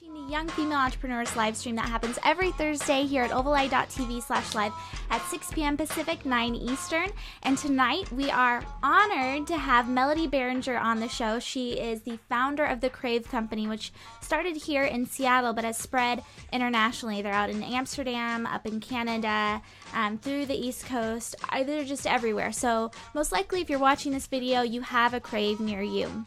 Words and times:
watching 0.00 0.14
the 0.14 0.30
Young 0.30 0.48
Female 0.48 0.78
Entrepreneurs 0.78 1.34
live 1.34 1.56
stream 1.56 1.74
that 1.76 1.88
happens 1.88 2.18
every 2.24 2.52
Thursday 2.52 3.04
here 3.04 3.22
at 3.22 3.30
ovaleye.tv 3.30 4.22
slash 4.22 4.54
live 4.54 4.72
at 5.10 5.22
6 5.22 5.50
p.m. 5.52 5.76
Pacific, 5.76 6.24
9 6.24 6.54
Eastern. 6.54 7.08
And 7.42 7.56
tonight 7.56 8.10
we 8.12 8.30
are 8.30 8.62
honored 8.82 9.46
to 9.48 9.56
have 9.56 9.88
Melody 9.88 10.28
Biringer 10.28 10.80
on 10.80 11.00
the 11.00 11.08
show. 11.08 11.38
She 11.38 11.72
is 11.72 12.02
the 12.02 12.18
founder 12.28 12.64
of 12.64 12.80
the 12.80 12.90
Crave 12.90 13.28
Company, 13.28 13.66
which 13.66 13.92
started 14.20 14.56
here 14.56 14.84
in 14.84 15.06
Seattle 15.06 15.52
but 15.52 15.64
has 15.64 15.78
spread 15.78 16.22
internationally. 16.52 17.22
They're 17.22 17.32
out 17.32 17.50
in 17.50 17.62
Amsterdam, 17.62 18.46
up 18.46 18.66
in 18.66 18.80
Canada, 18.80 19.62
um, 19.94 20.18
through 20.18 20.46
the 20.46 20.54
East 20.56 20.86
Coast. 20.86 21.34
Uh, 21.48 21.64
they're 21.64 21.84
just 21.84 22.06
everywhere. 22.06 22.52
So, 22.52 22.90
most 23.14 23.32
likely, 23.32 23.62
if 23.62 23.70
you're 23.70 23.78
watching 23.78 24.12
this 24.12 24.26
video, 24.26 24.62
you 24.62 24.82
have 24.82 25.14
a 25.14 25.20
Crave 25.20 25.60
near 25.60 25.82
you. 25.82 26.26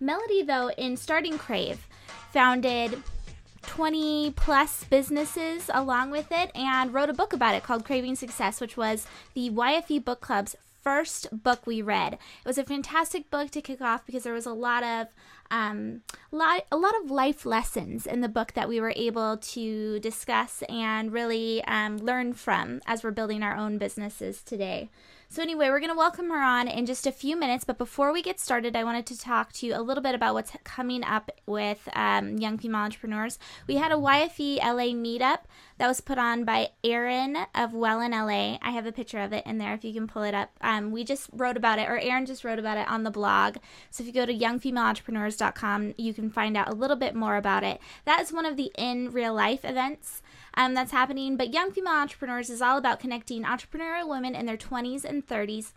Melody, 0.00 0.42
though, 0.42 0.70
in 0.70 0.96
starting 0.96 1.38
Crave, 1.38 1.88
founded 2.34 3.00
20 3.62 4.32
plus 4.32 4.82
businesses 4.82 5.70
along 5.72 6.10
with 6.10 6.26
it 6.32 6.50
and 6.56 6.92
wrote 6.92 7.08
a 7.08 7.12
book 7.14 7.32
about 7.32 7.54
it 7.54 7.62
called 7.62 7.84
Craving 7.84 8.16
Success, 8.16 8.60
which 8.60 8.76
was 8.76 9.06
the 9.34 9.50
YFE 9.50 10.04
Book 10.04 10.20
Club's 10.20 10.56
first 10.82 11.44
book 11.44 11.64
we 11.64 11.80
read. 11.80 12.14
It 12.14 12.18
was 12.44 12.58
a 12.58 12.64
fantastic 12.64 13.30
book 13.30 13.50
to 13.52 13.62
kick 13.62 13.80
off 13.80 14.04
because 14.04 14.24
there 14.24 14.34
was 14.34 14.46
a 14.46 14.52
lot 14.52 14.82
of 14.82 15.06
um, 15.52 16.02
lot, 16.32 16.66
a 16.72 16.76
lot 16.76 16.94
of 17.04 17.08
life 17.08 17.46
lessons 17.46 18.04
in 18.04 18.20
the 18.20 18.28
book 18.28 18.54
that 18.54 18.68
we 18.68 18.80
were 18.80 18.92
able 18.96 19.36
to 19.36 20.00
discuss 20.00 20.64
and 20.68 21.12
really 21.12 21.62
um, 21.66 21.98
learn 21.98 22.32
from 22.32 22.80
as 22.84 23.04
we're 23.04 23.12
building 23.12 23.44
our 23.44 23.56
own 23.56 23.78
businesses 23.78 24.42
today. 24.42 24.90
So, 25.28 25.42
anyway, 25.42 25.68
we're 25.68 25.80
going 25.80 25.90
to 25.90 25.96
welcome 25.96 26.30
her 26.30 26.40
on 26.40 26.68
in 26.68 26.86
just 26.86 27.06
a 27.06 27.12
few 27.12 27.36
minutes. 27.36 27.64
But 27.64 27.78
before 27.78 28.12
we 28.12 28.22
get 28.22 28.38
started, 28.38 28.76
I 28.76 28.84
wanted 28.84 29.06
to 29.06 29.18
talk 29.18 29.52
to 29.54 29.66
you 29.66 29.74
a 29.74 29.82
little 29.82 30.02
bit 30.02 30.14
about 30.14 30.34
what's 30.34 30.52
coming 30.62 31.02
up 31.02 31.30
with 31.46 31.88
um, 31.94 32.38
young 32.38 32.58
female 32.58 32.82
entrepreneurs. 32.82 33.38
We 33.66 33.76
had 33.76 33.90
a 33.90 33.96
YFE 33.96 34.58
LA 34.58 34.92
meetup 34.94 35.40
that 35.78 35.88
was 35.88 36.00
put 36.00 36.18
on 36.18 36.44
by 36.44 36.70
Erin 36.84 37.36
of 37.54 37.74
Well 37.74 38.00
in 38.00 38.12
LA. 38.12 38.58
I 38.62 38.70
have 38.70 38.86
a 38.86 38.92
picture 38.92 39.18
of 39.18 39.32
it 39.32 39.44
in 39.44 39.58
there 39.58 39.74
if 39.74 39.84
you 39.84 39.92
can 39.92 40.06
pull 40.06 40.22
it 40.22 40.34
up. 40.34 40.50
Um, 40.60 40.92
we 40.92 41.02
just 41.02 41.30
wrote 41.32 41.56
about 41.56 41.78
it, 41.78 41.88
or 41.88 41.98
Erin 41.98 42.26
just 42.26 42.44
wrote 42.44 42.58
about 42.58 42.78
it 42.78 42.88
on 42.88 43.02
the 43.02 43.10
blog. 43.10 43.56
So, 43.90 44.02
if 44.02 44.06
you 44.06 44.12
go 44.12 44.26
to 44.26 44.34
youngfemaleentrepreneurs.com, 44.34 45.94
you 45.96 46.14
can 46.14 46.30
find 46.30 46.56
out 46.56 46.68
a 46.68 46.74
little 46.74 46.96
bit 46.96 47.14
more 47.14 47.36
about 47.36 47.64
it. 47.64 47.80
That 48.04 48.20
is 48.20 48.32
one 48.32 48.46
of 48.46 48.56
the 48.56 48.70
in 48.76 49.10
real 49.10 49.34
life 49.34 49.64
events 49.64 50.22
um, 50.56 50.74
that's 50.74 50.92
happening. 50.92 51.36
But 51.36 51.52
Young 51.52 51.70
Female 51.72 51.94
Entrepreneurs 51.94 52.50
is 52.50 52.62
all 52.62 52.78
about 52.78 53.00
connecting 53.00 53.42
entrepreneurial 53.42 54.08
women 54.08 54.34
in 54.34 54.46
their 54.46 54.56
20s 54.56 55.04
and 55.04 55.26
30s 55.26 55.72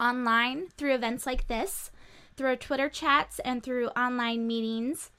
online 0.00 0.68
through 0.76 0.94
events 0.94 1.26
like 1.26 1.48
this, 1.48 1.90
through 2.36 2.56
Twitter 2.56 2.88
chats, 2.88 3.38
and 3.40 3.62
through 3.62 3.88
online 3.88 4.46
meetings. 4.46 5.10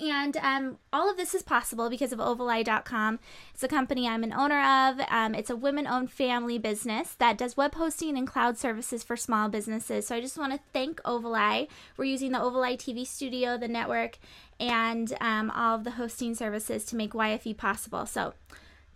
And 0.00 0.36
um, 0.38 0.78
all 0.94 1.10
of 1.10 1.18
this 1.18 1.34
is 1.34 1.42
possible 1.42 1.90
because 1.90 2.12
of 2.12 2.18
ovaleye.com. 2.18 3.18
It's 3.52 3.62
a 3.62 3.68
company 3.68 4.08
I'm 4.08 4.24
an 4.24 4.32
owner 4.32 4.60
of. 4.60 5.00
Um, 5.10 5.34
it's 5.34 5.50
a 5.50 5.56
women 5.56 5.86
owned 5.86 6.10
family 6.10 6.56
business 6.56 7.14
that 7.18 7.36
does 7.36 7.56
web 7.56 7.74
hosting 7.74 8.16
and 8.16 8.26
cloud 8.26 8.56
services 8.56 9.02
for 9.02 9.16
small 9.16 9.50
businesses. 9.50 10.06
So 10.06 10.16
I 10.16 10.22
just 10.22 10.38
want 10.38 10.54
to 10.54 10.60
thank 10.72 11.02
Ovaleye. 11.02 11.68
We're 11.98 12.04
using 12.06 12.32
the 12.32 12.38
Ovaleye 12.38 12.78
TV 12.78 13.06
studio, 13.06 13.58
the 13.58 13.68
network, 13.68 14.18
and 14.58 15.12
um, 15.20 15.50
all 15.50 15.76
of 15.76 15.84
the 15.84 15.92
hosting 15.92 16.34
services 16.34 16.84
to 16.86 16.96
make 16.96 17.12
YFE 17.12 17.58
possible. 17.58 18.06
So 18.06 18.32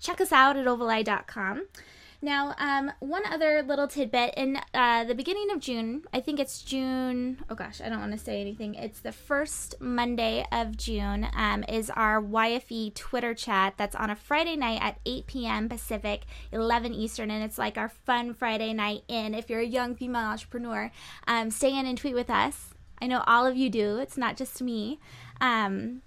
check 0.01 0.23
us 0.23 0.33
out 0.33 0.57
at 0.57 0.65
ovaleye.com. 0.65 1.67
Now, 2.25 2.55
um, 2.57 2.91
one 3.01 3.27
other 3.27 3.63
little 3.63 3.87
tidbit 3.87 4.33
in 4.35 4.59
uh, 4.73 5.05
the 5.05 5.15
beginning 5.15 5.51
of 5.51 5.61
June, 5.61 6.05
I 6.11 6.21
think 6.21 6.41
it's 6.41 6.63
June. 6.63 7.45
Oh 7.51 7.55
gosh, 7.55 7.83
I 7.83 7.91
don't 7.91 8.01
want 8.01 8.13
to 8.13 8.19
say 8.19 8.41
anything. 8.41 8.77
It's 8.77 9.01
the 9.01 9.13
first 9.13 9.75
Monday 9.79 10.47
of 10.51 10.75
June. 10.75 11.27
Um, 11.37 11.65
is 11.69 11.91
our 11.91 12.23
YFE 12.23 12.95
Twitter 12.95 13.35
chat 13.35 13.75
that's 13.77 13.95
on 13.95 14.09
a 14.09 14.17
Friday 14.17 14.57
night 14.57 14.79
at 14.81 15.01
8 15.05 15.27
p.m. 15.27 15.69
Pacific, 15.69 16.23
11 16.51 16.95
Eastern, 16.95 17.31
and 17.31 17.45
it's 17.45 17.59
like 17.59 17.77
our 17.77 17.91
fun 17.91 18.33
Friday 18.33 18.73
night 18.73 19.03
in. 19.07 19.35
If 19.35 19.51
you're 19.51 19.61
a 19.61 19.67
young 19.67 19.95
female 19.95 20.23
entrepreneur, 20.23 20.91
um, 21.29 21.51
stay 21.51 21.79
in 21.79 21.85
and 21.85 21.99
tweet 21.99 22.15
with 22.15 22.31
us. 22.31 22.71
I 23.03 23.07
know 23.07 23.23
all 23.27 23.47
of 23.47 23.55
you 23.55 23.69
do. 23.69 23.99
It's 23.99 24.17
not 24.17 24.39
just 24.39 24.63
me. 24.63 24.99
Um, 25.43 26.01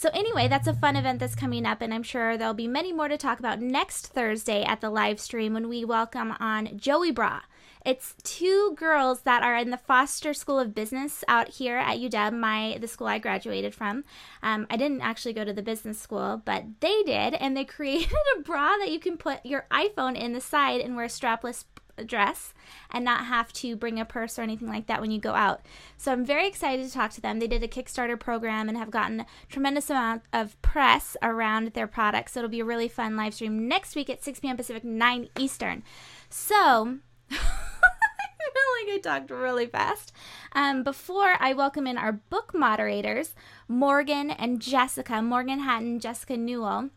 so, 0.00 0.08
anyway, 0.14 0.48
that's 0.48 0.66
a 0.66 0.72
fun 0.72 0.96
event 0.96 1.20
that's 1.20 1.34
coming 1.34 1.66
up, 1.66 1.82
and 1.82 1.92
I'm 1.92 2.02
sure 2.02 2.38
there'll 2.38 2.54
be 2.54 2.66
many 2.66 2.90
more 2.90 3.08
to 3.08 3.18
talk 3.18 3.38
about 3.38 3.60
next 3.60 4.06
Thursday 4.06 4.62
at 4.62 4.80
the 4.80 4.88
live 4.88 5.20
stream 5.20 5.52
when 5.52 5.68
we 5.68 5.84
welcome 5.84 6.34
on 6.40 6.78
Joey 6.78 7.10
Bra. 7.10 7.40
It's 7.84 8.14
two 8.22 8.74
girls 8.78 9.20
that 9.22 9.42
are 9.42 9.58
in 9.58 9.68
the 9.68 9.76
Foster 9.76 10.32
School 10.32 10.58
of 10.58 10.74
Business 10.74 11.22
out 11.28 11.48
here 11.48 11.76
at 11.76 11.98
UW, 11.98 12.32
my 12.32 12.78
the 12.80 12.88
school 12.88 13.08
I 13.08 13.18
graduated 13.18 13.74
from. 13.74 14.04
Um, 14.42 14.66
I 14.70 14.78
didn't 14.78 15.02
actually 15.02 15.34
go 15.34 15.44
to 15.44 15.52
the 15.52 15.62
business 15.62 15.98
school, 15.98 16.40
but 16.46 16.64
they 16.80 17.02
did, 17.02 17.34
and 17.34 17.54
they 17.54 17.64
created 17.66 18.16
a 18.38 18.40
bra 18.40 18.78
that 18.78 18.90
you 18.90 19.00
can 19.00 19.18
put 19.18 19.44
your 19.44 19.66
iPhone 19.70 20.18
in 20.18 20.32
the 20.32 20.40
side 20.40 20.80
and 20.80 20.96
wear 20.96 21.08
strapless 21.08 21.64
dress 22.06 22.54
and 22.90 23.04
not 23.04 23.26
have 23.26 23.52
to 23.54 23.76
bring 23.76 23.98
a 23.98 24.04
purse 24.04 24.38
or 24.38 24.42
anything 24.42 24.68
like 24.68 24.86
that 24.86 25.00
when 25.00 25.10
you 25.10 25.20
go 25.20 25.34
out. 25.34 25.64
So 25.96 26.12
I'm 26.12 26.24
very 26.24 26.46
excited 26.46 26.86
to 26.86 26.92
talk 26.92 27.10
to 27.12 27.20
them. 27.20 27.38
They 27.38 27.46
did 27.46 27.62
a 27.62 27.68
Kickstarter 27.68 28.18
program 28.18 28.68
and 28.68 28.78
have 28.78 28.90
gotten 28.90 29.26
tremendous 29.48 29.90
amount 29.90 30.22
of 30.32 30.60
press 30.62 31.16
around 31.22 31.68
their 31.68 31.86
products. 31.86 32.32
So 32.32 32.40
it'll 32.40 32.50
be 32.50 32.60
a 32.60 32.64
really 32.64 32.88
fun 32.88 33.16
live 33.16 33.34
stream 33.34 33.68
next 33.68 33.94
week 33.94 34.10
at 34.10 34.24
6 34.24 34.40
p.m. 34.40 34.56
Pacific, 34.56 34.84
9 34.84 35.28
Eastern. 35.38 35.82
So 36.28 36.98
I 37.30 38.48
feel 38.52 38.88
like 38.88 38.94
I 38.94 39.00
talked 39.02 39.30
really 39.30 39.66
fast. 39.66 40.12
Um, 40.52 40.82
before 40.82 41.36
I 41.38 41.52
welcome 41.52 41.86
in 41.86 41.98
our 41.98 42.12
book 42.12 42.52
moderators, 42.54 43.34
Morgan 43.68 44.30
and 44.30 44.60
Jessica, 44.60 45.22
Morgan 45.22 45.60
Hatton, 45.60 46.00
Jessica 46.00 46.36
Newell. 46.36 46.90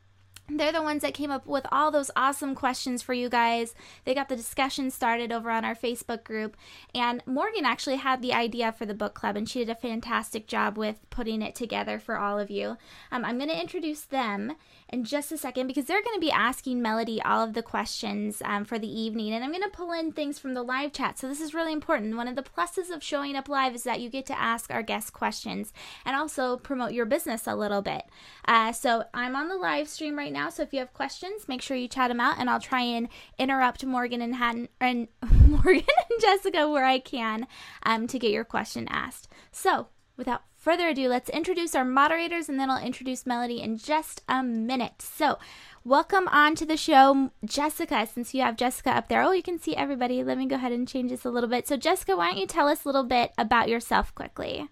They're 0.50 0.74
the 0.74 0.82
ones 0.82 1.04
that 1.04 1.14
came 1.14 1.32
up 1.32 1.48
with 1.48 1.66
all 1.72 1.90
those 1.90 2.12
awesome 2.18 2.54
questions 2.54 3.02
for 3.02 3.14
you 3.14 3.30
guys. 3.30 3.74
They 4.04 4.14
got 4.14 4.28
the 4.28 4.36
discussion 4.36 4.92
started 4.92 5.32
over 5.32 5.50
on 5.50 5.64
our 5.64 5.74
Facebook 5.74 6.26
group. 6.26 6.58
And 6.94 7.24
Morgan 7.26 7.64
actually 7.66 7.96
had 7.96 8.22
the 8.22 8.34
idea 8.34 8.74
for 8.74 8.86
the 8.86 8.94
book 8.94 9.14
club, 9.14 9.38
and 9.38 9.48
she 9.48 9.60
did 9.60 9.70
a 9.70 9.76
fantastic 9.76 10.46
job 10.46 10.78
with 10.78 10.98
putting 11.10 11.42
it 11.42 11.56
together 11.56 11.98
for 11.98 12.18
all 12.18 12.40
of 12.40 12.52
you. 12.52 12.78
Um, 13.10 13.24
I'm 13.24 13.38
going 13.38 13.50
to 13.50 13.60
introduce 13.60 14.02
them 14.02 14.56
in 14.94 15.04
just 15.04 15.32
a 15.32 15.38
second 15.38 15.66
because 15.66 15.86
they're 15.86 16.04
going 16.04 16.16
to 16.16 16.26
be 16.26 16.32
asking 16.32 16.82
Melody 16.82 17.20
all 17.24 17.44
of 17.44 17.54
the 17.54 17.64
questions 17.64 18.42
um, 18.46 18.64
for 18.64 18.78
the 18.78 18.88
evening. 18.88 19.34
And 19.34 19.44
I'm 19.44 19.50
going 19.50 19.64
to 19.64 19.70
pull 19.70 19.92
in 19.92 20.12
things 20.12 20.38
from 20.38 20.54
the 20.54 20.62
live 20.62 20.94
chat. 20.94 21.18
So 21.18 21.28
this 21.28 21.42
is 21.42 21.54
really 21.54 21.74
important. 21.74 22.16
One 22.16 22.28
of 22.28 22.36
the 22.36 22.44
pluses 22.44 22.94
of 22.94 23.04
showing 23.04 23.36
up 23.36 23.50
live 23.50 23.74
is 23.74 23.84
that 23.84 24.02
you 24.02 24.10
get 24.10 24.28
to 24.28 24.40
ask 24.40 24.72
our 24.72 24.84
guests 24.84 25.10
questions 25.10 25.74
and 26.06 26.16
also 26.16 26.58
promote 26.58 26.94
your 26.94 27.06
business 27.06 27.48
a 27.48 27.56
little 27.56 27.82
bit. 27.82 28.04
Uh, 28.46 28.72
so 28.72 29.04
I'm 29.14 29.36
on 29.36 29.50
the 29.50 29.58
live 29.58 29.90
stream 29.90 30.16
right 30.16 30.32
now. 30.32 30.50
So 30.50 30.62
if 30.62 30.74
you 30.74 30.80
have 30.80 30.94
questions, 30.94 31.48
make 31.48 31.64
sure 31.64 31.76
you 31.76 31.88
chat 31.88 32.10
them 32.10 32.20
out, 32.20 32.36
and 32.38 32.50
I'll 32.50 32.60
try 32.60 32.82
and 32.82 33.10
interrupt 33.40 33.84
Morgan 33.84 34.22
and 34.22 34.36
Hatton 34.36 34.70
and 34.80 35.08
Morgan 35.48 35.84
and 36.10 36.22
Jessica 36.22 36.70
where 36.70 36.86
I 36.86 37.00
can 37.00 37.48
um, 37.82 38.06
to 38.08 38.20
get 38.20 38.32
your 38.32 38.46
question 38.46 38.88
asked. 38.90 39.28
So 39.52 39.88
without 40.18 40.44
further 40.64 40.88
ado, 40.88 41.10
let's 41.10 41.30
introduce 41.30 41.76
our 41.76 41.84
moderators, 41.84 42.48
and 42.48 42.58
then 42.58 42.72
I'll 42.72 42.82
introduce 42.82 43.26
Melody 43.26 43.62
in 43.62 43.78
just 43.78 44.24
a 44.28 44.42
minute. 44.42 45.02
So. 45.02 45.38
Welcome 45.86 46.30
on 46.30 46.56
to 46.56 46.66
the 46.66 46.78
show, 46.78 47.32
Jessica. 47.44 48.08
Since 48.08 48.34
you 48.34 48.42
have 48.42 48.56
Jessica 48.56 48.92
up 48.92 49.10
there, 49.10 49.22
oh, 49.22 49.34
you 49.34 49.44
can 49.44 49.60
see 49.60 49.76
everybody. 49.76 50.24
Let 50.24 50.38
me 50.38 50.46
go 50.46 50.56
ahead 50.56 50.72
and 50.72 50.88
change 50.88 51.12
this 51.12 51.26
a 51.26 51.30
little 51.30 51.50
bit. 51.50 51.68
So, 51.68 51.76
Jessica, 51.76 52.16
why 52.16 52.30
don't 52.30 52.40
you 52.40 52.48
tell 52.48 52.70
us 52.70 52.86
a 52.86 52.88
little 52.88 53.04
bit 53.04 53.34
about 53.38 53.68
yourself 53.68 54.16
quickly? 54.16 54.70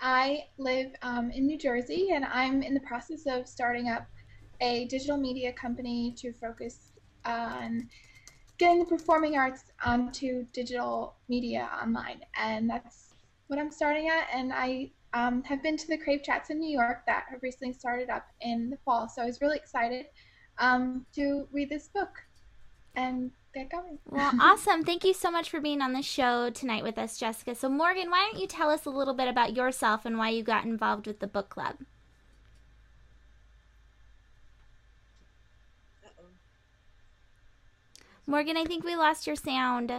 I 0.00 0.46
live 0.56 0.92
um, 1.02 1.30
in 1.30 1.46
New 1.46 1.58
Jersey 1.58 2.12
and 2.14 2.24
I'm 2.24 2.62
in 2.62 2.72
the 2.72 2.80
process 2.80 3.26
of 3.26 3.46
starting 3.46 3.90
up 3.90 4.06
a 4.62 4.86
digital 4.86 5.18
media 5.18 5.52
company 5.52 6.14
to 6.16 6.32
focus 6.32 6.92
on 7.26 7.90
getting 8.58 8.78
the 8.78 8.84
performing 8.84 9.36
arts 9.36 9.64
onto 9.84 10.44
digital 10.52 11.16
media 11.28 11.68
online. 11.82 12.20
And 12.38 12.68
that's 12.68 13.14
what 13.48 13.58
I'm 13.58 13.70
starting 13.70 14.08
at. 14.08 14.28
And 14.32 14.52
I 14.52 14.90
um, 15.12 15.42
have 15.44 15.62
been 15.62 15.76
to 15.76 15.86
the 15.86 15.98
Crave 15.98 16.22
Chats 16.22 16.50
in 16.50 16.58
New 16.58 16.70
York 16.70 17.04
that 17.06 17.24
have 17.30 17.42
recently 17.42 17.72
started 17.72 18.10
up 18.10 18.26
in 18.40 18.70
the 18.70 18.76
fall. 18.84 19.08
So 19.08 19.22
I 19.22 19.26
was 19.26 19.40
really 19.40 19.56
excited 19.56 20.06
um, 20.58 21.06
to 21.14 21.46
read 21.52 21.68
this 21.68 21.88
book 21.88 22.10
and 22.94 23.30
get 23.54 23.70
going. 23.70 23.98
Well, 24.06 24.32
awesome. 24.40 24.84
Thank 24.84 25.04
you 25.04 25.14
so 25.14 25.30
much 25.30 25.50
for 25.50 25.60
being 25.60 25.80
on 25.80 25.92
the 25.92 26.02
show 26.02 26.50
tonight 26.50 26.82
with 26.82 26.98
us, 26.98 27.18
Jessica. 27.18 27.54
So, 27.54 27.68
Morgan, 27.68 28.10
why 28.10 28.28
don't 28.30 28.40
you 28.40 28.46
tell 28.46 28.70
us 28.70 28.86
a 28.86 28.90
little 28.90 29.14
bit 29.14 29.28
about 29.28 29.54
yourself 29.54 30.04
and 30.04 30.18
why 30.18 30.30
you 30.30 30.42
got 30.42 30.64
involved 30.64 31.06
with 31.06 31.20
the 31.20 31.26
book 31.26 31.48
club? 31.50 31.76
Morgan, 38.26 38.56
I 38.56 38.64
think 38.64 38.84
we 38.84 38.96
lost 38.96 39.26
your 39.26 39.36
sound. 39.36 39.92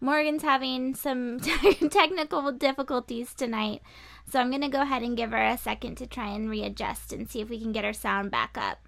Morgan's 0.00 0.42
having 0.42 0.94
some 0.94 1.40
technical 1.90 2.52
difficulties 2.52 3.34
tonight. 3.34 3.82
So 4.30 4.40
I'm 4.40 4.50
going 4.50 4.62
to 4.62 4.68
go 4.68 4.82
ahead 4.82 5.02
and 5.02 5.16
give 5.16 5.32
her 5.32 5.44
a 5.44 5.58
second 5.58 5.96
to 5.96 6.06
try 6.06 6.28
and 6.28 6.48
readjust 6.48 7.12
and 7.12 7.28
see 7.28 7.40
if 7.40 7.50
we 7.50 7.60
can 7.60 7.72
get 7.72 7.84
her 7.84 7.92
sound 7.92 8.30
back 8.30 8.56
up. 8.56 8.78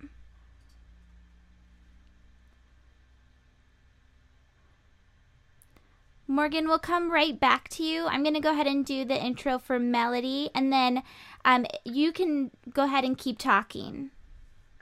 Morgan, 6.32 6.67
we'll 6.67 6.78
come 6.78 7.11
right 7.11 7.38
back 7.38 7.69
to 7.70 7.82
you. 7.82 8.06
I'm 8.06 8.23
going 8.23 8.35
to 8.35 8.40
go 8.40 8.52
ahead 8.52 8.67
and 8.67 8.87
do 8.87 9.05
the 9.05 9.23
intro 9.23 9.58
for 9.58 9.78
Melody, 9.78 10.49
and 10.55 10.73
then 10.73 11.02
um, 11.44 11.67
you 11.85 12.12
can 12.12 12.50
go 12.73 12.85
ahead 12.85 13.05
and 13.05 13.17
keep 13.17 13.39
talking. 13.39 14.11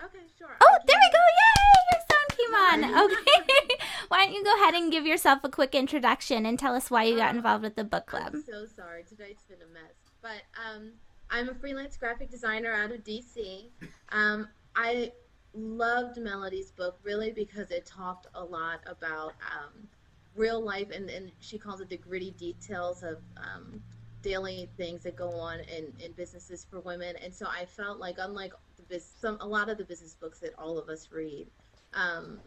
Okay, 0.03 0.25
sure. 0.39 0.57
Oh, 0.61 0.79
there 0.87 0.99
we 0.99 1.11
go. 1.11 1.19
Yay! 1.41 1.81
Your 1.93 2.01
sound 2.11 2.83
came 2.83 2.95
on. 2.95 3.05
Okay. 3.05 3.77
Why 4.09 4.25
don't 4.25 4.35
you 4.35 4.45
go 4.45 4.55
ahead 4.55 4.75
and 4.75 4.91
give 4.91 5.07
yourself 5.07 5.45
a 5.45 5.49
quick 5.49 5.75
introduction 5.75 6.47
and 6.47 6.59
tell 6.59 6.75
us 6.75 6.91
why 6.91 7.05
you 7.05 7.17
got 7.17 7.35
involved 7.35 7.62
with 7.62 7.77
the 7.77 7.85
book 7.85 8.07
club? 8.07 8.33
I'm 8.35 8.43
so 8.43 8.67
sorry. 8.67 9.05
Tonight's 9.05 9.45
been 9.45 9.59
a 9.62 9.73
mess. 9.73 9.93
But 10.21 10.43
um, 10.59 10.93
I'm 11.31 11.49
a 11.49 11.55
freelance 11.55 11.97
graphic 11.97 12.31
designer 12.31 12.73
out 12.73 12.91
of 12.91 13.05
DC. 13.05 13.69
Um, 14.11 14.49
I 14.75 15.13
loved 15.55 16.19
Melody's 16.19 16.73
book 16.73 16.99
really 17.03 17.31
because 17.31 17.71
it 17.71 17.87
talked 17.87 18.27
a 18.35 18.43
lot 18.43 18.81
about 18.87 19.35
um, 19.56 19.89
real 20.35 20.61
life, 20.61 20.89
and, 20.93 21.09
and 21.11 21.31
she 21.41 21.59
calls 21.59 21.81
it 21.81 21.89
the 21.89 21.97
gritty 21.97 22.33
details 22.33 23.03
of 23.03 23.19
um, 23.37 23.83
daily 24.22 24.69
things 24.76 25.02
that 25.05 25.17
go 25.17 25.31
on 25.31 25.61
in, 25.61 25.93
in 26.05 26.12
businesses 26.12 26.67
for 26.69 26.81
women. 26.81 27.17
And 27.22 27.32
so 27.32 27.46
I 27.46 27.64
felt 27.64 27.99
like, 27.99 28.17
unlike 28.19 28.52
the 28.76 28.82
biz- 28.82 29.12
some 29.20 29.38
a 29.40 29.46
lot 29.46 29.69
of 29.69 29.78
the 29.78 29.84
business 29.84 30.14
books 30.14 30.38
that 30.40 30.52
all 30.58 30.78
of 30.78 30.88
us 30.88 31.08
read, 31.12 31.46
um, 31.94 32.38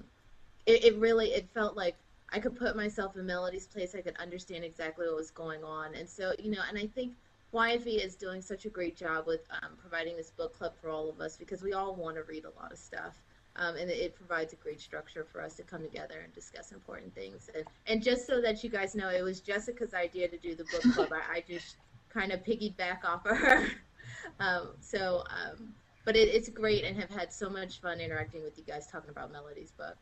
it, 0.65 0.83
it 0.85 0.97
really 0.97 1.33
it 1.33 1.47
felt 1.53 1.75
like 1.75 1.95
I 2.31 2.39
could 2.39 2.55
put 2.55 2.75
myself 2.75 3.15
in 3.15 3.25
Melody's 3.25 3.67
place. 3.67 3.95
I 3.95 4.01
could 4.01 4.17
understand 4.17 4.63
exactly 4.63 5.05
what 5.05 5.15
was 5.15 5.31
going 5.31 5.63
on. 5.63 5.93
And 5.95 6.07
so 6.09 6.33
you 6.39 6.51
know, 6.51 6.61
and 6.67 6.77
I 6.77 6.87
think 6.87 7.13
YFE 7.53 8.03
is 8.03 8.15
doing 8.15 8.41
such 8.41 8.65
a 8.65 8.69
great 8.69 8.95
job 8.95 9.27
with 9.27 9.41
um, 9.61 9.71
providing 9.77 10.17
this 10.17 10.31
book 10.31 10.57
club 10.57 10.73
for 10.81 10.89
all 10.89 11.09
of 11.09 11.19
us 11.19 11.37
because 11.37 11.61
we 11.61 11.73
all 11.73 11.95
want 11.95 12.15
to 12.15 12.23
read 12.23 12.45
a 12.45 12.59
lot 12.59 12.71
of 12.71 12.79
stuff. 12.79 13.21
Um, 13.55 13.75
and 13.75 13.89
it 13.89 14.15
provides 14.15 14.51
a 14.53 14.55
great 14.55 14.81
structure 14.81 15.25
for 15.31 15.41
us 15.41 15.53
to 15.55 15.63
come 15.63 15.81
together 15.83 16.21
and 16.23 16.33
discuss 16.33 16.71
important 16.71 17.13
things. 17.13 17.51
And, 17.55 17.65
and 17.85 18.03
just 18.03 18.25
so 18.25 18.41
that 18.41 18.63
you 18.63 18.69
guys 18.69 18.95
know, 18.95 19.09
it 19.09 19.21
was 19.21 19.41
Jessica's 19.41 19.93
idea 19.93 20.27
to 20.27 20.37
do 20.37 20.55
the 20.55 20.63
book 20.65 20.81
club. 20.93 21.09
I, 21.13 21.37
I 21.37 21.43
just 21.47 21.75
kind 22.09 22.31
of 22.31 22.43
piggyback 22.43 23.03
off 23.05 23.25
of 23.25 23.37
her. 23.37 23.67
um, 24.39 24.69
so, 24.81 25.23
um, 25.29 25.73
but 26.03 26.15
it, 26.15 26.29
it's 26.29 26.49
great 26.49 26.83
and 26.83 26.97
have 26.99 27.11
had 27.11 27.31
so 27.31 27.49
much 27.49 27.79
fun 27.79 27.99
interacting 27.99 28.43
with 28.43 28.57
you 28.57 28.63
guys 28.63 28.87
talking 28.87 29.11
about 29.11 29.31
Melody's 29.31 29.71
book. 29.71 29.97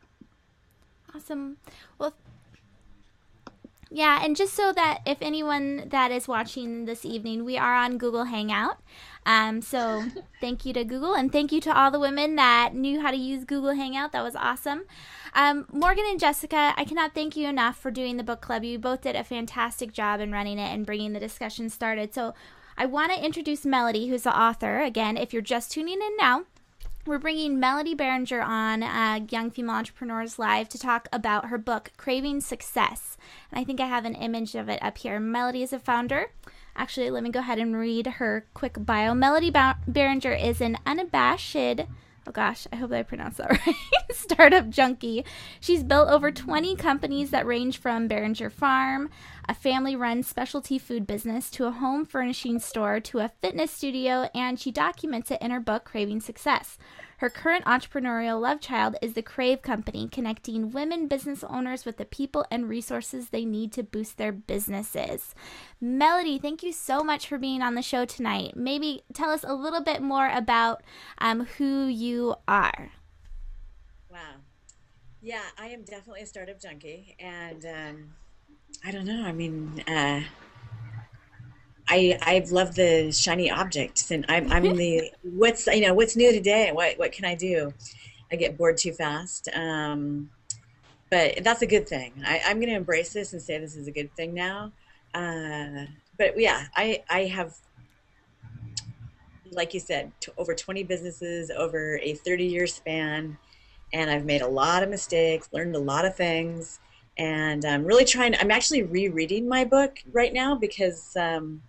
Awesome. 1.14 1.58
Well, 1.98 2.14
yeah, 3.92 4.24
and 4.24 4.34
just 4.34 4.54
so 4.54 4.72
that 4.72 5.00
if 5.04 5.18
anyone 5.20 5.88
that 5.90 6.10
is 6.10 6.26
watching 6.26 6.86
this 6.86 7.04
evening, 7.04 7.44
we 7.44 7.58
are 7.58 7.74
on 7.74 7.98
Google 7.98 8.24
Hangout. 8.24 8.78
Um, 9.26 9.60
so 9.60 10.04
thank 10.40 10.64
you 10.64 10.72
to 10.72 10.84
Google 10.84 11.14
and 11.14 11.30
thank 11.30 11.52
you 11.52 11.60
to 11.60 11.76
all 11.76 11.90
the 11.90 12.00
women 12.00 12.36
that 12.36 12.74
knew 12.74 13.00
how 13.00 13.10
to 13.10 13.16
use 13.16 13.44
Google 13.44 13.74
Hangout. 13.74 14.12
That 14.12 14.24
was 14.24 14.34
awesome. 14.34 14.84
Um, 15.34 15.66
Morgan 15.70 16.04
and 16.08 16.18
Jessica, 16.18 16.72
I 16.76 16.84
cannot 16.84 17.14
thank 17.14 17.36
you 17.36 17.46
enough 17.48 17.78
for 17.78 17.90
doing 17.90 18.16
the 18.16 18.24
book 18.24 18.40
club. 18.40 18.64
You 18.64 18.78
both 18.78 19.02
did 19.02 19.14
a 19.14 19.24
fantastic 19.24 19.92
job 19.92 20.20
in 20.20 20.32
running 20.32 20.58
it 20.58 20.72
and 20.72 20.86
bringing 20.86 21.12
the 21.12 21.20
discussion 21.20 21.68
started. 21.68 22.14
So 22.14 22.34
I 22.76 22.86
want 22.86 23.12
to 23.12 23.24
introduce 23.24 23.66
Melody, 23.66 24.08
who's 24.08 24.22
the 24.22 24.38
author. 24.38 24.80
Again, 24.80 25.16
if 25.16 25.32
you're 25.32 25.42
just 25.42 25.70
tuning 25.70 26.00
in 26.00 26.16
now, 26.18 26.44
we're 27.04 27.18
bringing 27.18 27.58
Melody 27.58 27.96
Biringer 27.96 28.44
on 28.44 28.82
uh, 28.82 29.20
Young 29.30 29.50
Female 29.50 29.74
Entrepreneurs 29.74 30.38
Live 30.38 30.68
to 30.68 30.78
talk 30.78 31.08
about 31.12 31.46
her 31.46 31.58
book, 31.58 31.90
Craving 31.96 32.40
Success. 32.40 33.16
And 33.50 33.60
I 33.60 33.64
think 33.64 33.80
I 33.80 33.86
have 33.86 34.04
an 34.04 34.14
image 34.14 34.54
of 34.54 34.68
it 34.68 34.80
up 34.82 34.98
here. 34.98 35.18
Melody 35.18 35.62
is 35.62 35.72
a 35.72 35.80
founder. 35.80 36.30
Actually, 36.76 37.10
let 37.10 37.24
me 37.24 37.30
go 37.30 37.40
ahead 37.40 37.58
and 37.58 37.76
read 37.76 38.06
her 38.06 38.46
quick 38.54 38.76
bio. 38.78 39.14
Melody 39.14 39.50
Biringer 39.50 40.40
is 40.40 40.60
an 40.60 40.78
unabashed, 40.86 41.56
oh 41.56 42.32
gosh, 42.32 42.66
I 42.72 42.76
hope 42.76 42.92
I 42.92 43.02
pronounced 43.02 43.38
that 43.38 43.50
right, 43.66 43.76
startup 44.12 44.68
junkie. 44.68 45.24
She's 45.60 45.82
built 45.82 46.08
over 46.08 46.30
20 46.30 46.76
companies 46.76 47.30
that 47.30 47.46
range 47.46 47.78
from 47.78 48.08
Biringer 48.08 48.50
Farm, 48.50 49.10
a 49.48 49.54
family 49.54 49.96
run 49.96 50.22
specialty 50.22 50.78
food 50.78 51.06
business, 51.06 51.50
to 51.50 51.66
a 51.66 51.72
home 51.72 52.06
furnishing 52.06 52.58
store, 52.58 53.00
to 53.00 53.18
a 53.18 53.30
fitness 53.40 53.70
studio, 53.70 54.28
and 54.34 54.58
she 54.58 54.70
documents 54.70 55.30
it 55.30 55.42
in 55.42 55.50
her 55.50 55.60
book, 55.60 55.84
Craving 55.84 56.20
Success. 56.20 56.78
Her 57.18 57.30
current 57.30 57.64
entrepreneurial 57.66 58.40
love 58.40 58.60
child 58.60 58.96
is 59.00 59.12
the 59.12 59.22
Crave 59.22 59.62
Company, 59.62 60.08
connecting 60.10 60.72
women 60.72 61.06
business 61.06 61.44
owners 61.44 61.84
with 61.84 61.96
the 61.96 62.04
people 62.04 62.44
and 62.50 62.68
resources 62.68 63.28
they 63.28 63.44
need 63.44 63.72
to 63.74 63.84
boost 63.84 64.18
their 64.18 64.32
businesses. 64.32 65.34
Melody, 65.80 66.38
thank 66.38 66.64
you 66.64 66.72
so 66.72 67.04
much 67.04 67.28
for 67.28 67.38
being 67.38 67.62
on 67.62 67.76
the 67.76 67.82
show 67.82 68.04
tonight. 68.04 68.56
Maybe 68.56 69.02
tell 69.14 69.30
us 69.30 69.44
a 69.44 69.54
little 69.54 69.82
bit 69.82 70.02
more 70.02 70.28
about 70.30 70.82
um, 71.18 71.46
who 71.58 71.86
you 71.86 72.34
are. 72.48 72.90
Wow. 74.10 74.40
Yeah, 75.20 75.44
I 75.56 75.68
am 75.68 75.84
definitely 75.84 76.22
a 76.22 76.26
startup 76.26 76.60
junkie. 76.60 77.14
And 77.20 77.64
um, 77.64 78.14
I 78.84 78.90
don't 78.90 79.06
know. 79.06 79.24
I 79.24 79.32
mean, 79.32 79.82
uh, 79.86 80.22
I 81.88 82.18
I've 82.22 82.50
loved 82.50 82.76
the 82.76 83.12
shiny 83.12 83.50
objects, 83.50 84.10
and 84.10 84.24
I'm 84.28 84.52
I'm 84.52 84.62
the 84.76 85.12
what's 85.22 85.66
you 85.66 85.82
know 85.82 85.94
what's 85.94 86.16
new 86.16 86.32
today. 86.32 86.70
What 86.72 86.98
what 86.98 87.12
can 87.12 87.24
I 87.24 87.34
do? 87.34 87.72
I 88.32 88.36
get 88.36 88.56
bored 88.56 88.78
too 88.78 88.92
fast. 88.92 89.48
Um, 89.54 90.30
but 91.10 91.44
that's 91.44 91.60
a 91.60 91.66
good 91.66 91.86
thing. 91.86 92.22
I, 92.24 92.40
I'm 92.46 92.56
going 92.56 92.70
to 92.70 92.74
embrace 92.74 93.12
this 93.12 93.34
and 93.34 93.42
say 93.42 93.58
this 93.58 93.76
is 93.76 93.86
a 93.86 93.90
good 93.90 94.16
thing 94.16 94.32
now. 94.32 94.72
Uh, 95.12 95.84
but 96.18 96.40
yeah, 96.40 96.64
I 96.74 97.04
I 97.10 97.24
have, 97.26 97.54
like 99.50 99.74
you 99.74 99.80
said, 99.80 100.12
t- 100.20 100.32
over 100.38 100.54
20 100.54 100.82
businesses 100.84 101.50
over 101.50 101.98
a 102.02 102.14
30 102.14 102.46
year 102.46 102.66
span, 102.66 103.36
and 103.92 104.10
I've 104.10 104.24
made 104.24 104.40
a 104.40 104.48
lot 104.48 104.82
of 104.82 104.88
mistakes, 104.88 105.50
learned 105.52 105.76
a 105.76 105.80
lot 105.80 106.06
of 106.06 106.16
things, 106.16 106.80
and 107.18 107.64
I'm 107.64 107.84
really 107.84 108.04
trying. 108.04 108.34
I'm 108.36 108.50
actually 108.50 108.82
rereading 108.82 109.48
my 109.48 109.64
book 109.64 109.98
right 110.12 110.32
now 110.32 110.54
because. 110.54 111.16
Um, 111.16 111.62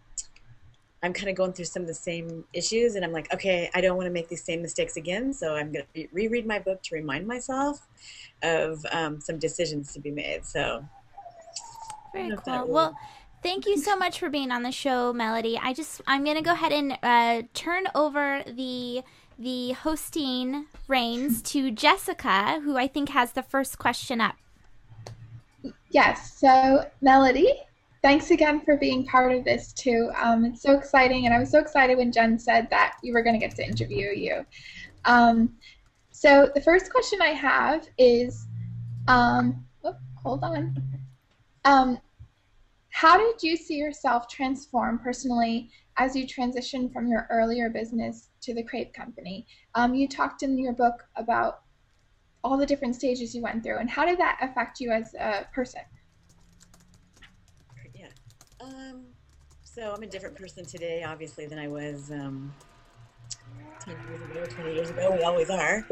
I'm 1.03 1.11
kind 1.11 1.29
of 1.29 1.35
going 1.35 1.51
through 1.51 1.65
some 1.65 1.81
of 1.81 1.87
the 1.89 1.93
same 1.93 2.45
issues, 2.53 2.95
and 2.95 3.03
I'm 3.03 3.11
like, 3.11 3.31
okay, 3.33 3.69
I 3.73 3.81
don't 3.81 3.97
want 3.97 4.07
to 4.07 4.09
make 4.09 4.29
these 4.29 4.41
same 4.41 4.61
mistakes 4.61 4.95
again. 4.95 5.33
So 5.33 5.53
I'm 5.53 5.73
going 5.73 5.83
to 5.95 6.07
reread 6.13 6.45
my 6.47 6.59
book 6.59 6.81
to 6.83 6.95
remind 6.95 7.27
myself 7.27 7.85
of 8.41 8.85
um, 8.89 9.19
some 9.19 9.37
decisions 9.37 9.91
to 9.91 9.99
be 9.99 10.11
made. 10.11 10.45
So 10.45 10.87
very 12.13 12.33
cool. 12.45 12.67
Well, 12.67 12.97
thank 13.41 13.65
you 13.65 13.77
so 13.77 13.97
much 13.97 14.19
for 14.19 14.29
being 14.29 14.51
on 14.51 14.63
the 14.63 14.71
show, 14.71 15.11
Melody. 15.11 15.59
I 15.61 15.73
just 15.73 16.01
I'm 16.07 16.23
going 16.23 16.37
to 16.37 16.43
go 16.43 16.53
ahead 16.53 16.71
and 16.71 16.97
uh, 17.03 17.47
turn 17.53 17.83
over 17.93 18.43
the 18.47 19.01
the 19.37 19.71
hosting 19.73 20.67
reins 20.87 21.41
to 21.41 21.71
Jessica, 21.71 22.61
who 22.63 22.77
I 22.77 22.87
think 22.87 23.09
has 23.09 23.33
the 23.33 23.43
first 23.43 23.77
question 23.77 24.21
up. 24.21 24.35
Yes. 25.93 26.39
So, 26.39 26.89
Melody, 27.01 27.53
thanks 28.01 28.31
again 28.31 28.61
for 28.61 28.77
being 28.77 29.05
part 29.05 29.31
of 29.31 29.45
this 29.45 29.71
too. 29.73 30.11
Um, 30.19 30.43
it's 30.43 30.63
so 30.63 30.75
exciting, 30.75 31.25
and 31.25 31.33
I 31.33 31.39
was 31.39 31.51
so 31.51 31.59
excited 31.59 31.97
when 31.97 32.11
Jen 32.11 32.39
said 32.39 32.67
that 32.71 32.97
you 33.03 33.13
were 33.13 33.21
going 33.21 33.39
to 33.39 33.39
get 33.39 33.55
to 33.57 33.65
interview 33.65 34.09
you. 34.09 34.43
Um, 35.05 35.53
so 36.09 36.51
the 36.55 36.61
first 36.61 36.91
question 36.91 37.21
I 37.21 37.29
have 37.29 37.87
is, 37.99 38.47
um, 39.07 39.63
oh, 39.83 39.95
hold 40.15 40.43
on. 40.43 40.75
Um, 41.63 41.99
how 42.89 43.15
did 43.15 43.43
you 43.43 43.55
see 43.55 43.75
yourself 43.75 44.27
transform 44.27 44.97
personally 44.97 45.69
as 45.97 46.15
you 46.15 46.25
transitioned 46.25 46.91
from 46.91 47.07
your 47.07 47.27
earlier 47.29 47.69
business 47.69 48.29
to 48.41 48.55
the 48.55 48.63
Crave 48.63 48.93
Company? 48.93 49.45
Um, 49.75 49.93
you 49.93 50.07
talked 50.07 50.41
in 50.41 50.57
your 50.57 50.73
book 50.73 51.05
about 51.15 51.61
all 52.43 52.57
the 52.57 52.65
different 52.65 52.95
stages 52.95 53.33
you 53.33 53.41
went 53.41 53.63
through, 53.63 53.77
and 53.77 53.89
how 53.89 54.05
did 54.05 54.19
that 54.19 54.37
affect 54.41 54.79
you 54.79 54.91
as 54.91 55.13
a 55.13 55.45
person? 55.53 55.81
Um, 58.63 59.05
so 59.63 59.93
I'm 59.93 60.03
a 60.03 60.07
different 60.07 60.37
person 60.37 60.65
today, 60.65 61.03
obviously, 61.03 61.45
than 61.47 61.59
I 61.59 61.67
was 61.67 62.11
um, 62.11 62.53
10 63.79 63.95
years 64.07 64.21
ago, 64.21 64.45
20 64.45 64.73
years 64.73 64.89
ago. 64.89 65.15
We 65.15 65.23
always 65.23 65.49
are. 65.49 65.85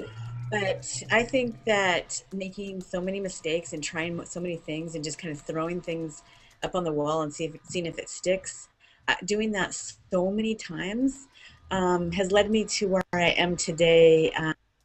But 0.50 0.86
I 1.12 1.24
think 1.24 1.64
that 1.66 2.22
making 2.34 2.82
so 2.82 3.02
many 3.02 3.20
mistakes 3.20 3.74
and 3.74 3.84
trying 3.84 4.24
so 4.26 4.40
many 4.40 4.58
things 4.58 4.96
and 4.96 5.04
just 5.04 5.18
kind 5.18 5.34
of 5.34 5.42
throwing 5.42 5.82
things 5.82 6.24
up 6.64 6.76
on 6.76 6.84
the 6.84 6.92
wall 6.92 7.22
and 7.22 7.34
see 7.34 7.46
if, 7.46 7.56
seeing 7.64 7.86
if 7.86 7.98
it 7.98 8.10
sticks, 8.10 8.68
uh, 9.08 9.16
doing 9.26 9.52
that 9.54 9.74
so 9.74 10.30
many 10.30 10.56
times 10.56 11.28
um, 11.72 12.12
has 12.12 12.32
led 12.32 12.52
me 12.52 12.66
to 12.66 12.88
where 12.88 13.04
I 13.14 13.30
am 13.32 13.56
today. 13.56 14.32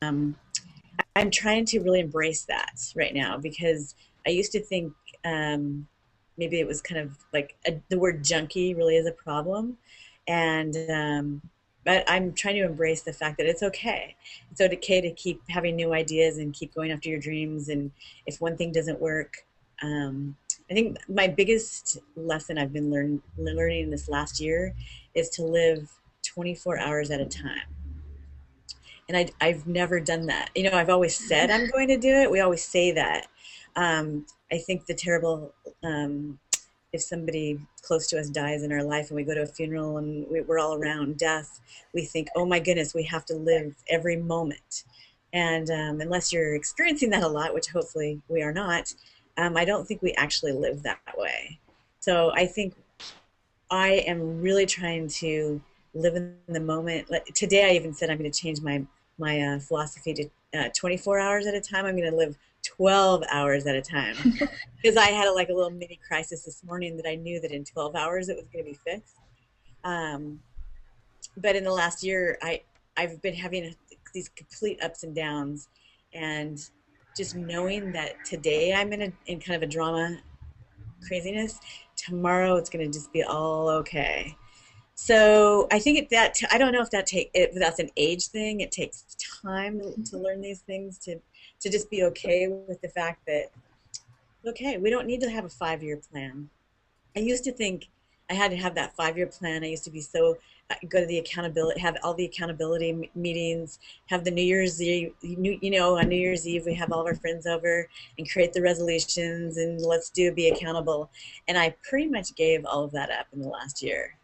Um, 0.02 0.36
I'm 1.14 1.30
trying 1.30 1.64
to 1.66 1.80
really 1.80 2.00
embrace 2.00 2.44
that 2.44 2.92
right 2.94 3.14
now 3.14 3.36
because 3.36 3.94
I 4.26 4.30
used 4.30 4.52
to 4.52 4.60
think 4.60 4.92
um, 5.24 5.88
maybe 6.36 6.60
it 6.60 6.66
was 6.66 6.80
kind 6.80 7.00
of 7.00 7.16
like 7.32 7.56
a, 7.66 7.80
the 7.88 7.98
word 7.98 8.24
junkie 8.24 8.74
really 8.74 8.96
is 8.96 9.06
a 9.06 9.12
problem. 9.12 9.78
And 10.28 10.76
um, 10.90 11.42
but 11.84 12.02
i'm 12.08 12.32
trying 12.32 12.56
to 12.56 12.64
embrace 12.64 13.02
the 13.02 13.12
fact 13.12 13.38
that 13.38 13.46
it's 13.46 13.62
okay. 13.62 14.16
It's 14.50 14.60
okay 14.60 15.00
to 15.00 15.12
keep 15.12 15.40
having 15.48 15.76
new 15.76 15.92
ideas 15.92 16.38
and 16.38 16.52
keep 16.52 16.74
going 16.74 16.90
after 16.90 17.08
your 17.08 17.20
dreams. 17.20 17.68
And 17.68 17.92
if 18.26 18.40
one 18.40 18.56
thing 18.56 18.72
doesn't 18.72 19.00
work 19.00 19.46
um, 19.82 20.36
i 20.70 20.74
think 20.74 20.96
my 21.08 21.28
biggest 21.28 21.98
lesson 22.16 22.58
i've 22.58 22.72
been 22.72 22.90
learn, 22.90 23.22
learning 23.36 23.90
this 23.90 24.08
last 24.08 24.40
year 24.40 24.74
is 25.14 25.28
to 25.30 25.42
live 25.42 25.90
24 26.24 26.78
hours 26.78 27.10
at 27.10 27.20
a 27.20 27.24
time. 27.24 27.62
And 29.08 29.16
I, 29.16 29.28
i've 29.40 29.66
never 29.66 30.00
done 30.00 30.26
that. 30.26 30.50
You 30.54 30.64
know 30.64 30.76
i've 30.76 30.90
always 30.90 31.16
said 31.16 31.50
i'm 31.50 31.70
going 31.70 31.88
to 31.88 31.98
do 31.98 32.08
it. 32.08 32.30
We 32.30 32.40
always 32.40 32.64
say 32.64 32.92
that. 32.92 33.28
Um, 33.76 34.26
I 34.50 34.58
think 34.58 34.86
the 34.86 34.94
terrible 34.94 35.52
um, 35.86 36.38
if 36.92 37.02
somebody 37.02 37.60
close 37.82 38.06
to 38.08 38.18
us 38.18 38.28
dies 38.28 38.62
in 38.62 38.72
our 38.72 38.82
life 38.82 39.08
and 39.08 39.16
we 39.16 39.22
go 39.24 39.34
to 39.34 39.42
a 39.42 39.46
funeral 39.46 39.98
and 39.98 40.26
we, 40.30 40.40
we're 40.40 40.58
all 40.58 40.74
around 40.74 41.18
death, 41.18 41.60
we 41.94 42.04
think, 42.04 42.28
oh 42.34 42.44
my 42.44 42.58
goodness, 42.58 42.94
we 42.94 43.04
have 43.04 43.24
to 43.26 43.34
live 43.34 43.74
every 43.88 44.16
moment. 44.16 44.84
And 45.32 45.70
um, 45.70 46.00
unless 46.00 46.32
you're 46.32 46.54
experiencing 46.54 47.10
that 47.10 47.22
a 47.22 47.28
lot, 47.28 47.54
which 47.54 47.68
hopefully 47.68 48.20
we 48.28 48.42
are 48.42 48.52
not, 48.52 48.94
um, 49.36 49.56
I 49.56 49.64
don't 49.64 49.86
think 49.86 50.02
we 50.02 50.12
actually 50.14 50.52
live 50.52 50.82
that 50.82 51.00
way. 51.16 51.58
So 52.00 52.32
I 52.34 52.46
think 52.46 52.74
I 53.70 54.04
am 54.06 54.40
really 54.40 54.66
trying 54.66 55.08
to 55.08 55.60
live 55.94 56.14
in 56.14 56.36
the 56.48 56.60
moment. 56.60 57.10
Like, 57.10 57.26
today, 57.34 57.70
I 57.70 57.74
even 57.74 57.92
said 57.92 58.10
I'm 58.10 58.18
going 58.18 58.30
to 58.30 58.40
change 58.40 58.60
my 58.60 58.84
my 59.18 59.40
uh, 59.40 59.58
philosophy 59.58 60.12
to 60.14 60.28
uh, 60.54 60.68
24 60.74 61.18
hours 61.18 61.46
at 61.46 61.54
a 61.54 61.60
time. 61.60 61.86
I'm 61.86 61.96
going 61.96 62.10
to 62.10 62.16
live 62.16 62.36
12 62.64 63.22
hours 63.30 63.66
at 63.66 63.76
a 63.76 63.82
time 63.82 64.16
because 64.82 64.96
I 64.96 65.06
had 65.06 65.28
a, 65.28 65.32
like 65.32 65.48
a 65.48 65.52
little 65.52 65.70
mini 65.70 65.98
crisis 66.06 66.42
this 66.42 66.64
morning 66.64 66.96
that 66.96 67.06
I 67.08 67.14
knew 67.14 67.40
that 67.40 67.52
in 67.52 67.64
12 67.64 67.94
hours 67.94 68.28
it 68.28 68.36
was 68.36 68.46
going 68.48 68.64
to 68.64 68.70
be 68.70 68.78
fixed. 68.84 69.16
Um, 69.84 70.40
but 71.36 71.54
in 71.56 71.64
the 71.64 71.72
last 71.72 72.02
year, 72.02 72.38
I 72.42 72.62
I've 72.96 73.20
been 73.20 73.34
having 73.34 73.74
these 74.14 74.28
complete 74.30 74.82
ups 74.82 75.02
and 75.02 75.14
downs, 75.14 75.68
and 76.14 76.58
just 77.16 77.36
knowing 77.36 77.92
that 77.92 78.24
today 78.24 78.74
I'm 78.74 78.92
in 78.92 79.02
a 79.02 79.12
in 79.26 79.40
kind 79.40 79.62
of 79.62 79.68
a 79.68 79.70
drama 79.70 80.18
craziness. 81.06 81.60
Tomorrow 81.94 82.56
it's 82.56 82.70
going 82.70 82.84
to 82.84 82.92
just 82.92 83.12
be 83.12 83.22
all 83.22 83.68
okay. 83.68 84.36
So 84.98 85.68
I 85.70 85.78
think 85.78 85.98
it, 85.98 86.10
that 86.10 86.40
I 86.50 86.56
don't 86.56 86.72
know 86.72 86.80
if 86.80 86.90
that 86.90 87.06
take 87.06 87.30
if 87.34 87.54
that's 87.54 87.78
an 87.78 87.90
age 87.98 88.28
thing. 88.28 88.60
It 88.60 88.72
takes 88.72 89.04
time 89.42 89.78
to 89.78 89.86
mm-hmm. 89.86 90.16
learn 90.16 90.40
these 90.40 90.60
things 90.60 90.98
to 91.00 91.20
to 91.60 91.70
just 91.70 91.90
be 91.90 92.02
okay 92.04 92.48
with 92.48 92.80
the 92.80 92.88
fact 92.88 93.24
that 93.26 93.50
okay, 94.46 94.78
we 94.78 94.88
don't 94.88 95.06
need 95.06 95.20
to 95.20 95.30
have 95.30 95.44
a 95.44 95.50
five 95.50 95.82
year 95.82 95.98
plan. 96.10 96.48
I 97.14 97.20
used 97.20 97.44
to 97.44 97.52
think 97.52 97.88
I 98.30 98.34
had 98.34 98.50
to 98.50 98.56
have 98.56 98.74
that 98.76 98.96
five 98.96 99.18
year 99.18 99.26
plan. 99.26 99.62
I 99.62 99.68
used 99.68 99.84
to 99.84 99.90
be 99.90 100.00
so 100.00 100.38
uh, 100.70 100.74
go 100.88 101.00
to 101.00 101.06
the 101.06 101.18
accountability, 101.18 101.78
have 101.78 101.98
all 102.02 102.14
the 102.14 102.24
accountability 102.24 103.10
meetings, 103.14 103.78
have 104.06 104.24
the 104.24 104.30
New 104.30 104.42
Year's 104.42 104.80
Eve, 104.82 105.12
you 105.20 105.70
know, 105.70 105.98
on 105.98 106.08
New 106.08 106.16
Year's 106.16 106.48
Eve, 106.48 106.64
we 106.64 106.74
have 106.74 106.90
all 106.90 107.00
of 107.00 107.06
our 107.06 107.14
friends 107.14 107.46
over 107.46 107.86
and 108.18 108.28
create 108.30 108.54
the 108.54 108.62
resolutions 108.62 109.58
and 109.58 109.80
let's 109.82 110.08
do 110.08 110.32
be 110.32 110.48
accountable. 110.48 111.10
And 111.46 111.58
I 111.58 111.76
pretty 111.88 112.08
much 112.08 112.34
gave 112.34 112.64
all 112.64 112.82
of 112.82 112.92
that 112.92 113.10
up 113.10 113.26
in 113.32 113.40
the 113.40 113.48
last 113.48 113.82
year. 113.82 114.16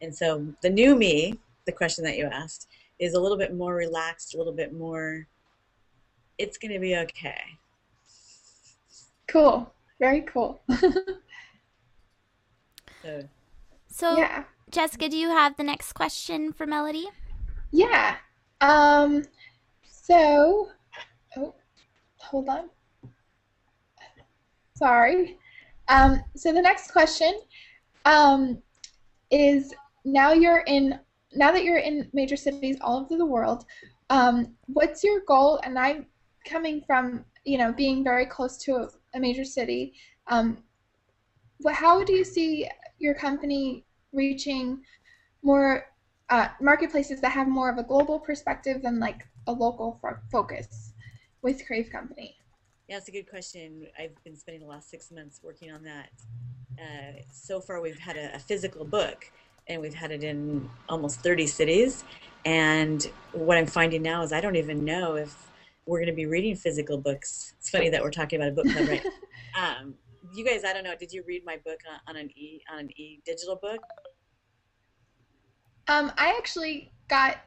And 0.00 0.14
so 0.14 0.46
the 0.62 0.70
new 0.70 0.94
me, 0.96 1.38
the 1.64 1.72
question 1.72 2.04
that 2.04 2.16
you 2.16 2.26
asked, 2.26 2.68
is 2.98 3.14
a 3.14 3.20
little 3.20 3.38
bit 3.38 3.54
more 3.54 3.74
relaxed, 3.74 4.34
a 4.34 4.38
little 4.38 4.52
bit 4.52 4.72
more, 4.72 5.26
it's 6.38 6.58
going 6.58 6.72
to 6.72 6.78
be 6.78 6.96
okay. 6.96 7.40
Cool. 9.26 9.72
Very 9.98 10.22
cool. 10.22 10.60
so, 13.02 13.22
so 13.88 14.16
yeah. 14.16 14.44
Jessica, 14.70 15.08
do 15.08 15.16
you 15.16 15.28
have 15.28 15.56
the 15.56 15.62
next 15.62 15.92
question 15.92 16.52
for 16.52 16.66
Melody? 16.66 17.06
Yeah. 17.70 18.16
Um, 18.60 19.24
so, 19.88 20.70
oh, 21.36 21.54
hold 22.18 22.48
on. 22.48 22.68
Sorry. 24.74 25.38
Um, 25.88 26.22
so 26.34 26.52
the 26.52 26.60
next 26.60 26.90
question 26.90 27.40
um, 28.04 28.62
is 29.30 29.72
now 30.06 30.32
you're 30.32 30.62
in 30.66 30.98
now 31.32 31.52
that 31.52 31.64
you're 31.64 31.78
in 31.78 32.08
major 32.14 32.36
cities 32.36 32.78
all 32.80 33.00
over 33.00 33.16
the 33.18 33.26
world, 33.26 33.66
um, 34.08 34.54
what's 34.66 35.04
your 35.04 35.20
goal? 35.26 35.60
And 35.64 35.78
I'm 35.78 36.06
coming 36.46 36.82
from 36.86 37.24
you 37.44 37.58
know 37.58 37.72
being 37.72 38.02
very 38.04 38.24
close 38.24 38.56
to 38.58 38.76
a, 38.76 38.88
a 39.14 39.20
major 39.20 39.44
city. 39.44 39.94
Um, 40.28 40.58
what, 41.58 41.74
how 41.74 42.04
do 42.04 42.12
you 42.12 42.24
see 42.24 42.68
your 42.98 43.14
company 43.14 43.84
reaching 44.12 44.80
more 45.42 45.86
uh, 46.30 46.48
marketplaces 46.60 47.20
that 47.20 47.32
have 47.32 47.48
more 47.48 47.70
of 47.70 47.78
a 47.78 47.82
global 47.82 48.18
perspective 48.18 48.82
than 48.82 48.98
like 48.98 49.26
a 49.46 49.52
local 49.52 49.98
fo- 50.02 50.18
focus 50.30 50.92
with 51.42 51.66
Crave 51.66 51.90
Company? 51.90 52.36
Yeah, 52.88 52.98
it's 52.98 53.08
a 53.08 53.12
good 53.12 53.28
question. 53.28 53.86
I've 53.98 54.22
been 54.22 54.36
spending 54.36 54.62
the 54.62 54.68
last 54.68 54.90
six 54.90 55.10
months 55.10 55.40
working 55.42 55.72
on 55.72 55.82
that. 55.84 56.10
Uh, 56.78 57.22
so 57.32 57.60
far, 57.60 57.80
we've 57.80 57.98
had 57.98 58.16
a, 58.16 58.34
a, 58.34 58.38
physical 58.38 58.84
book, 58.84 59.30
and 59.68 59.80
we've 59.80 59.94
had 59.94 60.12
it 60.12 60.22
in 60.22 60.68
almost 60.88 61.20
30 61.20 61.46
cities. 61.46 62.04
And 62.44 63.10
what 63.32 63.58
I'm 63.58 63.66
finding 63.66 64.02
now 64.02 64.22
is 64.22 64.32
I 64.32 64.40
don't 64.40 64.56
even 64.56 64.84
know 64.84 65.16
if 65.16 65.50
we're 65.86 65.98
going 65.98 66.10
to 66.10 66.14
be 66.14 66.26
reading 66.26 66.54
physical 66.54 66.98
books. 66.98 67.54
It's 67.58 67.70
funny 67.70 67.90
that 67.90 68.02
we're 68.02 68.10
talking 68.10 68.40
about 68.40 68.50
a 68.50 68.52
book 68.52 68.66
club, 68.72 68.88
right? 68.88 69.04
um, 69.60 69.94
you 70.34 70.44
guys, 70.44 70.64
I 70.64 70.72
don't 70.72 70.84
know. 70.84 70.94
Did 70.98 71.12
you 71.12 71.24
read 71.26 71.44
my 71.44 71.56
book 71.64 71.78
on, 71.90 72.14
on 72.14 72.20
an 72.20 72.30
e 72.36 72.60
on 72.72 72.80
an 72.80 72.90
e 72.96 73.20
digital 73.24 73.56
book? 73.56 73.80
Um, 75.88 76.12
I 76.16 76.34
actually 76.36 76.92
got 77.08 77.38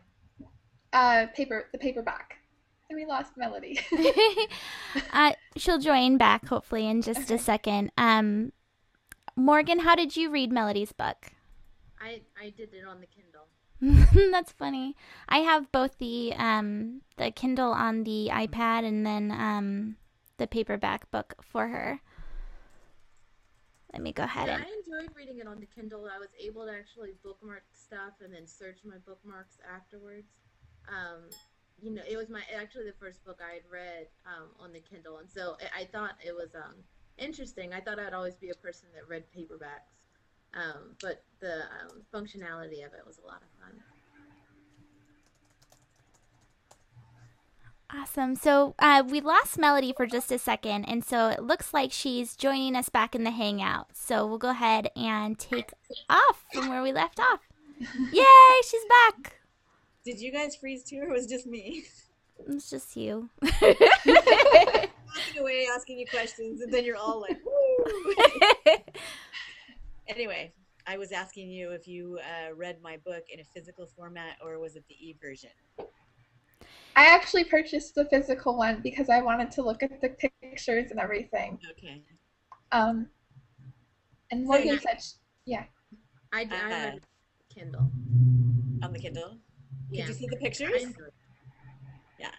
uh 0.94 1.28
paper 1.36 1.68
the 1.72 1.78
paperback. 1.78 2.36
And 2.90 2.98
we 2.98 3.06
lost 3.06 3.34
Melody. 3.38 3.80
uh, 5.14 5.34
she'll 5.56 5.78
join 5.78 6.18
back 6.18 6.48
hopefully 6.48 6.88
in 6.88 7.04
just 7.04 7.22
okay. 7.22 7.36
a 7.36 7.38
second. 7.38 7.92
Um, 7.98 8.52
Morgan, 9.36 9.80
how 9.80 9.96
did 9.96 10.18
you 10.18 10.32
read 10.32 10.52
Melody's 10.52 10.92
book? 10.92 11.34
I 12.01 12.22
I 12.39 12.50
did 12.50 12.74
it 12.74 12.86
on 12.86 13.01
the 13.01 13.08
Kindle. 13.08 13.48
That's 14.32 14.51
funny. 14.51 14.96
I 15.27 15.39
have 15.39 15.72
both 15.72 15.98
the 15.98 16.34
um 16.38 17.01
the 17.18 17.32
Kindle 17.32 17.72
on 17.72 18.03
the 18.03 18.29
iPad 18.32 18.86
and 18.86 19.06
then 19.06 19.32
um 19.32 19.96
the 20.38 20.48
paperback 20.48 21.10
book 21.12 21.36
for 21.41 21.68
her. 21.68 22.01
Let 23.94 24.01
me 24.01 24.12
go 24.12 24.24
ahead 24.24 24.48
yeah, 24.48 24.56
and. 24.56 24.65
I 24.65 24.68
enjoyed 24.68 25.15
reading 25.15 25.39
it 25.39 25.48
on 25.48 25.60
the 25.60 25.65
Kindle. 25.65 26.08
I 26.13 26.20
was 26.20 26.29
able 26.39 26.65
to 26.65 26.72
actually 26.72 27.13
bookmark 27.24 27.63
stuff 27.74 28.22
and 28.24 28.34
then 28.34 28.46
search 28.46 28.79
my 28.86 28.98
bookmarks 29.06 29.58
afterwards. 29.65 30.27
Um, 30.88 31.29
you 31.82 31.91
know, 31.91 32.01
it 32.08 32.18
was 32.18 32.29
my 32.29 32.41
actually 32.56 32.86
the 32.86 33.00
first 33.00 33.24
book 33.25 33.39
I 33.41 33.56
had 33.56 33.63
read 33.72 34.08
um, 34.25 34.50
on 34.60 34.74
the 34.74 34.79
Kindle, 34.79 35.18
and 35.18 35.29
so 35.29 35.58
I, 35.62 35.82
I 35.82 35.86
thought 35.86 36.15
it 36.25 36.36
was 36.36 36.53
um, 36.56 36.75
interesting. 37.18 37.74
I 37.74 37.79
thought 37.79 38.00
I'd 38.00 38.13
always 38.13 38.36
be 38.36 38.50
a 38.50 38.56
person 38.56 38.89
that 38.94 39.08
read 39.08 39.24
paperbacks, 39.36 39.96
um, 40.53 40.96
but 41.01 41.24
the 41.39 41.62
um, 41.62 42.01
functionality 42.13 42.86
of 42.86 42.94
it 42.94 43.06
was 43.06 43.20
a 43.24 43.27
lot 43.27 43.41
of 43.41 43.50
fun. 43.62 43.82
Awesome. 47.91 48.36
So 48.36 48.75
uh, 48.77 49.03
we 49.08 49.20
lost 49.20 49.58
Melody 49.58 49.94
for 49.96 50.06
just 50.06 50.32
a 50.32 50.38
second, 50.38 50.86
and 50.86 51.03
so 51.03 51.29
it 51.29 51.41
looks 51.41 51.74
like 51.74 51.91
she's 51.91 52.36
joining 52.36 52.75
us 52.75 52.88
back 52.89 53.15
in 53.15 53.24
the 53.24 53.32
Hangout. 53.32 53.88
So 53.94 54.27
we'll 54.27 54.38
go 54.38 54.51
ahead 54.51 54.91
and 54.96 55.39
take 55.39 55.74
off 56.08 56.46
from 56.53 56.70
where 56.70 56.84
we 56.84 56.91
left 56.91 57.20
off. 57.20 57.39
Yay, 57.79 58.62
she's 58.63 58.86
back. 58.89 59.39
Did 60.06 60.20
you 60.20 60.32
guys 60.32 60.56
freeze 60.56 60.84
too, 60.84 61.01
or 61.01 61.13
was 61.13 61.25
it 61.25 61.29
just 61.29 61.48
me? 61.48 61.84
It's 62.48 62.70
just 62.70 62.96
you. 62.96 63.29
Walking 63.41 63.82
away, 65.39 65.68
asking 65.75 66.00
you 66.00 66.06
questions, 66.08 66.62
and 66.62 66.72
then 66.72 66.86
you're 66.86 66.96
all 66.96 67.22
like, 67.22 67.39
anyway, 70.10 70.51
I 70.88 70.98
was 70.98 71.12
asking 71.12 71.50
you 71.50 71.72
if 71.72 71.88
you 71.88 72.20
uh, 72.20 72.54
read 72.56 72.82
my 72.82 72.98
book 73.06 73.24
in 73.32 73.39
a 73.39 73.44
physical 73.56 73.88
format 73.96 74.38
or 74.44 74.60
was 74.60 74.75
it 74.75 74.84
the 74.89 74.96
e 74.96 75.16
version? 75.22 75.51
I 76.96 77.06
actually 77.06 77.46
purchased 77.46 77.96
the 77.96 78.06
physical 78.06 78.58
one 78.58 78.82
because 78.84 79.10
I 79.10 79.22
wanted 79.22 79.51
to 79.51 79.62
look 79.62 79.84
at 79.84 80.01
the 80.01 80.10
pictures 80.42 80.92
and 80.92 81.00
everything. 81.00 81.60
Okay. 81.72 82.01
Um, 82.72 83.08
and 84.32 84.46
Morgan 84.46 84.80
said, 84.80 85.01
yeah. 85.46 85.63
I, 86.34 86.48
I 86.51 86.66
uh, 86.66 86.70
read 86.70 87.01
Kindle. 87.54 87.92
On 88.84 88.92
the 88.92 89.00
Kindle? 89.00 89.38
Yeah. 89.89 90.06
Did 90.06 90.10
you 90.10 90.13
see 90.16 90.28
the 90.28 90.38
pictures? 90.38 90.86
Yeah. 92.20 92.32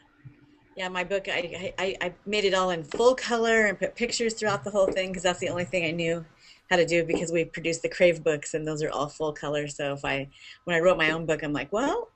Yeah, 0.77 0.89
my 0.89 1.05
book, 1.05 1.27
I, 1.29 1.73
I, 1.79 1.97
I 2.00 2.15
made 2.27 2.45
it 2.45 2.55
all 2.55 2.71
in 2.71 2.85
full 2.85 3.15
color 3.15 3.67
and 3.67 3.79
put 3.79 3.97
pictures 3.97 4.35
throughout 4.35 4.62
the 4.62 4.71
whole 4.71 4.87
thing 4.87 5.09
because 5.09 5.23
that's 5.23 5.41
the 5.41 5.49
only 5.49 5.65
thing 5.65 5.85
I 5.85 5.91
knew 5.91 6.25
how 6.71 6.77
to 6.77 6.87
do 6.87 7.05
because 7.05 7.33
we 7.33 7.45
produced 7.45 7.83
the 7.83 7.89
Crave 7.89 8.23
books 8.23 8.55
and 8.55 8.67
those 8.67 8.83
are 8.83 8.91
all 8.91 9.09
full 9.09 9.33
color. 9.33 9.67
So 9.67 9.93
if 9.93 10.05
I, 10.05 10.29
when 10.65 10.77
I 10.77 10.81
wrote 10.81 10.97
my 10.97 11.11
own 11.11 11.27
book, 11.27 11.43
I'm 11.43 11.53
like, 11.53 11.73
well, 11.73 12.09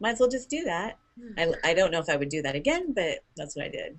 might 0.00 0.10
as 0.10 0.20
well 0.20 0.28
just 0.28 0.50
do 0.50 0.64
that. 0.64 0.98
Hmm. 1.18 1.38
I, 1.38 1.70
I 1.70 1.74
don't 1.74 1.90
know 1.90 1.98
if 1.98 2.08
I 2.08 2.16
would 2.16 2.28
do 2.28 2.42
that 2.42 2.54
again, 2.54 2.92
but 2.92 3.20
that's 3.36 3.56
what 3.56 3.64
I 3.64 3.68
did. 3.68 3.98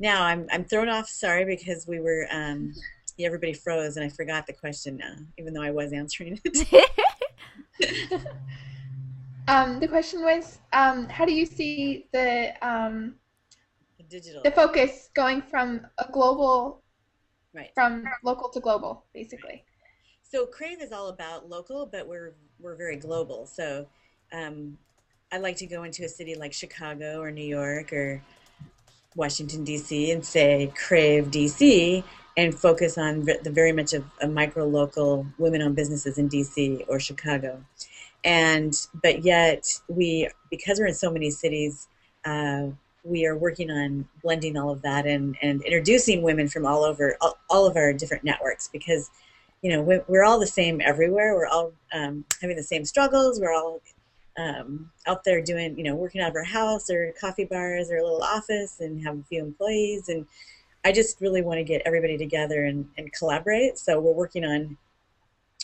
Now 0.00 0.22
I'm 0.22 0.46
I'm 0.52 0.64
thrown 0.64 0.88
off. 0.88 1.08
Sorry 1.08 1.44
because 1.44 1.86
we 1.88 1.98
were 1.98 2.28
um, 2.30 2.72
everybody 3.18 3.52
froze 3.52 3.96
and 3.96 4.04
I 4.04 4.08
forgot 4.08 4.46
the 4.46 4.52
question 4.52 4.96
now, 4.96 5.14
even 5.38 5.52
though 5.52 5.62
I 5.62 5.70
was 5.70 5.92
answering 5.92 6.40
it. 6.44 6.90
um, 9.48 9.80
the 9.80 9.88
question 9.88 10.22
was, 10.22 10.58
um, 10.72 11.08
how 11.08 11.24
do 11.24 11.32
you 11.32 11.46
see 11.46 12.06
the 12.12 12.54
um, 12.66 13.14
the 13.96 14.04
digital 14.04 14.42
the 14.42 14.50
focus 14.52 15.10
going 15.14 15.42
from 15.42 15.86
a 15.98 16.10
global, 16.12 16.82
right, 17.54 17.70
from 17.74 18.04
local 18.22 18.48
to 18.50 18.60
global, 18.60 19.04
basically? 19.12 19.64
So 20.22 20.44
Crave 20.44 20.80
is 20.82 20.92
all 20.92 21.08
about 21.08 21.48
local, 21.48 21.86
but 21.86 22.06
we're 22.06 22.34
we're 22.60 22.76
very 22.76 22.96
global. 22.96 23.46
So 23.46 23.86
um, 24.32 24.76
I 25.32 25.38
like 25.38 25.56
to 25.56 25.66
go 25.66 25.84
into 25.84 26.04
a 26.04 26.08
city 26.08 26.34
like 26.34 26.52
Chicago 26.52 27.20
or 27.20 27.30
New 27.30 27.46
York 27.46 27.92
or 27.92 28.22
Washington 29.14 29.64
D.C. 29.64 30.10
and 30.10 30.24
say 30.24 30.72
Crave 30.76 31.30
D.C. 31.30 32.04
and 32.36 32.54
focus 32.54 32.98
on 32.98 33.24
the 33.24 33.50
very 33.50 33.72
much 33.72 33.94
of, 33.94 34.04
a 34.20 34.28
micro 34.28 34.66
local 34.66 35.26
women-owned 35.38 35.76
businesses 35.76 36.18
in 36.18 36.28
DC 36.28 36.84
or 36.88 37.00
Chicago. 37.00 37.62
And 38.24 38.74
but 39.02 39.24
yet 39.24 39.66
we 39.88 40.28
because 40.50 40.78
we're 40.78 40.86
in 40.86 40.94
so 40.94 41.10
many 41.10 41.30
cities, 41.30 41.88
uh, 42.24 42.66
we 43.04 43.26
are 43.26 43.36
working 43.36 43.70
on 43.70 44.06
blending 44.22 44.56
all 44.56 44.70
of 44.70 44.82
that 44.82 45.06
and, 45.06 45.36
and 45.42 45.62
introducing 45.62 46.22
women 46.22 46.48
from 46.48 46.66
all 46.66 46.84
over 46.84 47.16
all, 47.20 47.38
all 47.48 47.66
of 47.66 47.76
our 47.76 47.92
different 47.92 48.24
networks 48.24 48.68
because 48.68 49.10
you 49.62 49.70
know 49.70 49.80
we're, 49.80 50.04
we're 50.08 50.24
all 50.24 50.38
the 50.38 50.46
same 50.46 50.80
everywhere 50.80 51.34
we're 51.34 51.46
all 51.46 51.72
um, 51.92 52.24
having 52.40 52.56
the 52.56 52.62
same 52.62 52.84
struggles 52.84 53.40
we're 53.40 53.54
all 53.54 53.80
um, 54.38 54.90
out 55.06 55.24
there 55.24 55.40
doing 55.40 55.76
you 55.76 55.84
know 55.84 55.94
working 55.94 56.20
out 56.20 56.30
of 56.30 56.36
our 56.36 56.44
house 56.44 56.90
or 56.90 57.12
coffee 57.20 57.44
bars 57.44 57.90
or 57.90 57.96
a 57.96 58.02
little 58.02 58.22
office 58.22 58.80
and 58.80 59.02
have 59.02 59.18
a 59.18 59.22
few 59.24 59.42
employees 59.42 60.08
and 60.08 60.26
I 60.84 60.92
just 60.92 61.20
really 61.20 61.42
want 61.42 61.58
to 61.58 61.64
get 61.64 61.82
everybody 61.84 62.16
together 62.16 62.64
and, 62.64 62.88
and 62.96 63.12
collaborate. 63.12 63.78
So 63.78 64.00
we're 64.00 64.12
working 64.12 64.44
on 64.44 64.76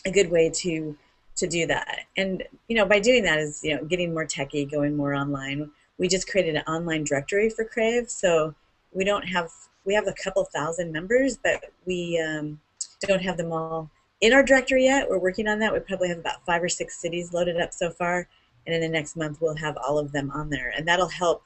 a 0.05 0.11
good 0.11 0.29
way 0.29 0.49
to 0.49 0.97
to 1.37 1.47
do 1.47 1.67
that. 1.67 2.01
And 2.15 2.43
you 2.67 2.77
know, 2.77 2.85
by 2.85 2.99
doing 2.99 3.23
that 3.23 3.39
is 3.39 3.61
you 3.63 3.75
know 3.75 3.83
getting 3.85 4.13
more 4.13 4.25
techy, 4.25 4.65
going 4.65 4.95
more 4.95 5.13
online. 5.13 5.71
We 5.97 6.07
just 6.07 6.29
created 6.29 6.55
an 6.55 6.63
online 6.63 7.03
directory 7.03 7.49
for 7.49 7.65
Crave, 7.65 8.09
so 8.09 8.53
we 8.91 9.03
don't 9.03 9.27
have 9.27 9.49
we 9.85 9.93
have 9.93 10.07
a 10.07 10.13
couple 10.13 10.43
thousand 10.45 10.91
members, 10.91 11.37
but 11.37 11.63
we 11.85 12.19
um, 12.19 12.59
don't 13.01 13.21
have 13.21 13.37
them 13.37 13.51
all 13.51 13.89
in 14.21 14.33
our 14.33 14.43
directory 14.43 14.85
yet. 14.85 15.09
We're 15.09 15.19
working 15.19 15.47
on 15.47 15.59
that. 15.59 15.71
We 15.71 15.79
probably 15.79 16.09
have 16.09 16.17
about 16.17 16.45
five 16.45 16.63
or 16.63 16.69
six 16.69 16.99
cities 16.99 17.33
loaded 17.33 17.59
up 17.59 17.73
so 17.73 17.89
far, 17.91 18.27
and 18.65 18.75
in 18.75 18.81
the 18.81 18.89
next 18.89 19.15
month 19.15 19.39
we'll 19.41 19.55
have 19.55 19.77
all 19.77 19.97
of 19.99 20.11
them 20.11 20.31
on 20.31 20.49
there, 20.49 20.73
and 20.75 20.87
that'll 20.87 21.09
help 21.09 21.43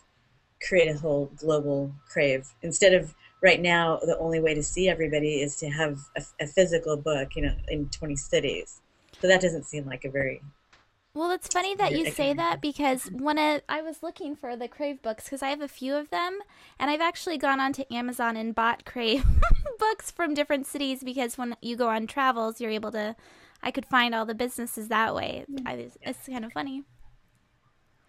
create 0.68 0.94
a 0.94 0.98
whole 0.98 1.32
global 1.38 1.94
Crave. 2.08 2.48
Instead 2.62 2.94
of 2.94 3.14
right 3.42 3.62
now 3.62 3.98
the 3.98 4.18
only 4.18 4.40
way 4.40 4.54
to 4.54 4.64
see 4.64 4.90
everybody 4.90 5.42
is 5.42 5.56
to 5.58 5.70
have 5.70 6.00
a, 6.18 6.24
a, 6.42 6.48
physical 6.48 6.98
book 6.98 7.30
you 7.36 7.42
know 7.42 7.56
in 7.70 7.88
20 7.90 8.16
cities. 8.16 8.82
So 9.22 9.28
that 9.28 9.42
doesn't 9.42 9.66
seem 9.66 9.86
like 9.86 10.06
a 10.06 10.10
very 10.10 10.42
well 11.14 11.32
it's 11.32 11.48
funny 11.48 11.76
that 11.76 11.92
you 11.92 12.10
say 12.12 12.34
that 12.34 12.62
because 12.70 13.06
when 13.12 13.38
i 13.38 13.82
was 13.82 14.04
looking 14.04 14.36
for 14.36 14.56
the 14.56 14.68
crave 14.68 15.02
books 15.02 15.26
because 15.26 15.42
i 15.42 15.50
have 15.50 15.62
a 15.62 15.68
few 15.68 15.96
of 15.96 16.10
them 16.10 16.40
and 16.80 16.90
i've 16.90 17.02
actually 17.02 17.38
gone 17.38 17.60
onto 17.60 17.84
amazon 17.92 18.38
and 18.38 18.56
bought 18.56 18.86
crave 18.86 19.26
books 19.80 20.12
from 20.12 20.34
different 20.34 20.66
cities 20.66 21.04
because 21.04 21.38
when 21.38 21.56
you 21.62 21.76
go 21.76 21.88
on 21.88 22.08
travels 22.08 22.62
you're 22.62 22.72
able 22.72 22.92
to 22.92 23.16
i 23.64 23.72
could 23.72 23.86
find 23.86 24.14
all 24.14 24.26
the 24.26 24.36
businesses 24.36 24.88
that 24.88 25.14
way 25.16 25.46
it's, 25.68 25.98
it's 26.02 26.28
kind 26.28 26.46
of 26.46 26.52
funny 26.52 26.84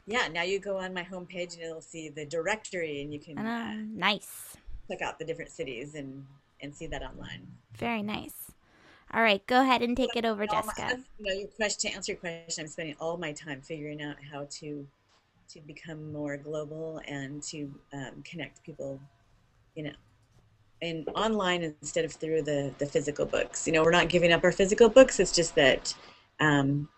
yeah 0.07 0.29
now 0.29 0.43
you 0.43 0.59
go 0.59 0.79
on 0.79 0.93
my 0.93 1.05
homepage 1.05 1.55
and 1.55 1.63
it'll 1.63 1.81
see 1.81 2.09
the 2.09 2.27
directory 2.27 3.03
and 3.03 3.13
you 3.13 3.21
can 3.21 3.39
uh, 3.39 3.75
nice 3.93 4.57
check 4.91 5.03
out 5.03 5.19
the 5.19 5.25
different 5.25 5.51
cities 5.51 5.95
and 5.95 6.25
and 6.63 6.75
see 6.75 6.87
that 6.87 7.03
online. 7.03 7.47
Very 7.77 8.03
nice. 8.03 8.50
All 9.13 9.23
right, 9.23 9.45
go 9.47 9.61
ahead 9.61 9.83
and 9.83 9.97
take 9.97 10.15
it 10.15 10.25
over, 10.25 10.47
Jessica. 10.47 10.83
My, 10.83 10.95
you 11.19 11.25
know, 11.25 11.41
your 11.41 11.49
question 11.49 11.91
to 11.91 11.97
answer 11.97 12.13
your 12.13 12.21
question, 12.21 12.65
I'm 12.65 12.69
spending 12.69 12.95
all 13.01 13.17
my 13.17 13.33
time 13.33 13.61
figuring 13.61 14.03
out 14.03 14.17
how 14.31 14.47
to 14.59 14.87
to 15.49 15.61
become 15.63 16.13
more 16.13 16.37
global 16.37 17.01
and 17.09 17.43
to 17.43 17.75
um, 17.93 18.23
connect 18.25 18.63
people, 18.63 19.01
you 19.75 19.83
know, 19.83 19.93
and 20.81 21.09
online 21.17 21.75
instead 21.81 22.05
of 22.05 22.13
through 22.13 22.43
the 22.43 22.73
the 22.79 22.87
physical 22.87 23.27
books. 23.27 23.67
You 23.67 23.73
know, 23.73 23.83
we're 23.83 23.91
not 23.91 24.09
giving 24.09 24.33
up 24.33 24.45
our 24.45 24.53
physical 24.53 24.89
books. 24.89 25.19
It's 25.19 25.33
just 25.33 25.57
that 25.57 25.93
um, 26.39 26.89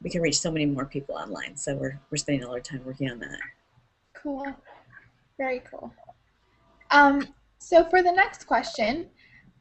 we 0.00 0.10
can 0.10 0.22
reach 0.22 0.38
so 0.38 0.50
many 0.50 0.66
more 0.66 0.84
people 0.84 1.16
online. 1.16 1.56
So 1.56 1.74
we're 1.74 1.98
we're 2.10 2.18
spending 2.18 2.44
all 2.44 2.52
our 2.52 2.60
time 2.60 2.82
working 2.84 3.10
on 3.10 3.18
that. 3.18 3.40
Cool. 4.14 4.46
Very 5.38 5.60
cool. 5.68 5.92
Um, 6.92 7.26
so 7.58 7.84
for 7.90 8.00
the 8.02 8.12
next 8.12 8.46
question, 8.46 9.08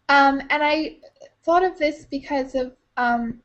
um, 0.10 0.42
and 0.50 0.64
I 0.64 0.98
thought 1.44 1.64
of 1.64 1.78
this 1.78 2.06
because 2.10 2.56
of 2.56 2.76
um, 2.98 3.42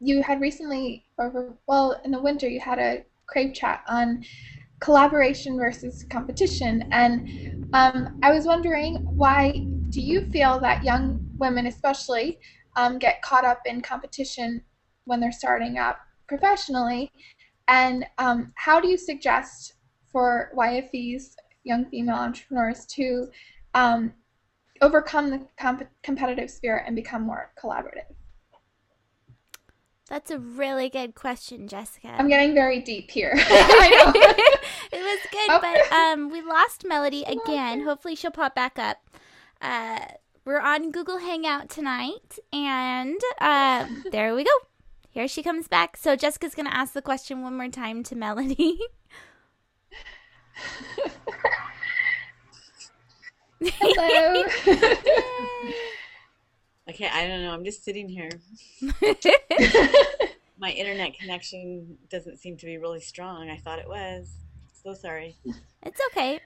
you 0.00 0.22
had 0.22 0.40
recently, 0.40 1.04
over 1.18 1.54
well, 1.66 2.00
in 2.04 2.10
the 2.10 2.20
winter, 2.20 2.48
you 2.48 2.60
had 2.60 2.78
a 2.78 3.04
crave 3.26 3.54
chat 3.54 3.82
on 3.88 4.24
collaboration 4.80 5.56
versus 5.56 6.04
competition, 6.10 6.88
and 6.90 7.68
um, 7.72 8.18
I 8.22 8.32
was 8.32 8.44
wondering 8.44 8.96
why 9.16 9.66
do 9.90 10.00
you 10.00 10.26
feel 10.30 10.58
that 10.60 10.84
young 10.84 11.24
women, 11.38 11.66
especially, 11.66 12.38
um, 12.76 12.98
get 12.98 13.22
caught 13.22 13.44
up 13.44 13.60
in 13.66 13.80
competition 13.80 14.62
when 15.04 15.20
they're 15.20 15.32
starting 15.32 15.78
up 15.78 16.00
professionally, 16.28 17.10
and 17.68 18.04
um, 18.18 18.52
how 18.56 18.80
do 18.80 18.88
you 18.88 18.98
suggest 18.98 19.74
for 20.10 20.50
YFEs 20.56 21.34
young 21.64 21.86
female 21.86 22.16
entrepreneurs 22.16 22.86
to 22.86 23.28
um, 23.74 24.12
overcome 24.84 25.30
the 25.30 25.40
comp- 25.58 25.88
competitive 26.02 26.50
spirit 26.50 26.84
and 26.86 26.94
become 26.94 27.22
more 27.22 27.50
collaborative? 27.60 28.14
That's 30.08 30.30
a 30.30 30.38
really 30.38 30.90
good 30.90 31.14
question, 31.14 31.66
Jessica. 31.66 32.08
I'm 32.08 32.28
getting 32.28 32.54
very 32.54 32.80
deep 32.80 33.10
here. 33.10 33.32
it 33.36 34.68
was 34.92 35.18
good, 35.32 35.50
oh. 35.50 35.60
but 35.60 35.92
um, 35.92 36.28
we 36.28 36.42
lost 36.42 36.84
Melody 36.86 37.22
again. 37.22 37.84
Hopefully, 37.84 38.14
she'll 38.14 38.30
pop 38.30 38.54
back 38.54 38.78
up. 38.78 38.98
Uh, 39.62 40.00
we're 40.44 40.60
on 40.60 40.90
Google 40.90 41.18
Hangout 41.18 41.70
tonight, 41.70 42.38
and 42.52 43.18
uh, 43.40 43.86
there 44.12 44.34
we 44.34 44.44
go. 44.44 44.50
Here 45.08 45.26
she 45.26 45.42
comes 45.42 45.68
back. 45.68 45.96
So 45.96 46.16
Jessica's 46.16 46.54
gonna 46.54 46.70
ask 46.70 46.92
the 46.92 47.00
question 47.00 47.40
one 47.40 47.56
more 47.56 47.68
time 47.68 48.02
to 48.04 48.14
Melody. 48.14 48.78
Hello. 53.62 54.44
okay, 56.88 57.08
I 57.12 57.26
don't 57.26 57.42
know. 57.42 57.52
I'm 57.52 57.64
just 57.64 57.84
sitting 57.84 58.08
here. 58.08 58.30
My 60.58 60.70
internet 60.70 61.18
connection 61.18 61.98
doesn't 62.10 62.38
seem 62.38 62.56
to 62.58 62.66
be 62.66 62.78
really 62.78 63.00
strong. 63.00 63.50
I 63.50 63.56
thought 63.56 63.78
it 63.78 63.88
was. 63.88 64.36
So 64.82 64.94
sorry. 64.94 65.36
It's 65.82 66.00
okay. 66.10 66.40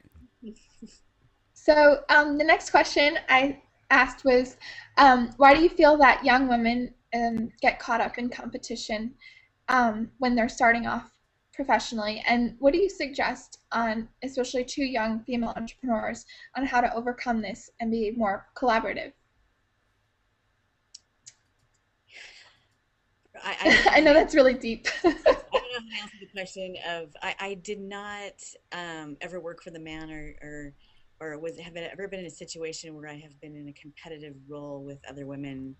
So, 1.55 2.03
um, 2.09 2.39
the 2.39 2.45
next 2.45 2.71
question 2.71 3.19
I 3.29 3.61
asked 3.91 4.25
was 4.25 4.57
um, 4.97 5.33
why 5.37 5.55
do 5.55 5.63
you 5.63 5.69
feel 5.69 5.97
that 5.99 6.25
young 6.25 6.49
women 6.49 6.95
um, 7.15 7.51
get 7.61 7.79
caught 7.79 8.01
up 8.01 8.19
in 8.19 8.29
competition 8.29 9.15
um, 9.69 10.11
when 10.19 10.35
they're 10.35 10.49
starting 10.49 10.87
off 10.87 11.11
professionally 11.59 12.23
and 12.29 12.55
what 12.61 12.73
do 12.73 12.79
you 12.79 12.89
suggest 12.89 13.59
on 13.73 14.09
especially 14.23 14.63
to 14.65 14.81
young 14.81 15.19
female 15.25 15.53
entrepreneurs 15.57 16.25
on 16.57 16.65
how 16.65 16.81
to 16.81 16.95
overcome 16.95 17.43
this 17.43 17.69
and 17.81 17.91
be 17.91 18.13
more 18.13 18.47
collaborative? 18.57 19.11
I, 23.43 23.57
I, 23.91 23.97
I 23.97 24.01
know 24.01 24.15
that's 24.15 24.37
really 24.37 24.55
deep. 24.55 24.87
I 25.05 25.11
don't 25.11 25.25
know 25.25 25.33
how 25.33 25.79
to 25.81 26.01
answer 26.03 26.17
the 26.21 26.29
question 26.33 26.77
of 26.89 27.09
i, 27.25 27.35
I 27.41 27.55
did 27.55 27.81
not 27.81 28.41
um, 28.71 29.17
ever 29.21 29.41
work 29.41 29.61
for 29.61 29.71
the 29.71 29.81
man 29.81 30.13
or, 30.13 30.35
or 30.41 30.75
or 31.21 31.39
was 31.41 31.59
have 31.59 31.75
ever 31.75 32.07
been 32.07 32.21
in 32.21 32.27
a 32.27 32.31
situation 32.31 32.95
where 32.95 33.09
i 33.09 33.17
have 33.17 33.41
been 33.41 33.57
in 33.57 33.67
a 33.69 33.73
competitive 33.73 34.37
role 34.49 34.85
with 34.85 34.99
other 35.11 35.27
women 35.27 35.75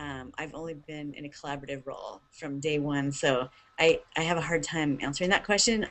um, 0.00 0.32
I've 0.38 0.54
only 0.54 0.74
been 0.74 1.12
in 1.12 1.26
a 1.26 1.28
collaborative 1.28 1.86
role 1.86 2.22
from 2.32 2.58
day 2.58 2.78
one, 2.78 3.12
so 3.12 3.48
I, 3.78 4.00
I 4.16 4.22
have 4.22 4.38
a 4.38 4.40
hard 4.40 4.62
time 4.62 4.98
answering 5.02 5.28
that 5.30 5.44
question. 5.44 5.86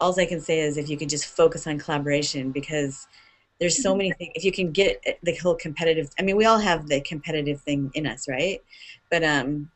All 0.00 0.18
I 0.18 0.26
can 0.26 0.40
say 0.40 0.60
is 0.60 0.76
if 0.76 0.88
you 0.88 0.96
could 0.96 1.08
just 1.08 1.26
focus 1.26 1.66
on 1.66 1.78
collaboration 1.78 2.52
because 2.52 3.08
there's 3.58 3.82
so 3.82 3.96
many 3.96 4.12
things. 4.12 4.30
If 4.36 4.44
you 4.44 4.52
can 4.52 4.70
get 4.70 5.04
the 5.24 5.34
whole 5.34 5.56
competitive, 5.56 6.08
I 6.20 6.22
mean, 6.22 6.36
we 6.36 6.44
all 6.44 6.58
have 6.58 6.86
the 6.86 7.00
competitive 7.00 7.60
thing 7.60 7.90
in 7.94 8.06
us, 8.06 8.28
right? 8.28 8.62
But 9.10 9.24
um, 9.24 9.72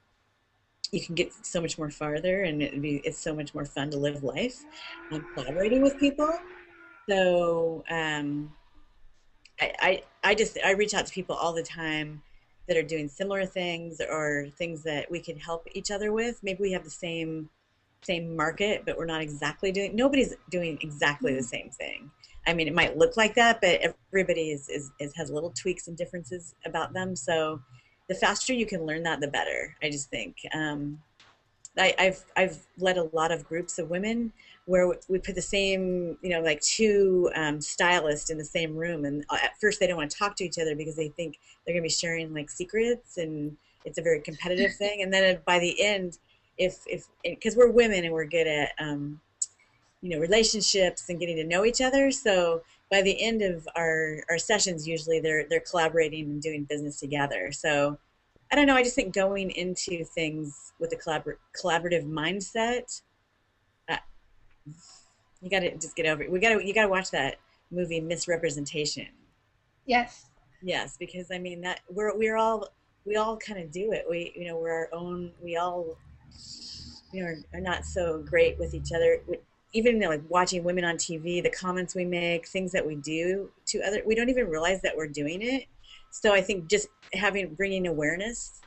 you 0.93 1.05
can 1.05 1.17
get 1.17 1.33
so 1.45 1.61
much 1.61 1.77
more 1.77 1.91
farther, 1.91 2.43
and 2.43 2.63
it'd 2.63 2.81
be 2.81 3.03
it's 3.05 3.19
so 3.19 3.35
much 3.35 3.53
more 3.53 3.65
fun 3.65 3.91
to 3.91 3.99
live 3.99 4.23
life 4.23 4.65
collaborating 5.35 5.83
with 5.83 5.99
people. 5.99 6.33
So 7.09 7.83
um, 7.91 8.53
I, 9.61 9.73
I 9.81 10.03
I 10.23 10.35
just 10.37 10.57
I 10.65 10.71
reach 10.73 10.95
out 10.95 11.07
to 11.07 11.13
people 11.13 11.35
all 11.35 11.53
the 11.53 11.65
time 11.65 12.23
that 12.69 12.77
are 12.77 12.83
doing 12.83 13.09
similar 13.09 13.45
things 13.45 14.01
or 14.01 14.47
things 14.57 14.83
that 14.85 15.11
we 15.11 15.21
can 15.21 15.39
help 15.39 15.67
each 15.73 15.91
other 15.91 16.13
with. 16.13 16.41
Maybe 16.43 16.61
we 16.61 16.73
have 16.73 16.85
the 16.85 16.91
same 16.91 17.49
same 18.05 18.35
market, 18.35 18.83
but 18.85 18.99
we're 18.99 19.07
not 19.07 19.21
exactly 19.21 19.71
doing. 19.71 19.95
Nobody's 19.95 20.35
doing 20.51 20.77
exactly 20.81 21.33
the 21.33 21.39
mm-hmm. 21.39 21.47
same 21.47 21.71
thing. 21.71 22.11
I 22.47 22.53
mean, 22.53 22.67
it 22.67 22.75
might 22.75 22.99
look 22.99 23.17
like 23.17 23.37
that, 23.37 23.61
but 23.61 23.81
everybody 24.13 24.51
is, 24.51 24.69
is, 24.69 24.91
is 24.99 25.15
has 25.17 25.31
little 25.31 25.51
tweaks 25.51 25.87
and 25.87 25.97
differences 25.97 26.57
about 26.67 26.93
them. 26.93 27.15
So 27.15 27.61
the 28.09 28.17
faster 28.17 28.53
you 28.53 28.67
can 28.67 28.85
learn 28.85 29.05
that, 29.05 29.21
the 29.21 29.29
better. 29.29 29.77
I 29.83 29.91
just 29.91 30.11
think. 30.11 30.37
Um, 30.53 30.99
I, 31.79 31.95
I've 31.99 32.25
I've 32.37 32.59
led 32.79 32.99
a 32.99 33.05
lot 33.15 33.33
of 33.33 33.45
groups 33.45 33.79
of 33.79 33.89
women 33.89 34.33
where 34.67 34.95
we 35.09 35.19
put 35.19 35.35
the 35.35 35.43
same, 35.43 36.17
you 36.23 36.31
know, 36.31 36.41
like 36.41 36.61
two 36.61 37.31
um, 37.35 37.61
stylists 37.61 38.31
in 38.31 38.39
the 38.39 38.45
same 38.45 38.77
room, 38.77 39.05
and 39.05 39.25
uh, 39.31 39.39
at 39.43 39.59
first 39.61 39.81
they 39.81 39.87
don't 39.87 39.97
want 39.97 40.11
to 40.11 40.17
talk 40.17 40.37
to 40.37 40.45
each 40.45 40.59
other 40.59 40.77
because 40.77 40.97
they 40.97 41.09
think 41.09 41.39
they're 41.65 41.75
going 41.75 41.83
to 41.83 41.87
be 41.87 41.91
sharing 41.91 42.33
like 42.33 42.49
secrets, 42.49 43.17
and 43.17 43.57
it's 43.85 43.99
a 43.99 44.03
very 44.03 44.21
competitive 44.21 44.75
thing. 44.77 45.03
And 45.03 45.13
then 45.13 45.39
by 45.45 45.59
the 45.59 45.83
end, 45.83 46.19
if 46.59 46.79
if 46.87 47.07
because 47.25 47.57
we're 47.57 47.71
women 47.71 48.05
and 48.05 48.13
we're 48.13 48.27
good 48.27 48.47
at 48.47 48.73
um, 48.79 49.21
you 50.01 50.11
know 50.11 50.19
relationships 50.19 51.09
and 51.09 51.19
getting 51.19 51.37
to 51.37 51.45
know 51.45 51.65
each 51.65 51.81
other. 51.81 52.11
So 52.11 52.63
by 52.91 53.03
the 53.03 53.21
end 53.21 53.43
of 53.43 53.67
our 53.75 54.23
our 54.31 54.39
sessions 54.39 54.87
usually 54.87 55.19
they're 55.19 55.47
they're 55.49 55.61
collaborating 55.61 56.27
and 56.27 56.43
doing 56.43 56.65
business 56.65 57.01
together. 57.01 57.51
So 57.53 57.99
i 58.51 58.55
don't 58.55 58.67
know 58.67 58.77
i 58.77 58.83
just 58.83 58.95
think 58.95 59.15
going 59.15 59.51
into 59.53 60.05
things 60.05 60.73
with 60.79 60.93
a 60.93 60.97
collabor- 60.97 61.39
collaborative 61.59 62.05
mindset 62.05 63.01
you 65.41 65.51
got 65.51 65.61
to 65.61 65.77
just 65.77 65.97
get 65.97 66.07
over 66.07 66.23
it 66.23 66.31
we 66.31 66.39
got 66.39 66.51
to 66.59 66.67
you 66.67 66.73
got 66.75 66.83
to 66.83 66.89
watch 66.89 67.11
that 67.11 67.37
movie 67.71 68.01
Miss 68.01 68.29
Representation. 68.29 69.09
Yes. 69.87 70.27
yes 70.63 70.97
because 70.99 71.31
i 71.33 71.39
mean 71.39 71.61
that 71.63 71.81
we're 71.89 72.17
we're 72.17 72.37
all 72.37 72.69
we 73.05 73.17
all 73.17 73.37
kind 73.37 73.61
of 73.61 73.71
do 73.71 73.93
it. 73.93 74.07
We 74.09 74.33
you 74.37 74.47
know 74.47 74.57
we're 74.57 74.73
our 74.73 74.89
own 74.93 75.33
we 75.43 75.57
all 75.57 75.97
you 77.13 77.23
know 77.23 77.29
are, 77.29 77.37
are 77.55 77.61
not 77.61 77.85
so 77.85 78.23
great 78.23 78.59
with 78.59 78.75
each 78.75 78.93
other. 78.95 79.23
We- 79.29 79.39
even 79.75 79.99
like 80.01 80.21
watching 80.29 80.65
women 80.65 80.85
on 80.85 80.97
tv 80.97 81.43
the 81.43 81.49
comments 81.49 81.95
we 81.95 82.05
make 82.05 82.47
things 82.47 82.73
that 82.73 82.87
we 82.87 82.95
do 82.95 83.51
to 83.65 83.81
other 83.81 84.03
we 84.05 84.15
don't 84.15 84.29
even 84.29 84.47
realize 84.47 84.83
that 84.83 84.95
we're 84.95 85.09
doing 85.09 85.41
it. 85.41 85.65
So 86.11 86.35
i 86.35 86.43
think 86.43 86.69
just 86.69 86.89
having 87.15 87.55
bringing 87.55 87.87
awareness 87.87 88.61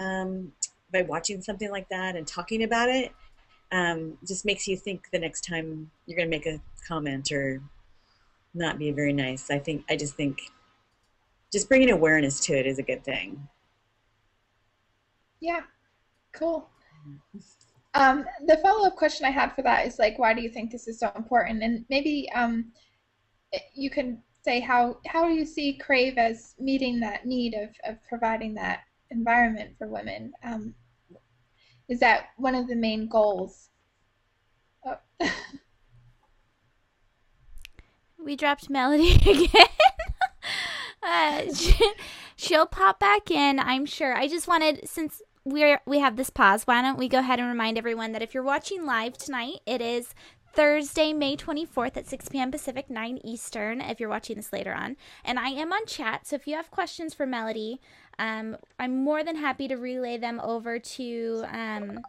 um, 0.00 0.52
by 0.92 1.02
watching 1.02 1.40
something 1.42 1.70
like 1.70 1.88
that 1.90 2.16
and 2.16 2.26
talking 2.26 2.64
about 2.64 2.88
it 2.88 3.12
um, 3.72 4.16
just 4.26 4.44
makes 4.44 4.66
you 4.66 4.76
think 4.76 5.08
the 5.12 5.18
next 5.18 5.42
time 5.42 5.90
you're 6.06 6.16
going 6.16 6.30
to 6.30 6.36
make 6.36 6.46
a 6.46 6.60
comment 6.86 7.30
or 7.32 7.60
not 8.54 8.78
be 8.78 8.90
very 8.90 9.12
nice 9.12 9.50
i 9.50 9.58
think 9.58 9.84
i 9.90 9.96
just 9.96 10.14
think 10.14 10.40
just 11.52 11.68
bringing 11.68 11.90
awareness 11.90 12.40
to 12.40 12.54
it 12.54 12.66
is 12.66 12.78
a 12.78 12.82
good 12.82 13.04
thing 13.04 13.48
Yeah. 15.40 15.60
Cool. 16.32 16.68
Um, 17.94 18.24
the 18.46 18.58
follow-up 18.58 18.96
question 18.96 19.26
I 19.26 19.30
had 19.30 19.54
for 19.54 19.62
that 19.62 19.86
is 19.86 19.98
like, 19.98 20.18
why 20.18 20.34
do 20.34 20.42
you 20.42 20.50
think 20.50 20.70
this 20.70 20.88
is 20.88 20.98
so 20.98 21.10
important? 21.16 21.62
And 21.62 21.84
maybe 21.88 22.30
um, 22.34 22.72
you 23.74 23.90
can 23.90 24.22
say 24.44 24.60
how 24.60 24.98
how 25.06 25.26
do 25.26 25.34
you 25.34 25.44
see 25.44 25.78
Crave 25.78 26.16
as 26.16 26.54
meeting 26.58 27.00
that 27.00 27.26
need 27.26 27.54
of 27.54 27.70
of 27.84 27.96
providing 28.08 28.54
that 28.54 28.80
environment 29.10 29.74
for 29.78 29.88
women? 29.88 30.32
Um, 30.44 30.74
is 31.88 32.00
that 32.00 32.30
one 32.36 32.54
of 32.54 32.68
the 32.68 32.76
main 32.76 33.08
goals? 33.08 33.68
Oh. 34.84 34.98
We 38.28 38.36
dropped 38.36 38.68
Melody 38.68 39.12
again. 39.26 39.66
uh, 41.02 41.54
she, 41.54 41.92
she'll 42.36 42.66
pop 42.66 43.00
back 43.00 43.30
in, 43.30 43.58
I'm 43.58 43.86
sure. 43.86 44.14
I 44.14 44.28
just 44.28 44.46
wanted, 44.46 44.86
since 44.86 45.22
we're 45.44 45.80
we 45.86 46.00
have 46.00 46.16
this 46.16 46.28
pause, 46.28 46.64
why 46.66 46.82
don't 46.82 46.98
we 46.98 47.08
go 47.08 47.20
ahead 47.20 47.38
and 47.38 47.48
remind 47.48 47.78
everyone 47.78 48.12
that 48.12 48.20
if 48.20 48.34
you're 48.34 48.42
watching 48.42 48.84
live 48.84 49.16
tonight, 49.16 49.60
it 49.66 49.80
is 49.80 50.14
Thursday, 50.54 51.12
May 51.12 51.36
24th 51.36 51.96
at 51.96 52.06
6 52.06 52.28
p.m. 52.28 52.50
Pacific, 52.50 52.90
9 52.90 53.20
Eastern, 53.24 53.80
if 53.80 54.00
you're 54.00 54.08
watching 54.08 54.36
this 54.36 54.52
later 54.52 54.74
on. 54.74 54.96
And 55.24 55.38
I 55.38 55.48
am 55.50 55.72
on 55.72 55.86
chat, 55.86 56.26
so 56.26 56.36
if 56.36 56.46
you 56.46 56.56
have 56.56 56.70
questions 56.70 57.14
for 57.14 57.26
Melody, 57.26 57.80
um, 58.18 58.56
I'm 58.78 59.04
more 59.04 59.22
than 59.22 59.36
happy 59.36 59.68
to 59.68 59.76
relay 59.76 60.16
them 60.16 60.40
over 60.40 60.78
to. 60.78 61.44
Um, 61.50 62.00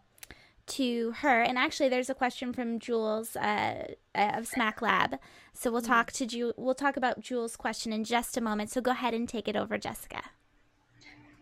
to 0.69 1.11
her. 1.17 1.41
And 1.41 1.57
actually, 1.57 1.89
there's 1.89 2.09
a 2.11 2.13
question 2.13 2.53
from 2.53 2.77
Jules 2.77 3.35
uh, 3.35 3.93
uh, 4.13 4.31
of 4.35 4.47
Smack 4.47 4.83
Lab. 4.83 5.17
So 5.51 5.71
we'll 5.71 5.81
talk 5.81 6.11
to 6.11 6.27
Ju- 6.27 6.53
we'll 6.57 6.75
talk 6.75 6.95
about 6.95 7.19
Jules' 7.19 7.55
question 7.55 7.91
in 7.91 8.03
just 8.03 8.37
a 8.37 8.41
moment. 8.41 8.69
So 8.69 8.79
go 8.79 8.91
ahead 8.91 9.15
and 9.15 9.27
take 9.27 9.47
it 9.47 9.55
over, 9.55 9.79
Jessica. 9.79 10.21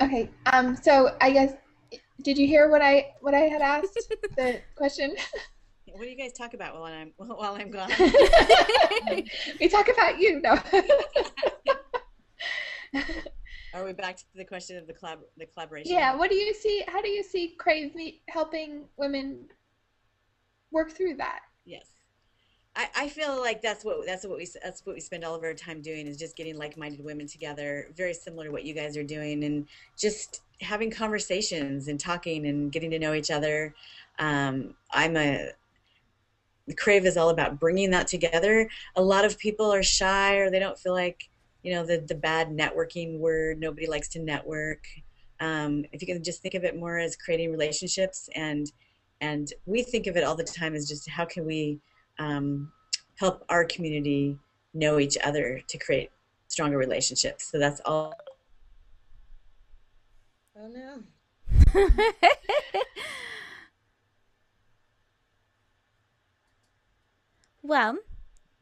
Okay. 0.02 0.30
Um, 0.46 0.78
so 0.78 1.16
I 1.20 1.32
guess 1.32 1.54
did 2.22 2.38
you 2.38 2.48
hear 2.48 2.70
what 2.70 2.82
I 2.82 3.14
what 3.22 3.34
I 3.34 3.42
had 3.42 3.62
asked? 3.62 4.00
The 4.36 4.62
question. 4.76 5.16
what 5.98 6.04
do 6.04 6.10
you 6.12 6.16
guys 6.16 6.32
talk 6.34 6.54
about 6.54 6.76
while 6.76 6.84
i'm 6.84 7.12
while 7.18 7.56
i'm 7.56 7.72
gone 7.72 7.90
we 9.60 9.68
talk 9.68 9.88
about 9.90 10.20
you, 10.20 10.40
no. 10.42 10.60
are 13.74 13.84
we 13.84 13.94
back 13.94 14.18
to 14.18 14.24
the 14.36 14.46
question 14.46 14.78
of 14.78 14.86
the 14.88 14.94
collab 14.94 15.18
the 15.38 15.46
collaboration 15.48 15.92
yeah. 15.92 16.16
What 16.16 16.30
do 16.30 16.36
you 16.36 16.54
see? 16.54 16.84
How 16.88 17.02
do 17.02 17.10
you 17.10 17.24
see 17.24 17.56
Crave 17.58 17.96
me 17.96 18.22
helping 18.30 18.86
women 18.98 19.46
work 20.72 20.92
through 20.92 21.16
that? 21.16 21.40
Yes. 21.66 21.88
I, 22.76 22.90
I 22.96 23.10
feel 23.10 23.42
like 23.42 23.62
that's 23.62 23.84
what 23.84 24.06
that's 24.06 24.26
what 24.26 24.38
we 24.38 24.48
that's 24.64 24.86
what 24.86 24.96
we 24.96 25.02
spend 25.02 25.24
all 25.24 25.34
of 25.36 25.44
our 25.44 25.54
time 25.54 25.82
doing 25.82 26.06
is 26.06 26.18
just 26.18 26.36
getting 26.36 26.58
like-minded 26.58 27.04
women 27.04 27.28
together, 27.28 27.90
very 27.96 28.14
similar 28.14 28.46
to 28.46 28.52
what 28.52 28.64
you 28.64 28.74
guys 28.74 28.96
are 28.96 29.04
doing, 29.04 29.44
and 29.44 29.68
just 29.98 30.42
having 30.62 30.92
conversations 30.92 31.88
and 31.88 32.00
talking 32.00 32.46
and 32.48 32.72
getting 32.72 32.92
to 32.92 33.00
know 33.00 33.14
each 33.14 33.32
other. 33.32 33.74
Um, 34.20 34.76
I'm 34.92 35.18
a 35.18 35.50
Crave 36.76 37.06
is 37.06 37.18
all 37.18 37.30
about 37.30 37.60
bringing 37.60 37.92
that 37.92 38.08
together. 38.08 38.70
A 38.96 39.02
lot 39.02 39.26
of 39.26 39.38
people 39.38 39.72
are 39.72 39.84
shy 39.84 40.36
or 40.36 40.50
they 40.50 40.60
don't 40.60 40.78
feel 40.78 40.94
like 40.94 41.30
you 41.64 41.74
know 41.74 41.86
the 41.86 42.04
the 42.08 42.16
bad 42.16 42.50
networking 42.50 43.20
word. 43.20 43.60
Nobody 43.60 43.88
likes 43.88 44.08
to 44.10 44.20
network. 44.20 44.86
Um, 45.40 45.86
if 45.92 46.02
you 46.02 46.08
can 46.08 46.24
just 46.24 46.42
think 46.42 46.56
of 46.56 46.64
it 46.64 46.78
more 46.78 46.98
as 46.98 47.16
creating 47.16 47.52
relationships 47.52 48.30
and 48.36 48.72
and 49.22 49.52
we 49.66 49.84
think 49.84 50.08
of 50.08 50.18
it 50.18 50.24
all 50.24 50.36
the 50.36 50.44
time 50.44 50.76
as 50.76 50.88
just 50.88 51.10
how 51.10 51.26
can 51.26 51.46
we 51.46 51.80
um, 52.20 52.72
help 53.16 53.44
our 53.50 53.66
community 53.66 54.38
know 54.74 55.00
each 55.00 55.18
other 55.24 55.62
to 55.68 55.78
create 55.78 56.12
stronger 56.48 56.78
relationships. 56.78 57.50
So 57.52 57.60
that's 57.60 57.82
all. 57.86 58.14
Oh 60.60 60.68
no. 60.68 61.04
well, 67.68 67.98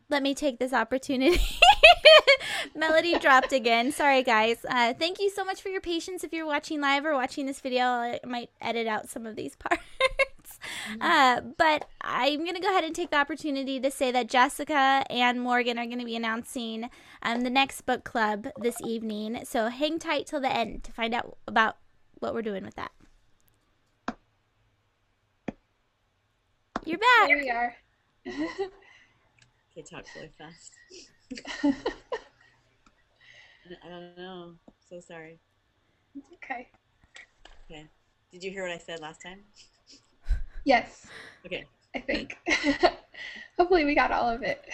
let 0.09 0.23
me 0.23 0.33
take 0.33 0.59
this 0.59 0.73
opportunity. 0.73 1.39
Melody 2.75 3.17
dropped 3.19 3.53
again. 3.53 3.91
Sorry, 3.91 4.23
guys. 4.23 4.65
Uh, 4.67 4.93
thank 4.93 5.19
you 5.19 5.29
so 5.29 5.45
much 5.45 5.61
for 5.61 5.69
your 5.69 5.81
patience. 5.81 6.23
If 6.23 6.33
you're 6.33 6.45
watching 6.45 6.81
live 6.81 7.05
or 7.05 7.13
watching 7.13 7.45
this 7.45 7.61
video, 7.61 7.83
I 7.85 8.19
might 8.25 8.49
edit 8.59 8.87
out 8.87 9.09
some 9.09 9.25
of 9.25 9.35
these 9.35 9.55
parts. 9.59 9.81
Uh, 10.99 11.41
but 11.57 11.87
I'm 12.01 12.39
going 12.39 12.55
to 12.55 12.61
go 12.61 12.69
ahead 12.69 12.83
and 12.83 12.95
take 12.95 13.11
the 13.11 13.17
opportunity 13.17 13.79
to 13.79 13.91
say 13.91 14.11
that 14.11 14.27
Jessica 14.27 15.03
and 15.09 15.39
Morgan 15.41 15.77
are 15.77 15.85
going 15.85 15.99
to 15.99 16.05
be 16.05 16.15
announcing 16.15 16.89
um, 17.21 17.41
the 17.41 17.49
next 17.49 17.81
book 17.81 18.03
club 18.03 18.47
this 18.59 18.77
evening. 18.83 19.41
So 19.45 19.69
hang 19.69 19.99
tight 19.99 20.27
till 20.27 20.41
the 20.41 20.53
end 20.53 20.83
to 20.85 20.91
find 20.91 21.13
out 21.13 21.37
about 21.47 21.77
what 22.19 22.33
we're 22.33 22.41
doing 22.41 22.63
with 22.63 22.75
that. 22.75 22.91
You're 26.83 26.99
back. 26.99 27.27
Here 27.27 27.37
we 27.37 27.49
are. 27.49 27.75
Okay, 29.77 29.85
talk 29.89 30.05
really 30.15 30.31
fast. 30.37 30.71
I 33.83 33.89
don't 33.89 34.17
know. 34.17 34.53
So 34.89 35.01
sorry. 35.01 35.39
It's 36.15 36.27
okay. 36.35 36.69
Okay. 37.69 37.87
Did 38.31 38.43
you 38.43 38.51
hear 38.51 38.63
what 38.63 38.71
I 38.71 38.77
said 38.77 39.01
last 39.01 39.21
time? 39.21 39.41
Yes, 40.63 41.07
Okay. 41.45 41.65
I 41.93 41.99
think. 41.99 42.37
Hopefully, 43.57 43.85
we 43.85 43.95
got 43.95 44.11
all 44.11 44.29
of 44.29 44.41
it. 44.43 44.65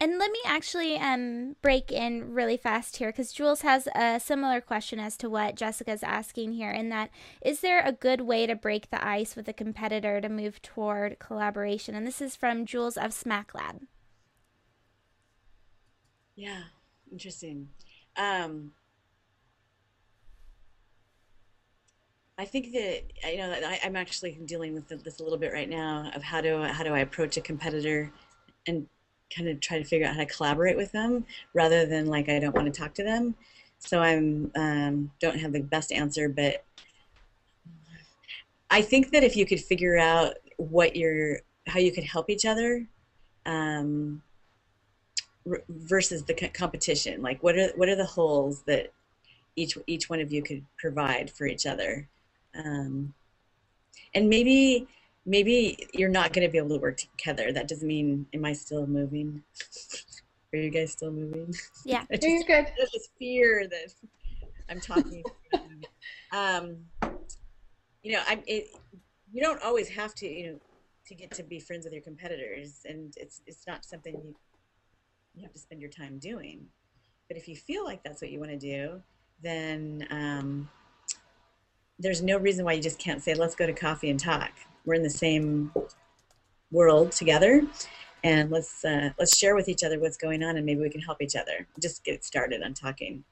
And 0.00 0.18
let 0.18 0.30
me 0.30 0.40
actually 0.44 0.96
um 0.98 1.56
break 1.62 1.92
in 1.92 2.34
really 2.34 2.56
fast 2.56 2.96
here 2.96 3.10
because 3.10 3.32
Jules 3.32 3.62
has 3.62 3.88
a 3.94 4.18
similar 4.20 4.60
question 4.60 4.98
as 4.98 5.16
to 5.18 5.30
what 5.30 5.54
Jessica's 5.54 6.02
asking 6.02 6.52
here. 6.54 6.70
In 6.70 6.88
that, 6.90 7.10
is 7.42 7.60
there 7.60 7.80
a 7.80 7.92
good 7.92 8.22
way 8.22 8.46
to 8.46 8.54
break 8.56 8.90
the 8.90 9.06
ice 9.06 9.36
with 9.36 9.48
a 9.48 9.52
competitor 9.52 10.20
to 10.20 10.28
move 10.28 10.60
toward 10.62 11.18
collaboration? 11.18 11.94
And 11.94 12.06
this 12.06 12.20
is 12.20 12.36
from 12.36 12.66
Jules 12.66 12.96
of 12.96 13.12
Smack 13.14 13.54
Lab. 13.54 13.82
Yeah. 16.36 16.62
Interesting. 17.10 17.68
Um, 18.16 18.72
I 22.36 22.44
think 22.44 22.72
that 22.72 23.02
you 23.30 23.38
know 23.38 23.52
I, 23.52 23.78
I'm 23.84 23.94
actually 23.94 24.32
dealing 24.44 24.74
with 24.74 24.88
this 24.88 25.20
a 25.20 25.22
little 25.22 25.38
bit 25.38 25.52
right 25.52 25.68
now 25.68 26.10
of 26.14 26.22
how 26.22 26.40
do 26.40 26.62
how 26.62 26.82
do 26.82 26.92
I 26.92 27.00
approach 27.00 27.36
a 27.36 27.40
competitor 27.40 28.10
and 28.66 28.88
kind 29.34 29.48
of 29.48 29.60
try 29.60 29.78
to 29.78 29.84
figure 29.84 30.06
out 30.06 30.14
how 30.14 30.20
to 30.20 30.26
collaborate 30.26 30.76
with 30.76 30.92
them 30.92 31.24
rather 31.52 31.86
than 31.86 32.06
like 32.06 32.28
I 32.28 32.40
don't 32.40 32.54
want 32.54 32.72
to 32.72 32.80
talk 32.80 32.94
to 32.94 33.04
them. 33.04 33.36
So 33.78 34.00
I'm 34.00 34.50
um, 34.56 35.12
don't 35.20 35.38
have 35.38 35.52
the 35.52 35.60
best 35.60 35.92
answer, 35.92 36.28
but 36.28 36.64
I 38.70 38.82
think 38.82 39.12
that 39.12 39.22
if 39.22 39.36
you 39.36 39.46
could 39.46 39.60
figure 39.60 39.98
out 39.98 40.34
what 40.56 40.96
your 40.96 41.40
how 41.68 41.78
you 41.78 41.92
could 41.92 42.04
help 42.04 42.28
each 42.28 42.44
other 42.44 42.86
um, 43.46 44.22
versus 45.68 46.24
the 46.24 46.34
competition, 46.34 47.22
like 47.22 47.42
what 47.42 47.56
are 47.58 47.68
what 47.76 47.88
are 47.88 47.96
the 47.96 48.04
holes 48.04 48.62
that 48.62 48.92
each 49.56 49.76
each 49.86 50.08
one 50.08 50.20
of 50.20 50.32
you 50.32 50.42
could 50.42 50.64
provide 50.78 51.30
for 51.30 51.46
each 51.46 51.66
other, 51.66 52.08
um, 52.54 53.12
and 54.14 54.28
maybe 54.28 54.86
maybe 55.26 55.88
you're 55.92 56.08
not 56.08 56.32
going 56.32 56.46
to 56.46 56.50
be 56.50 56.58
able 56.58 56.70
to 56.70 56.78
work 56.78 56.98
together. 56.98 57.52
That 57.52 57.68
doesn't 57.68 57.86
mean 57.86 58.26
am 58.32 58.44
I 58.44 58.52
still 58.52 58.86
moving? 58.86 59.42
Are 60.52 60.58
you 60.58 60.70
guys 60.70 60.92
still 60.92 61.10
moving? 61.10 61.52
Yeah. 61.84 62.04
I 62.12 62.18
No, 62.22 62.28
you're 62.28 62.44
good. 62.44 62.72
there's 62.76 62.92
this 62.92 63.08
fear 63.18 63.66
that 63.68 63.92
I'm 64.68 64.80
talking. 64.80 65.24
um, 66.32 66.76
you 68.02 68.12
know, 68.12 68.22
I'm. 68.28 68.42
It, 68.46 68.68
you 69.32 69.42
don't 69.42 69.62
always 69.62 69.88
have 69.88 70.14
to. 70.16 70.28
You 70.28 70.52
know, 70.52 70.60
to 71.06 71.14
get 71.14 71.32
to 71.32 71.42
be 71.42 71.58
friends 71.58 71.84
with 71.84 71.92
your 71.92 72.02
competitors, 72.02 72.82
and 72.88 73.12
it's 73.16 73.42
it's 73.46 73.66
not 73.66 73.84
something 73.84 74.14
you 74.14 74.34
you 75.34 75.42
have 75.42 75.52
to 75.52 75.58
spend 75.58 75.80
your 75.80 75.90
time 75.90 76.18
doing. 76.18 76.66
But 77.28 77.36
if 77.36 77.48
you 77.48 77.56
feel 77.56 77.84
like 77.84 78.02
that's 78.02 78.20
what 78.20 78.30
you 78.30 78.38
want 78.38 78.52
to 78.52 78.58
do, 78.58 79.02
then 79.42 80.06
um, 80.10 80.68
there's 81.98 82.22
no 82.22 82.38
reason 82.38 82.64
why 82.64 82.72
you 82.72 82.82
just 82.82 82.98
can't 82.98 83.22
say, 83.22 83.34
let's 83.34 83.54
go 83.54 83.66
to 83.66 83.72
coffee 83.72 84.10
and 84.10 84.20
talk. 84.20 84.52
We're 84.84 84.94
in 84.94 85.02
the 85.02 85.10
same 85.10 85.72
world 86.70 87.12
together 87.12 87.62
and 88.24 88.50
let's 88.50 88.84
uh, 88.84 89.10
let's 89.18 89.36
share 89.36 89.54
with 89.54 89.68
each 89.68 89.84
other 89.84 90.00
what's 90.00 90.16
going 90.16 90.42
on 90.42 90.56
and 90.56 90.66
maybe 90.66 90.80
we 90.80 90.90
can 90.90 91.00
help 91.00 91.22
each 91.22 91.36
other 91.36 91.66
just 91.80 92.02
get 92.04 92.24
started 92.24 92.62
on 92.62 92.74
talking 92.74 93.22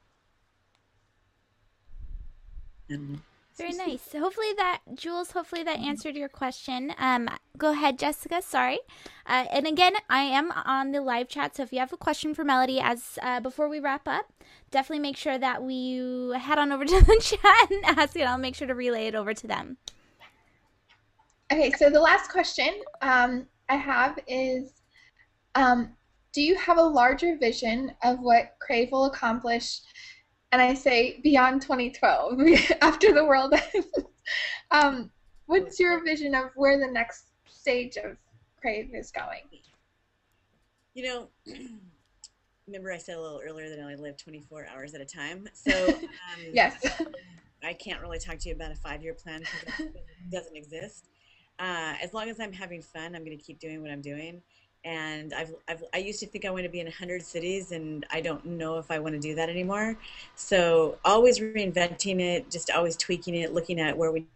very 3.56 3.72
nice. 3.72 4.12
Hopefully 4.12 4.52
that 4.56 4.80
jules 4.94 5.32
hopefully 5.32 5.62
that 5.62 5.78
answered 5.78 6.16
your 6.16 6.28
question. 6.28 6.94
Um, 6.98 7.28
go 7.58 7.72
ahead 7.72 7.98
jessica. 7.98 8.42
Sorry. 8.42 8.78
Uh, 9.26 9.44
and 9.52 9.66
again 9.66 9.92
i 10.10 10.22
am 10.22 10.50
on 10.50 10.90
the 10.90 11.00
live 11.00 11.28
chat 11.28 11.54
so 11.54 11.62
if 11.62 11.72
you 11.72 11.78
have 11.78 11.92
a 11.92 11.96
question 11.96 12.34
for 12.34 12.42
melody 12.42 12.80
as 12.80 13.18
uh, 13.22 13.38
before 13.38 13.68
we 13.68 13.78
wrap 13.78 14.08
up 14.08 14.32
definitely 14.72 14.98
make 14.98 15.16
sure 15.16 15.38
that 15.38 15.62
we 15.62 16.32
head 16.36 16.58
on 16.58 16.72
over 16.72 16.84
to 16.92 17.00
the 17.04 17.20
chat 17.20 17.70
and 17.70 17.98
ask 17.98 18.16
it. 18.16 18.22
I'll 18.22 18.38
make 18.38 18.56
sure 18.56 18.66
to 18.66 18.74
relay 18.74 19.06
it 19.06 19.14
over 19.14 19.32
to 19.32 19.46
them. 19.46 19.76
Okay 21.52 21.70
so 21.72 21.88
the 21.88 22.00
last 22.00 22.30
question 22.30 22.70
um, 23.00 23.46
i 23.68 23.76
have 23.76 24.18
is 24.26 24.82
um, 25.54 25.92
do 26.32 26.40
you 26.40 26.56
have 26.56 26.78
a 26.78 26.82
larger 26.82 27.36
vision 27.36 27.92
of 28.02 28.18
what 28.20 28.56
crave 28.60 28.90
will 28.90 29.04
accomplish 29.04 29.80
and 30.52 30.60
I 30.60 30.74
say 30.74 31.18
beyond 31.22 31.62
2012, 31.62 32.38
after 32.82 33.12
the 33.12 33.24
world 33.24 33.54
ends. 33.54 33.88
um, 34.70 35.10
what's 35.46 35.80
your 35.80 36.04
vision 36.04 36.34
of 36.34 36.50
where 36.54 36.78
the 36.78 36.86
next 36.86 37.24
stage 37.48 37.96
of 37.96 38.16
Crave 38.60 38.90
is 38.94 39.10
going? 39.10 39.40
You 40.94 41.04
know, 41.04 41.28
remember 42.66 42.92
I 42.92 42.98
said 42.98 43.16
a 43.16 43.20
little 43.20 43.40
earlier 43.42 43.70
that 43.70 43.78
I 43.78 43.82
only 43.82 43.96
live 43.96 44.18
24 44.18 44.68
hours 44.72 44.94
at 44.94 45.00
a 45.00 45.06
time. 45.06 45.48
So 45.54 45.88
um, 45.88 46.04
yes, 46.52 46.84
I 47.64 47.72
can't 47.72 48.02
really 48.02 48.18
talk 48.18 48.38
to 48.38 48.48
you 48.50 48.54
about 48.54 48.72
a 48.72 48.76
five-year 48.76 49.14
plan 49.14 49.40
because 49.40 49.86
it 49.86 50.04
doesn't 50.30 50.56
exist. 50.56 51.08
Uh, 51.58 51.94
as 52.02 52.12
long 52.12 52.28
as 52.28 52.40
I'm 52.40 52.52
having 52.52 52.82
fun, 52.82 53.14
I'm 53.14 53.24
going 53.24 53.36
to 53.36 53.42
keep 53.42 53.58
doing 53.58 53.80
what 53.80 53.90
I'm 53.90 54.02
doing 54.02 54.42
and 54.84 55.32
I've, 55.32 55.54
I've 55.68 55.84
I 55.94 55.98
used 55.98 56.20
to 56.20 56.26
think 56.26 56.44
I 56.44 56.50
want 56.50 56.64
to 56.64 56.68
be 56.68 56.80
in 56.80 56.86
100 56.86 57.22
cities 57.22 57.72
and 57.72 58.04
I 58.10 58.20
don't 58.20 58.44
know 58.44 58.78
if 58.78 58.90
I 58.90 58.98
want 58.98 59.14
to 59.14 59.20
do 59.20 59.34
that 59.36 59.48
anymore. 59.48 59.96
So 60.34 60.98
always 61.04 61.38
reinventing 61.38 62.20
it, 62.20 62.50
just 62.50 62.70
always 62.70 62.96
tweaking 62.96 63.34
it, 63.34 63.52
looking 63.54 63.80
at 63.80 63.96
where 63.96 64.10
we 64.10 64.26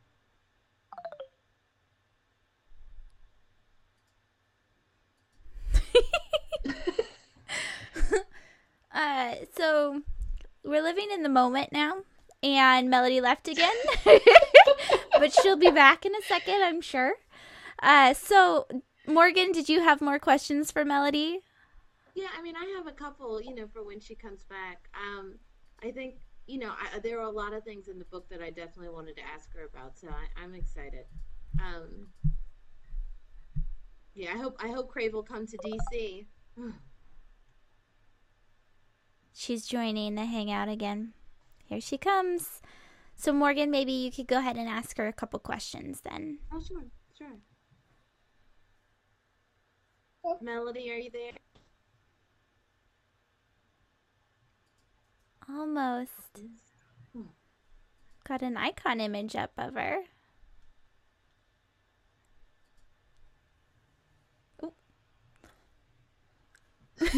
uh, 8.95 9.35
so 9.57 10.03
we're 10.65 10.83
living 10.83 11.09
in 11.13 11.23
the 11.23 11.29
moment 11.29 11.73
now 11.73 11.99
and 12.43 12.89
Melody 12.89 13.21
left 13.21 13.49
again. 13.49 13.75
but 15.19 15.33
she'll 15.33 15.57
be 15.57 15.71
back 15.71 16.07
in 16.07 16.15
a 16.15 16.23
second, 16.23 16.63
I'm 16.63 16.81
sure. 16.81 17.15
Uh, 17.83 18.15
so 18.15 18.67
Morgan, 19.07 19.53
did 19.53 19.69
you 19.69 19.81
have 19.81 20.01
more 20.01 20.19
questions 20.19 20.73
for 20.73 20.85
Melody? 20.85 21.41
Yeah, 22.15 22.29
I 22.37 22.43
mean, 22.43 22.57
I 22.57 22.75
have 22.77 22.87
a 22.87 22.93
couple, 22.93 23.41
you 23.41 23.55
know, 23.55 23.67
for 23.73 23.85
when 23.85 24.01
she 24.01 24.15
comes 24.15 24.45
back. 24.45 24.89
Um, 24.95 25.35
I 25.83 25.91
think, 25.91 26.15
you 26.47 26.59
know, 26.59 26.71
I, 26.71 26.99
there 26.99 27.19
are 27.19 27.27
a 27.27 27.31
lot 27.31 27.53
of 27.53 27.63
things 27.63 27.89
in 27.89 27.99
the 27.99 28.05
book 28.07 28.29
that 28.31 28.41
I 28.41 28.51
definitely 28.51 28.89
wanted 28.89 29.17
to 29.17 29.23
ask 29.23 29.53
her 29.55 29.65
about, 29.65 29.99
so 29.99 30.09
I, 30.09 30.43
am 30.43 30.55
excited. 30.55 31.05
Um, 31.61 32.09
yeah, 34.15 34.33
I 34.33 34.39
hope 34.39 34.57
I 34.59 34.69
hope 34.69 34.89
Crave 34.89 35.13
will 35.13 35.23
come 35.23 35.47
to 35.47 35.59
DC. 35.59 36.27
She's 39.35 39.67
joining 39.67 40.15
the 40.15 40.25
hangout 40.25 40.69
again. 40.69 41.13
Here 41.67 41.81
she 41.81 41.99
comes. 41.99 42.63
So 43.15 43.33
Morgan, 43.33 43.71
maybe 43.71 43.93
you 43.93 44.11
could 44.11 44.27
go 44.27 44.39
ahead 44.39 44.57
and 44.57 44.69
ask 44.69 44.97
her 44.97 45.07
a 45.07 45.13
couple 45.13 45.39
questions 45.39 46.01
then. 46.01 46.39
Oh, 46.53 46.61
sure, 46.61 46.85
sure. 47.17 47.37
Melody, 50.41 50.91
are 50.91 50.97
you 50.97 51.11
there? 51.11 51.33
Almost. 55.49 56.11
Got 58.27 58.43
an 58.43 58.57
icon 58.57 59.01
image 59.01 59.37
up 59.37 59.53
of 59.57 59.75
her. 59.75 59.99
oh, 67.01 67.09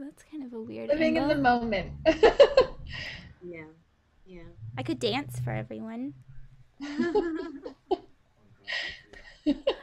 that's 0.00 0.22
kind 0.30 0.44
of 0.44 0.52
a 0.52 0.60
weird. 0.60 0.88
Living 0.88 1.18
angle. 1.18 1.30
in 1.32 1.36
the 1.36 1.42
moment. 1.42 1.92
yeah, 3.42 3.64
yeah. 4.24 4.42
I 4.78 4.82
could 4.82 5.00
dance 5.00 5.40
for 5.40 5.50
everyone. 5.50 6.14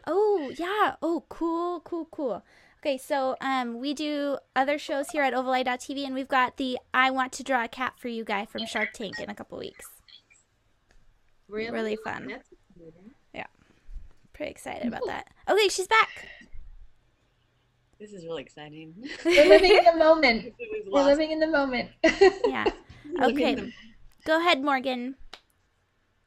oh 0.08 0.52
yeah. 0.58 0.96
Oh 1.02 1.24
cool, 1.30 1.82
cool, 1.82 2.08
cool. 2.12 2.44
Okay, 2.80 2.98
so 2.98 3.36
um, 3.42 3.80
we 3.80 3.94
do 3.94 4.38
other 4.56 4.80
shows 4.80 5.10
here 5.10 5.24
at 5.24 5.34
OvalEye.tv, 5.34 6.04
and 6.04 6.16
we've 6.16 6.28
got 6.28 6.58
the 6.58 6.80
"I 6.94 7.12
Want 7.12 7.32
to 7.34 7.44
Draw 7.44 7.66
a 7.66 7.68
Cat 7.68 7.94
for 7.98 8.08
You" 8.08 8.24
guy 8.24 8.46
from 8.46 8.66
Shark 8.66 8.94
Tank 8.94 9.20
in 9.20 9.30
a 9.30 9.36
couple 9.36 9.58
weeks. 9.60 9.88
Really, 11.48 11.72
really 11.72 11.98
fun. 12.04 12.34
Yeah, 13.34 13.46
pretty 14.34 14.52
excited 14.52 14.88
about 14.88 15.06
that. 15.06 15.28
Okay, 15.48 15.68
she's 15.68 15.88
back. 15.88 16.28
This 18.00 18.14
is 18.14 18.26
really 18.26 18.42
exciting. 18.42 18.96
We're 19.24 19.48
living 19.48 19.78
in 19.78 19.86
the 19.86 19.96
moment. 20.04 20.54
We're 20.92 21.04
living 21.04 21.30
in 21.30 21.40
the 21.40 21.48
moment. 21.48 21.90
yeah. 22.48 22.66
Okay. 23.22 23.56
Go 24.26 24.40
ahead, 24.40 24.64
Morgan. 24.64 25.16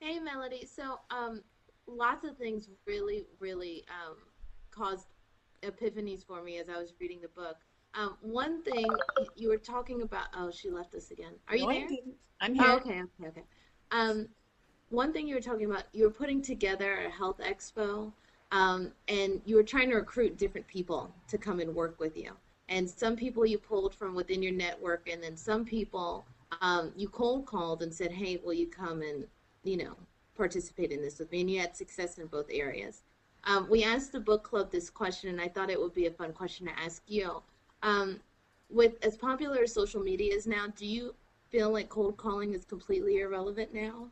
Hey, 0.00 0.18
Melody. 0.20 0.66
So, 0.66 1.00
um, 1.10 1.42
lots 1.86 2.24
of 2.24 2.36
things 2.36 2.68
really, 2.86 3.24
really 3.40 3.84
um, 3.88 4.16
caused 4.70 5.08
epiphanies 5.62 6.24
for 6.24 6.42
me 6.42 6.58
as 6.58 6.68
I 6.68 6.78
was 6.78 6.92
reading 7.00 7.20
the 7.20 7.28
book. 7.28 7.56
Um, 7.94 8.16
one 8.20 8.62
thing 8.62 8.86
you 9.36 9.48
were 9.48 9.56
talking 9.56 10.02
about. 10.02 10.26
Oh, 10.36 10.50
she 10.50 10.70
left 10.70 10.94
us 10.94 11.10
again. 11.10 11.32
Are 11.48 11.56
you 11.56 11.66
no, 11.66 11.72
there? 11.72 11.88
I'm 12.40 12.54
here. 12.54 12.64
Oh, 12.66 12.76
okay, 12.76 13.02
okay, 13.02 13.28
okay. 13.28 13.44
Um, 13.92 14.28
one 14.90 15.12
thing 15.12 15.28
you 15.28 15.34
were 15.34 15.40
talking 15.40 15.70
about, 15.70 15.84
you 15.92 16.04
were 16.04 16.10
putting 16.10 16.42
together 16.42 17.06
a 17.06 17.10
health 17.10 17.38
expo, 17.38 18.12
um, 18.50 18.92
and 19.08 19.40
you 19.44 19.56
were 19.56 19.62
trying 19.62 19.90
to 19.90 19.96
recruit 19.96 20.36
different 20.36 20.66
people 20.66 21.12
to 21.28 21.38
come 21.38 21.60
and 21.60 21.74
work 21.74 21.98
with 22.00 22.16
you. 22.16 22.32
And 22.68 22.88
some 22.88 23.14
people 23.14 23.46
you 23.46 23.58
pulled 23.58 23.94
from 23.94 24.14
within 24.14 24.42
your 24.42 24.52
network, 24.52 25.08
and 25.08 25.22
then 25.22 25.36
some 25.36 25.64
people 25.64 26.24
um, 26.60 26.92
you 26.96 27.08
cold 27.08 27.46
called 27.46 27.82
and 27.82 27.92
said, 27.92 28.10
"Hey, 28.10 28.40
will 28.42 28.54
you 28.54 28.66
come 28.66 29.02
and 29.02 29.26
you 29.62 29.76
know 29.76 29.96
participate 30.36 30.90
in 30.90 31.02
this 31.02 31.18
with 31.18 31.30
me, 31.30 31.40
and 31.40 31.50
you 31.50 31.60
had 31.60 31.76
success 31.76 32.18
in 32.18 32.26
both 32.26 32.46
areas. 32.50 33.02
Um, 33.44 33.68
we 33.68 33.84
asked 33.84 34.12
the 34.12 34.20
book 34.20 34.42
club 34.42 34.70
this 34.70 34.90
question, 34.90 35.30
and 35.30 35.40
I 35.40 35.48
thought 35.48 35.70
it 35.70 35.80
would 35.80 35.94
be 35.94 36.06
a 36.06 36.10
fun 36.10 36.32
question 36.32 36.66
to 36.66 36.78
ask 36.78 37.02
you. 37.06 37.42
Um, 37.82 38.20
with 38.70 38.94
as 39.04 39.16
popular 39.16 39.62
as 39.62 39.72
social 39.72 40.02
media 40.02 40.34
is 40.34 40.46
now, 40.46 40.66
do 40.74 40.86
you 40.86 41.14
feel 41.50 41.70
like 41.70 41.88
cold 41.88 42.16
calling 42.16 42.54
is 42.54 42.64
completely 42.64 43.20
irrelevant 43.20 43.72
now? 43.74 44.08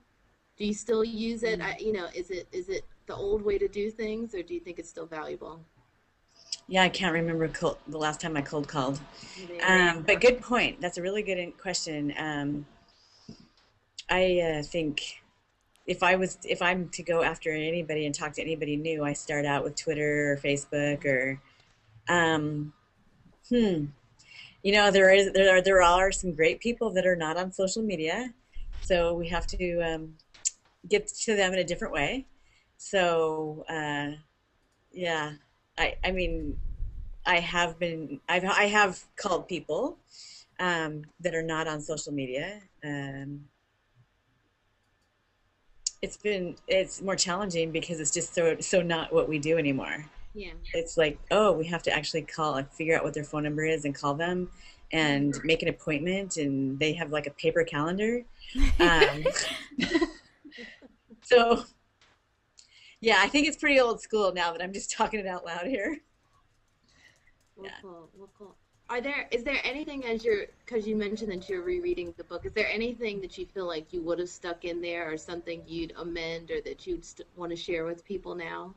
Do 0.58 0.66
you 0.66 0.74
still 0.74 1.02
use 1.02 1.42
it? 1.42 1.60
Mm. 1.60 1.64
I, 1.64 1.76
you 1.78 1.92
know, 1.92 2.08
is 2.14 2.30
it 2.30 2.46
is 2.52 2.68
it 2.68 2.84
the 3.06 3.16
old 3.16 3.42
way 3.42 3.58
to 3.58 3.68
do 3.68 3.90
things, 3.90 4.34
or 4.34 4.42
do 4.42 4.54
you 4.54 4.60
think 4.60 4.78
it's 4.78 4.90
still 4.90 5.06
valuable? 5.06 5.60
Yeah, 6.68 6.82
I 6.82 6.88
can't 6.88 7.12
remember 7.12 7.48
cold, 7.48 7.78
the 7.88 7.98
last 7.98 8.20
time 8.20 8.36
I 8.36 8.42
cold 8.42 8.68
called. 8.68 9.00
Um, 9.66 10.02
but 10.02 10.20
good 10.20 10.40
point. 10.40 10.80
That's 10.80 10.98
a 10.98 11.02
really 11.02 11.22
good 11.22 11.58
question. 11.58 12.14
Um, 12.16 12.66
I 14.08 14.40
uh, 14.40 14.62
think 14.62 15.21
if 15.86 16.02
I 16.02 16.16
was 16.16 16.38
if 16.44 16.62
I'm 16.62 16.88
to 16.90 17.02
go 17.02 17.22
after 17.22 17.50
anybody 17.52 18.06
and 18.06 18.14
talk 18.14 18.32
to 18.34 18.42
anybody 18.42 18.76
new, 18.76 19.04
I 19.04 19.12
start 19.12 19.44
out 19.46 19.64
with 19.64 19.76
Twitter 19.76 20.32
or 20.32 20.36
Facebook 20.36 21.04
or 21.04 21.40
um 22.08 22.72
hmm. 23.48 23.86
You 24.62 24.72
know, 24.72 24.92
there 24.92 25.12
is 25.12 25.32
there 25.32 25.56
are 25.56 25.60
there 25.60 25.82
are 25.82 26.12
some 26.12 26.34
great 26.34 26.60
people 26.60 26.90
that 26.90 27.04
are 27.04 27.16
not 27.16 27.36
on 27.36 27.52
social 27.52 27.82
media. 27.82 28.32
So 28.82 29.14
we 29.14 29.28
have 29.28 29.46
to 29.48 29.80
um, 29.80 30.14
get 30.88 31.08
to 31.08 31.34
them 31.36 31.52
in 31.52 31.58
a 31.58 31.64
different 31.64 31.92
way. 31.92 32.26
So 32.78 33.64
uh, 33.68 34.16
yeah. 34.92 35.32
I 35.78 35.96
I 36.04 36.12
mean 36.12 36.58
I 37.26 37.40
have 37.40 37.78
been 37.78 38.20
I've 38.28 38.44
I 38.44 38.64
have 38.64 39.02
called 39.16 39.48
people 39.48 39.98
um, 40.60 41.02
that 41.20 41.34
are 41.34 41.42
not 41.42 41.66
on 41.66 41.80
social 41.80 42.12
media. 42.12 42.60
Um, 42.84 43.46
it's 46.02 46.16
been 46.16 46.56
it's 46.66 47.00
more 47.00 47.16
challenging 47.16 47.70
because 47.70 48.00
it's 48.00 48.10
just 48.10 48.34
so 48.34 48.56
so 48.60 48.82
not 48.82 49.12
what 49.12 49.28
we 49.28 49.38
do 49.38 49.56
anymore. 49.56 50.04
Yeah. 50.34 50.52
It's 50.74 50.96
like, 50.96 51.18
oh, 51.30 51.52
we 51.52 51.66
have 51.66 51.82
to 51.84 51.92
actually 51.94 52.22
call 52.22 52.54
and 52.56 52.68
figure 52.70 52.96
out 52.96 53.04
what 53.04 53.14
their 53.14 53.24
phone 53.24 53.44
number 53.44 53.64
is 53.64 53.84
and 53.84 53.94
call 53.94 54.14
them 54.14 54.50
and 54.90 55.38
make 55.44 55.62
an 55.62 55.68
appointment 55.68 56.36
and 56.38 56.78
they 56.78 56.92
have 56.94 57.10
like 57.10 57.26
a 57.26 57.30
paper 57.30 57.64
calendar. 57.64 58.22
Um, 58.80 59.24
so 61.22 61.64
yeah, 63.00 63.16
I 63.20 63.28
think 63.28 63.46
it's 63.46 63.56
pretty 63.56 63.80
old 63.80 64.02
school 64.02 64.32
now 64.34 64.52
that 64.52 64.60
I'm 64.60 64.74
just 64.74 64.90
talking 64.90 65.20
it 65.20 65.26
out 65.26 65.46
loud 65.46 65.66
here. 65.66 65.98
Well, 67.56 67.66
yeah. 67.66 67.76
cool. 67.80 68.10
Well, 68.14 68.30
cool. 68.36 68.56
Are 68.92 69.00
there 69.00 69.26
is 69.30 69.42
there 69.42 69.58
anything 69.64 70.04
as 70.04 70.22
you're 70.22 70.44
because 70.66 70.86
you 70.86 70.96
mentioned 70.96 71.32
that 71.32 71.48
you're 71.48 71.62
rereading 71.62 72.12
the 72.18 72.24
book? 72.24 72.44
Is 72.44 72.52
there 72.52 72.68
anything 72.68 73.22
that 73.22 73.38
you 73.38 73.46
feel 73.46 73.66
like 73.66 73.90
you 73.90 74.02
would 74.02 74.18
have 74.18 74.28
stuck 74.28 74.66
in 74.66 74.82
there, 74.82 75.10
or 75.10 75.16
something 75.16 75.62
you'd 75.66 75.94
amend, 75.96 76.50
or 76.50 76.60
that 76.60 76.86
you'd 76.86 77.02
st- 77.02 77.26
want 77.34 77.48
to 77.48 77.56
share 77.56 77.86
with 77.86 78.04
people 78.04 78.34
now? 78.34 78.74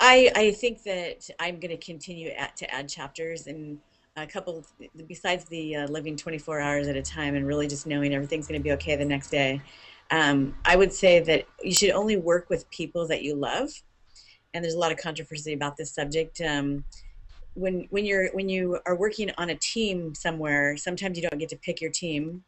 I 0.00 0.32
I 0.34 0.52
think 0.52 0.82
that 0.84 1.28
I'm 1.38 1.60
going 1.60 1.76
to 1.78 1.84
continue 1.84 2.30
at, 2.30 2.56
to 2.56 2.74
add 2.74 2.88
chapters 2.88 3.48
and 3.48 3.78
a 4.16 4.26
couple 4.26 4.64
besides 5.06 5.44
the 5.44 5.76
uh, 5.76 5.88
living 5.88 6.16
24 6.16 6.58
hours 6.58 6.88
at 6.88 6.96
a 6.96 7.02
time 7.02 7.34
and 7.34 7.46
really 7.46 7.68
just 7.68 7.86
knowing 7.86 8.14
everything's 8.14 8.48
going 8.48 8.58
to 8.58 8.64
be 8.64 8.72
okay 8.72 8.96
the 8.96 9.04
next 9.04 9.28
day. 9.28 9.60
Um, 10.10 10.56
I 10.64 10.74
would 10.74 10.94
say 10.94 11.20
that 11.20 11.44
you 11.62 11.74
should 11.74 11.90
only 11.90 12.16
work 12.16 12.48
with 12.48 12.70
people 12.70 13.06
that 13.08 13.22
you 13.22 13.34
love, 13.34 13.68
and 14.54 14.64
there's 14.64 14.72
a 14.72 14.78
lot 14.78 14.90
of 14.90 14.96
controversy 14.96 15.52
about 15.52 15.76
this 15.76 15.94
subject. 15.94 16.40
Um, 16.40 16.86
when 17.56 17.86
when 17.90 18.04
you're 18.04 18.28
when 18.32 18.48
you 18.48 18.78
are 18.86 18.94
working 18.94 19.30
on 19.38 19.50
a 19.50 19.54
team 19.56 20.14
somewhere, 20.14 20.76
sometimes 20.76 21.18
you 21.18 21.28
don't 21.28 21.38
get 21.38 21.48
to 21.48 21.56
pick 21.56 21.80
your 21.80 21.90
team, 21.90 22.44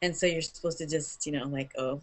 and 0.00 0.16
so 0.16 0.26
you're 0.26 0.42
supposed 0.42 0.78
to 0.78 0.86
just 0.86 1.26
you 1.26 1.32
know 1.32 1.44
like 1.44 1.72
oh, 1.76 2.00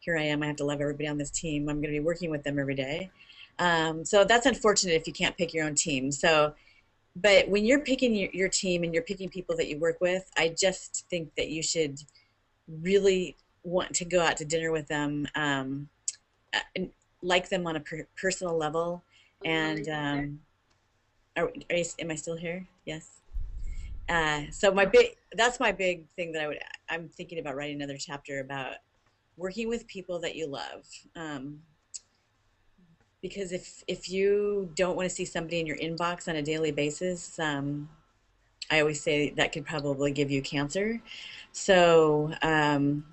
here 0.00 0.16
I 0.16 0.22
am. 0.22 0.42
I 0.42 0.46
have 0.46 0.56
to 0.56 0.64
love 0.64 0.80
everybody 0.80 1.08
on 1.08 1.18
this 1.18 1.30
team. 1.30 1.68
I'm 1.68 1.76
going 1.76 1.92
to 1.92 1.98
be 1.98 2.04
working 2.04 2.30
with 2.30 2.42
them 2.42 2.58
every 2.58 2.74
day. 2.74 3.10
Um, 3.58 4.04
so 4.04 4.24
that's 4.24 4.46
unfortunate 4.46 4.94
if 4.94 5.06
you 5.06 5.12
can't 5.12 5.36
pick 5.36 5.54
your 5.54 5.66
own 5.66 5.74
team. 5.74 6.10
So, 6.10 6.54
but 7.14 7.48
when 7.48 7.64
you're 7.64 7.80
picking 7.80 8.14
your, 8.14 8.30
your 8.32 8.48
team 8.48 8.82
and 8.82 8.92
you're 8.92 9.02
picking 9.02 9.28
people 9.28 9.56
that 9.56 9.68
you 9.68 9.78
work 9.78 10.00
with, 10.00 10.30
I 10.36 10.54
just 10.58 11.06
think 11.10 11.34
that 11.36 11.48
you 11.48 11.62
should 11.62 12.00
really 12.82 13.36
want 13.62 13.94
to 13.96 14.04
go 14.04 14.20
out 14.20 14.38
to 14.38 14.44
dinner 14.44 14.72
with 14.72 14.88
them, 14.88 15.28
um, 15.34 15.88
like 17.22 17.50
them 17.50 17.66
on 17.66 17.76
a 17.76 17.80
per- 17.80 18.08
personal 18.16 18.56
level, 18.56 19.02
and 19.44 19.88
um, 19.88 20.40
are, 21.36 21.50
are 21.70 21.76
you, 21.76 21.84
am 21.98 22.10
I 22.10 22.14
still 22.14 22.36
here? 22.36 22.66
Yes. 22.84 23.20
Uh, 24.08 24.42
so 24.50 24.72
my 24.72 24.84
big 24.84 25.16
that's 25.34 25.60
my 25.60 25.70
big 25.70 26.08
thing 26.16 26.32
that 26.32 26.42
I 26.42 26.48
would 26.48 26.58
I'm 26.88 27.08
thinking 27.08 27.38
about 27.38 27.54
writing 27.54 27.76
another 27.76 27.96
chapter 27.96 28.40
about 28.40 28.74
working 29.36 29.68
with 29.68 29.86
people 29.86 30.18
that 30.20 30.34
you 30.34 30.48
love. 30.48 30.84
Um, 31.14 31.60
because 33.22 33.52
if 33.52 33.84
if 33.86 34.10
you 34.10 34.70
don't 34.74 34.96
want 34.96 35.08
to 35.08 35.14
see 35.14 35.24
somebody 35.24 35.60
in 35.60 35.66
your 35.66 35.76
inbox 35.76 36.28
on 36.28 36.36
a 36.36 36.42
daily 36.42 36.72
basis, 36.72 37.38
um, 37.38 37.88
I 38.70 38.80
always 38.80 39.00
say 39.00 39.30
that 39.30 39.52
could 39.52 39.66
probably 39.66 40.12
give 40.12 40.30
you 40.30 40.42
cancer. 40.42 41.00
So 41.52 42.32
um, 42.42 43.04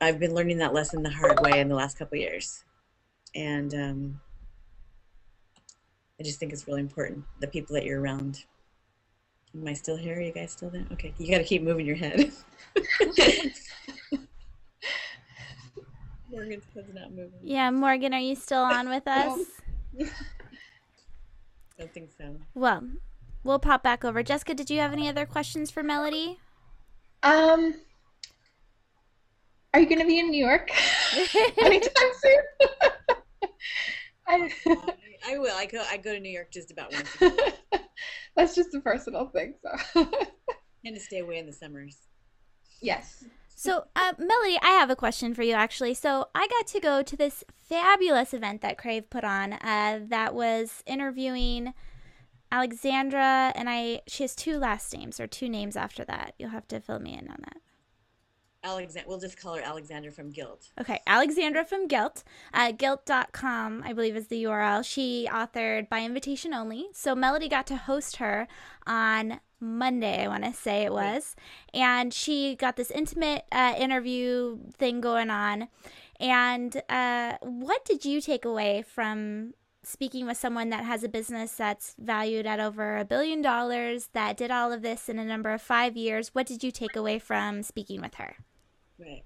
I've 0.00 0.18
been 0.18 0.34
learning 0.34 0.58
that 0.58 0.74
lesson 0.74 1.02
the 1.02 1.10
hard 1.10 1.38
way 1.40 1.60
in 1.60 1.68
the 1.68 1.74
last 1.74 1.98
couple 1.98 2.18
years, 2.18 2.64
and 3.34 3.74
um, 3.74 4.20
I 6.20 6.22
just 6.22 6.38
think 6.38 6.52
it's 6.52 6.66
really 6.68 6.80
important 6.80 7.24
the 7.40 7.46
people 7.46 7.74
that 7.74 7.84
you're 7.84 8.00
around. 8.00 8.44
Am 9.54 9.66
I 9.66 9.72
still 9.74 9.96
here? 9.96 10.16
Are 10.16 10.20
you 10.20 10.32
guys 10.32 10.52
still 10.52 10.70
there? 10.70 10.84
Okay, 10.92 11.12
you 11.18 11.30
got 11.30 11.38
to 11.38 11.44
keep 11.44 11.62
moving 11.62 11.86
your 11.86 11.96
head. 11.96 12.32
Morgan's 16.30 16.64
head's 16.74 16.94
not 16.94 17.10
moving. 17.10 17.38
Yeah, 17.42 17.70
Morgan, 17.70 18.14
are 18.14 18.20
you 18.20 18.34
still 18.34 18.62
on 18.62 18.88
with 18.88 19.06
us? 19.06 19.38
I 20.00 20.06
don't 21.78 21.92
think 21.92 22.10
so. 22.16 22.36
Well, 22.54 22.82
we'll 23.44 23.58
pop 23.58 23.82
back 23.82 24.04
over. 24.04 24.22
Jessica, 24.22 24.54
did 24.54 24.70
you 24.70 24.78
have 24.80 24.92
any 24.92 25.08
other 25.08 25.26
questions 25.26 25.70
for 25.70 25.82
Melody? 25.82 26.38
Um, 27.22 27.74
are 29.74 29.80
you 29.80 29.86
going 29.86 30.00
to 30.00 30.06
be 30.06 30.18
in 30.18 30.30
New 30.30 30.44
York 30.44 30.70
anytime 31.58 32.10
soon? 32.20 32.42
I, 34.26 34.50
I 35.26 35.38
will. 35.38 35.54
I 35.54 35.66
go. 35.66 35.82
I 35.88 35.96
go 35.96 36.12
to 36.12 36.20
New 36.20 36.30
York 36.30 36.50
just 36.52 36.70
about 36.70 36.92
once. 36.92 37.34
That's 38.36 38.54
just 38.54 38.74
a 38.74 38.80
personal 38.80 39.26
thing. 39.26 39.54
So. 39.62 40.08
and 40.84 40.94
to 40.96 41.00
stay 41.00 41.18
away 41.18 41.38
in 41.38 41.46
the 41.46 41.52
summers. 41.52 41.98
Yes. 42.80 43.24
So, 43.54 43.84
uh, 43.94 44.14
Melody, 44.18 44.58
I 44.60 44.70
have 44.70 44.90
a 44.90 44.96
question 44.96 45.34
for 45.34 45.42
you 45.42 45.54
actually. 45.54 45.94
So, 45.94 46.28
I 46.34 46.48
got 46.48 46.66
to 46.68 46.80
go 46.80 47.02
to 47.02 47.16
this 47.16 47.44
fabulous 47.68 48.34
event 48.34 48.60
that 48.62 48.78
Crave 48.78 49.08
put 49.08 49.22
on 49.22 49.52
uh, 49.52 50.00
that 50.08 50.34
was 50.34 50.82
interviewing 50.86 51.72
Alexandra, 52.50 53.52
and 53.54 53.70
I 53.70 54.02
she 54.06 54.24
has 54.24 54.34
two 54.34 54.58
last 54.58 54.92
names 54.92 55.20
or 55.20 55.26
two 55.26 55.48
names 55.48 55.76
after 55.76 56.04
that. 56.04 56.34
You'll 56.38 56.50
have 56.50 56.68
to 56.68 56.80
fill 56.80 56.98
me 56.98 57.12
in 57.14 57.28
on 57.28 57.38
that. 57.40 57.58
Alexander, 58.64 59.08
we'll 59.08 59.18
just 59.18 59.36
call 59.36 59.56
her 59.56 59.62
Alexandra 59.62 60.12
from 60.12 60.30
Gilt. 60.30 60.70
Okay, 60.80 61.00
Alexandra 61.06 61.64
from 61.64 61.88
Gilt. 61.88 62.22
Uh, 62.54 62.70
Gilt.com, 62.72 63.82
I 63.84 63.92
believe, 63.92 64.16
is 64.16 64.28
the 64.28 64.44
URL. 64.44 64.84
She 64.84 65.28
authored 65.30 65.88
by 65.88 66.02
invitation 66.02 66.54
only. 66.54 66.86
So 66.92 67.14
Melody 67.14 67.48
got 67.48 67.66
to 67.68 67.76
host 67.76 68.16
her 68.16 68.46
on 68.86 69.40
Monday, 69.58 70.24
I 70.24 70.28
want 70.28 70.44
to 70.44 70.52
say 70.52 70.82
it 70.84 70.92
was. 70.92 71.34
And 71.74 72.14
she 72.14 72.54
got 72.54 72.76
this 72.76 72.90
intimate 72.90 73.44
uh, 73.50 73.74
interview 73.76 74.58
thing 74.76 75.00
going 75.00 75.30
on. 75.30 75.68
And 76.20 76.80
uh, 76.88 77.38
what 77.40 77.84
did 77.84 78.04
you 78.04 78.20
take 78.20 78.44
away 78.44 78.82
from 78.82 79.54
speaking 79.84 80.26
with 80.26 80.36
someone 80.36 80.70
that 80.70 80.84
has 80.84 81.02
a 81.02 81.08
business 81.08 81.52
that's 81.52 81.96
valued 81.98 82.46
at 82.46 82.60
over 82.60 82.96
a 82.96 83.04
billion 83.04 83.42
dollars, 83.42 84.10
that 84.12 84.36
did 84.36 84.50
all 84.50 84.72
of 84.72 84.82
this 84.82 85.08
in 85.08 85.18
a 85.18 85.24
number 85.24 85.50
of 85.50 85.60
five 85.60 85.96
years? 85.96 86.28
What 86.28 86.46
did 86.46 86.62
you 86.62 86.70
take 86.70 86.94
away 86.94 87.18
from 87.18 87.64
speaking 87.64 88.00
with 88.00 88.14
her? 88.14 88.36
Right. 89.02 89.24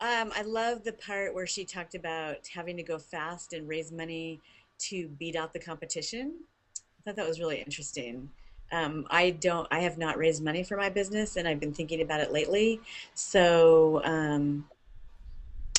Um, 0.00 0.32
I 0.34 0.42
love 0.42 0.84
the 0.84 0.92
part 0.92 1.34
where 1.34 1.46
she 1.46 1.64
talked 1.64 1.94
about 1.94 2.46
having 2.46 2.76
to 2.78 2.82
go 2.82 2.98
fast 2.98 3.52
and 3.52 3.68
raise 3.68 3.92
money 3.92 4.40
to 4.78 5.08
beat 5.18 5.36
out 5.36 5.52
the 5.52 5.58
competition. 5.58 6.34
I 6.76 6.80
thought 7.04 7.16
that 7.16 7.28
was 7.28 7.38
really 7.40 7.58
interesting. 7.58 8.30
Um, 8.70 9.06
I 9.10 9.30
don't, 9.30 9.66
I 9.70 9.80
have 9.80 9.98
not 9.98 10.16
raised 10.16 10.42
money 10.42 10.62
for 10.62 10.76
my 10.76 10.88
business, 10.88 11.36
and 11.36 11.46
I've 11.46 11.60
been 11.60 11.74
thinking 11.74 12.00
about 12.00 12.20
it 12.20 12.32
lately. 12.32 12.80
So, 13.14 14.02
um, 14.04 14.66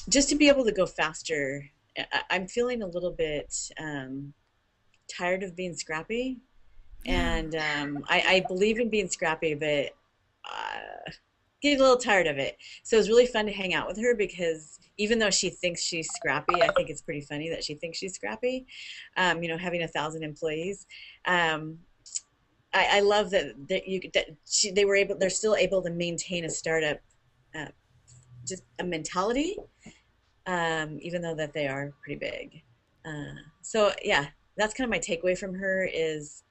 just 0.10 0.30
to 0.30 0.36
be 0.36 0.48
able 0.48 0.66
to 0.66 0.72
go 0.72 0.86
faster, 0.86 1.70
I, 1.98 2.36
am 2.36 2.48
feeling 2.48 2.84
a 2.84 2.88
little 2.88 3.12
bit 3.12 3.56
um, 3.80 4.34
tired 5.08 5.44
of 5.44 5.56
being 5.56 5.74
scrappy, 5.74 6.40
and 7.06 7.56
um, 7.56 8.06
I, 8.10 8.24
I, 8.28 8.46
believe 8.48 8.80
in 8.80 8.90
being 8.90 9.10
scrappy, 9.10 9.56
but. 9.56 9.96
Uh, 10.46 11.12
getting 11.62 11.80
a 11.80 11.82
little 11.82 11.98
tired 11.98 12.28
of 12.28 12.38
it. 12.38 12.58
So 12.84 12.96
it 12.96 13.00
was 13.00 13.10
really 13.10 13.26
fun 13.26 13.46
to 13.46 13.52
hang 13.52 13.74
out 13.74 13.88
with 13.88 13.98
her 13.98 14.16
because 14.16 14.80
even 14.98 15.20
though 15.20 15.30
she 15.30 15.50
thinks 15.50 15.82
she's 15.82 16.08
scrappy, 16.14 16.62
I 16.62 16.70
think 16.74 16.90
it's 16.90 17.02
pretty 17.02 17.22
funny 17.22 17.50
that 17.50 17.64
she 17.64 17.76
thinks 17.76 17.98
she's 17.98 18.14
scrappy. 18.14 18.66
Um, 19.18 19.42
you 19.42 19.50
know, 19.50 19.58
having 19.58 19.84
a 19.84 19.88
thousand 19.88 20.24
employees. 20.24 20.86
Um, 21.26 21.80
I, 22.74 22.98
I, 22.98 23.00
love 23.00 23.32
that 23.32 23.68
that 23.70 23.88
you 23.88 24.02
that 24.14 24.28
she, 24.48 24.72
they 24.72 24.86
were 24.86 24.96
able 24.96 25.18
they're 25.18 25.30
still 25.30 25.56
able 25.56 25.82
to 25.82 25.90
maintain 25.90 26.46
a 26.46 26.50
startup 26.50 27.00
uh, 27.56 27.66
just 28.46 28.64
a 28.78 28.84
mentality 28.84 29.58
um, 30.46 31.00
even 31.02 31.22
though 31.22 31.36
that 31.36 31.54
they 31.54 31.68
are 31.68 31.92
pretty 32.04 32.20
big 32.20 32.62
uh, 33.06 33.40
so 33.62 33.92
yeah 34.04 34.28
that's 34.56 34.74
kind 34.74 34.86
of 34.86 34.92
my 34.92 35.00
takeaway 35.00 35.38
from 35.38 35.56
her 35.56 35.90
is 35.92 36.44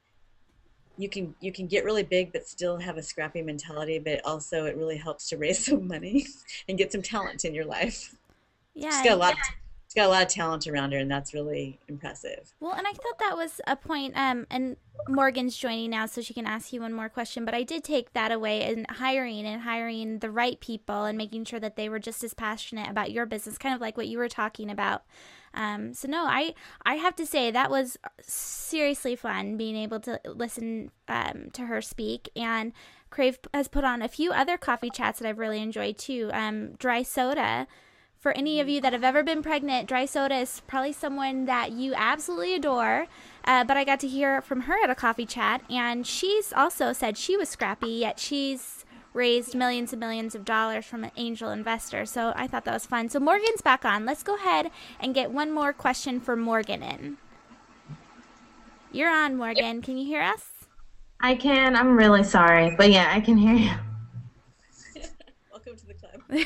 you 0.98 1.08
can 1.08 1.34
you 1.40 1.52
can 1.52 1.66
get 1.66 1.84
really 1.84 2.02
big 2.02 2.32
but 2.32 2.46
still 2.46 2.76
have 2.76 2.96
a 2.98 3.02
scrappy 3.02 3.40
mentality 3.40 3.98
but 3.98 4.20
also 4.24 4.64
it 4.64 4.76
really 4.76 4.96
helps 4.96 5.28
to 5.28 5.36
raise 5.38 5.64
some 5.64 5.86
money 5.86 6.26
and 6.68 6.76
get 6.76 6.92
some 6.92 7.02
talent 7.02 7.44
in 7.44 7.54
your 7.54 7.64
life. 7.64 8.14
Yeah 8.74 8.90
she's 8.90 9.08
got 9.08 9.12
a 9.12 9.16
lot 9.16 9.32
of, 9.32 9.38
she's 9.38 9.54
got 9.98 10.06
a 10.06 10.10
lot 10.10 10.22
of 10.22 10.28
talent 10.28 10.66
around 10.66 10.92
her 10.92 10.98
and 10.98 11.10
that's 11.10 11.34
really 11.34 11.78
impressive 11.88 12.52
well 12.60 12.72
and 12.72 12.86
i 12.86 12.92
thought 12.92 13.18
that 13.18 13.36
was 13.36 13.60
a 13.66 13.74
point 13.74 14.16
um 14.16 14.46
and 14.50 14.76
morgan's 15.08 15.56
joining 15.56 15.90
now 15.90 16.06
so 16.06 16.20
she 16.20 16.32
can 16.32 16.46
ask 16.46 16.72
you 16.72 16.80
one 16.80 16.92
more 16.92 17.08
question 17.08 17.44
but 17.44 17.54
i 17.54 17.62
did 17.62 17.82
take 17.82 18.12
that 18.12 18.30
away 18.30 18.64
in 18.70 18.86
hiring 18.88 19.44
and 19.44 19.62
hiring 19.62 20.20
the 20.20 20.30
right 20.30 20.60
people 20.60 21.04
and 21.04 21.18
making 21.18 21.44
sure 21.44 21.60
that 21.60 21.76
they 21.76 21.88
were 21.88 21.98
just 21.98 22.22
as 22.22 22.32
passionate 22.32 22.88
about 22.88 23.10
your 23.10 23.26
business 23.26 23.58
kind 23.58 23.74
of 23.74 23.80
like 23.80 23.96
what 23.96 24.06
you 24.06 24.18
were 24.18 24.28
talking 24.28 24.70
about 24.70 25.02
um, 25.54 25.94
so 25.94 26.06
no, 26.06 26.24
I 26.24 26.54
I 26.84 26.96
have 26.96 27.16
to 27.16 27.26
say 27.26 27.50
that 27.50 27.70
was 27.70 27.96
seriously 28.20 29.16
fun 29.16 29.56
being 29.56 29.76
able 29.76 29.98
to 30.00 30.20
listen 30.26 30.90
um, 31.08 31.48
to 31.54 31.62
her 31.62 31.82
speak 31.82 32.28
and. 32.36 32.72
Crave 33.10 33.38
has 33.54 33.68
put 33.68 33.84
on 33.84 34.02
a 34.02 34.06
few 34.06 34.32
other 34.32 34.58
coffee 34.58 34.90
chats 34.90 35.18
that 35.18 35.26
I've 35.26 35.38
really 35.38 35.62
enjoyed 35.62 35.96
too. 35.96 36.28
Um, 36.34 36.72
dry 36.72 37.02
soda. 37.02 37.66
For 38.18 38.32
any 38.32 38.58
of 38.58 38.68
you 38.68 38.80
that 38.80 38.92
have 38.92 39.04
ever 39.04 39.22
been 39.22 39.42
pregnant, 39.44 39.88
dry 39.88 40.04
soda 40.04 40.34
is 40.34 40.60
probably 40.66 40.92
someone 40.92 41.44
that 41.44 41.70
you 41.70 41.94
absolutely 41.94 42.54
adore. 42.54 43.06
Uh, 43.44 43.62
but 43.62 43.76
I 43.76 43.84
got 43.84 44.00
to 44.00 44.08
hear 44.08 44.42
from 44.42 44.62
her 44.62 44.82
at 44.82 44.90
a 44.90 44.94
coffee 44.96 45.24
chat, 45.24 45.62
and 45.70 46.04
she's 46.04 46.52
also 46.52 46.92
said 46.92 47.16
she 47.16 47.36
was 47.36 47.48
scrappy, 47.48 47.90
yet 47.90 48.18
she's 48.18 48.84
raised 49.14 49.54
millions 49.54 49.92
and 49.92 50.00
millions 50.00 50.34
of 50.34 50.44
dollars 50.44 50.84
from 50.84 51.04
an 51.04 51.12
angel 51.16 51.50
investor. 51.50 52.04
So 52.04 52.32
I 52.34 52.48
thought 52.48 52.64
that 52.64 52.74
was 52.74 52.86
fun. 52.86 53.08
So 53.08 53.20
Morgan's 53.20 53.62
back 53.62 53.84
on. 53.84 54.04
Let's 54.04 54.24
go 54.24 54.34
ahead 54.34 54.72
and 54.98 55.14
get 55.14 55.30
one 55.30 55.52
more 55.52 55.72
question 55.72 56.20
for 56.20 56.34
Morgan 56.34 56.82
in. 56.82 57.18
You're 58.90 59.10
on, 59.10 59.36
Morgan. 59.36 59.80
Can 59.80 59.96
you 59.96 60.06
hear 60.06 60.22
us? 60.22 60.44
I 61.20 61.36
can. 61.36 61.76
I'm 61.76 61.96
really 61.96 62.24
sorry, 62.24 62.74
but 62.76 62.90
yeah, 62.90 63.12
I 63.14 63.20
can 63.20 63.36
hear 63.36 63.54
you. 63.54 63.70
Welcome 65.52 65.76
to 65.76 65.86
the 65.86 65.94
club. 65.94 66.17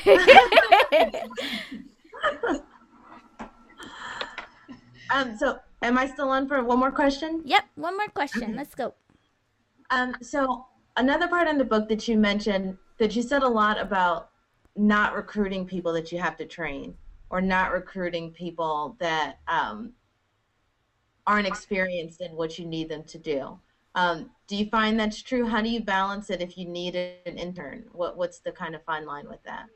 um, 5.11 5.37
so 5.37 5.59
am 5.81 5.97
I 5.97 6.07
still 6.07 6.29
on 6.29 6.47
for 6.47 6.63
one 6.63 6.79
more 6.79 6.91
question? 6.91 7.41
Yep, 7.43 7.65
one 7.75 7.97
more 7.97 8.07
question. 8.07 8.55
Let's 8.55 8.75
go. 8.75 8.93
Um, 9.89 10.15
so 10.21 10.65
another 10.95 11.27
part 11.27 11.47
in 11.47 11.57
the 11.57 11.65
book 11.65 11.89
that 11.89 12.07
you 12.07 12.17
mentioned 12.17 12.77
that 12.97 13.15
you 13.15 13.21
said 13.21 13.43
a 13.43 13.47
lot 13.47 13.79
about 13.79 14.29
not 14.75 15.15
recruiting 15.15 15.65
people 15.65 15.91
that 15.93 16.11
you 16.11 16.19
have 16.19 16.37
to 16.37 16.45
train 16.45 16.95
or 17.29 17.41
not 17.41 17.71
recruiting 17.71 18.31
people 18.31 18.95
that 18.99 19.39
um, 19.47 19.91
aren't 21.27 21.47
experienced 21.47 22.21
in 22.21 22.35
what 22.35 22.57
you 22.57 22.65
need 22.65 22.89
them 22.89 23.03
to 23.03 23.17
do. 23.17 23.59
Um, 23.95 24.31
do 24.47 24.55
you 24.55 24.65
find 24.69 24.99
that's 24.99 25.21
true? 25.21 25.47
How 25.47 25.61
do 25.61 25.69
you 25.69 25.81
balance 25.81 26.29
it 26.29 26.41
if 26.41 26.57
you 26.57 26.67
need 26.67 26.95
an 26.95 27.37
intern? 27.37 27.85
What 27.91 28.17
what's 28.17 28.39
the 28.39 28.51
kind 28.51 28.75
of 28.75 28.83
fine 28.83 29.05
line 29.05 29.27
with 29.29 29.43
that? 29.43 29.67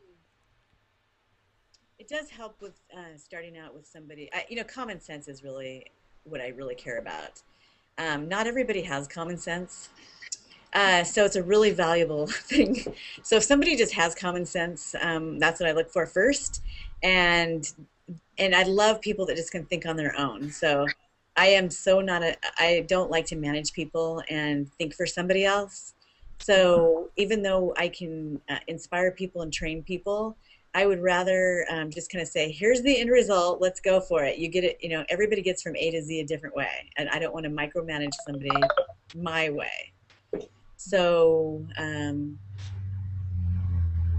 It 2.00 2.08
does 2.08 2.30
help 2.30 2.62
with 2.62 2.80
uh, 2.96 3.18
starting 3.18 3.58
out 3.58 3.74
with 3.74 3.86
somebody. 3.88 4.30
I, 4.34 4.46
you 4.50 4.56
know, 4.56 4.64
common 4.64 5.00
sense 5.00 5.28
is 5.28 5.44
really 5.44 5.88
what 6.24 6.42
I 6.42 6.50
really 6.50 6.76
care 6.76 7.00
about. 7.00 7.42
Um, 7.98 8.28
not 8.28 8.46
everybody 8.46 8.82
has 8.84 9.08
common 9.08 9.38
sense. 9.38 9.90
Uh, 10.74 11.04
so 11.04 11.26
it's 11.26 11.36
a 11.36 11.44
really 11.44 11.72
valuable 11.72 12.28
thing. 12.28 12.78
So 13.24 13.38
if 13.38 13.44
somebody 13.44 13.76
just 13.76 13.94
has 13.94 14.14
common 14.14 14.46
sense, 14.46 14.96
um, 15.02 15.40
that's 15.40 15.60
what 15.60 15.70
I 15.70 15.72
look 15.72 15.90
for 15.90 16.06
first. 16.06 16.64
And 17.04 17.72
and 18.38 18.56
I 18.56 18.64
love 18.64 19.02
people 19.02 19.26
that 19.26 19.36
just 19.36 19.52
can 19.52 19.66
think 19.66 19.86
on 19.86 19.98
their 19.98 20.18
own. 20.18 20.50
So 20.52 20.88
I 21.38 21.48
am 21.48 21.70
so 21.70 22.02
not 22.02 22.24
a. 22.24 22.36
I 22.58 22.86
don't 22.88 23.12
like 23.12 23.28
to 23.28 23.36
manage 23.36 23.72
people 23.72 24.24
and 24.30 24.72
think 24.74 24.96
for 24.96 25.06
somebody 25.06 25.46
else. 25.46 25.94
So 26.40 27.10
even 27.16 27.44
though 27.44 27.74
I 27.78 27.90
can 27.90 28.42
uh, 28.50 28.58
inspire 28.68 29.12
people 29.12 29.44
and 29.44 29.54
train 29.54 29.84
people, 29.84 30.36
I 30.74 30.86
would 30.86 31.02
rather 31.02 31.66
um, 31.70 31.92
just 31.92 32.12
kind 32.12 32.22
of 32.22 32.28
say, 32.28 32.52
here's 32.52 32.82
the 32.82 33.00
end 33.00 33.10
result. 33.12 33.62
Let's 33.62 33.80
go 33.80 34.00
for 34.00 34.24
it. 34.24 34.38
You 34.40 34.48
get 34.48 34.64
it. 34.64 34.78
You 34.82 34.90
know, 34.90 35.06
everybody 35.10 35.42
gets 35.44 35.62
from 35.62 35.76
A 35.76 35.92
to 35.92 36.02
Z 36.02 36.20
a 36.20 36.26
different 36.26 36.56
way, 36.56 36.90
and 36.98 37.08
I 37.10 37.20
don't 37.20 37.34
want 37.34 37.46
to 37.46 37.52
micromanage 37.52 38.14
somebody 38.26 38.52
my 39.16 39.50
way. 39.52 39.94
So 40.78 41.66
um, 41.78 42.40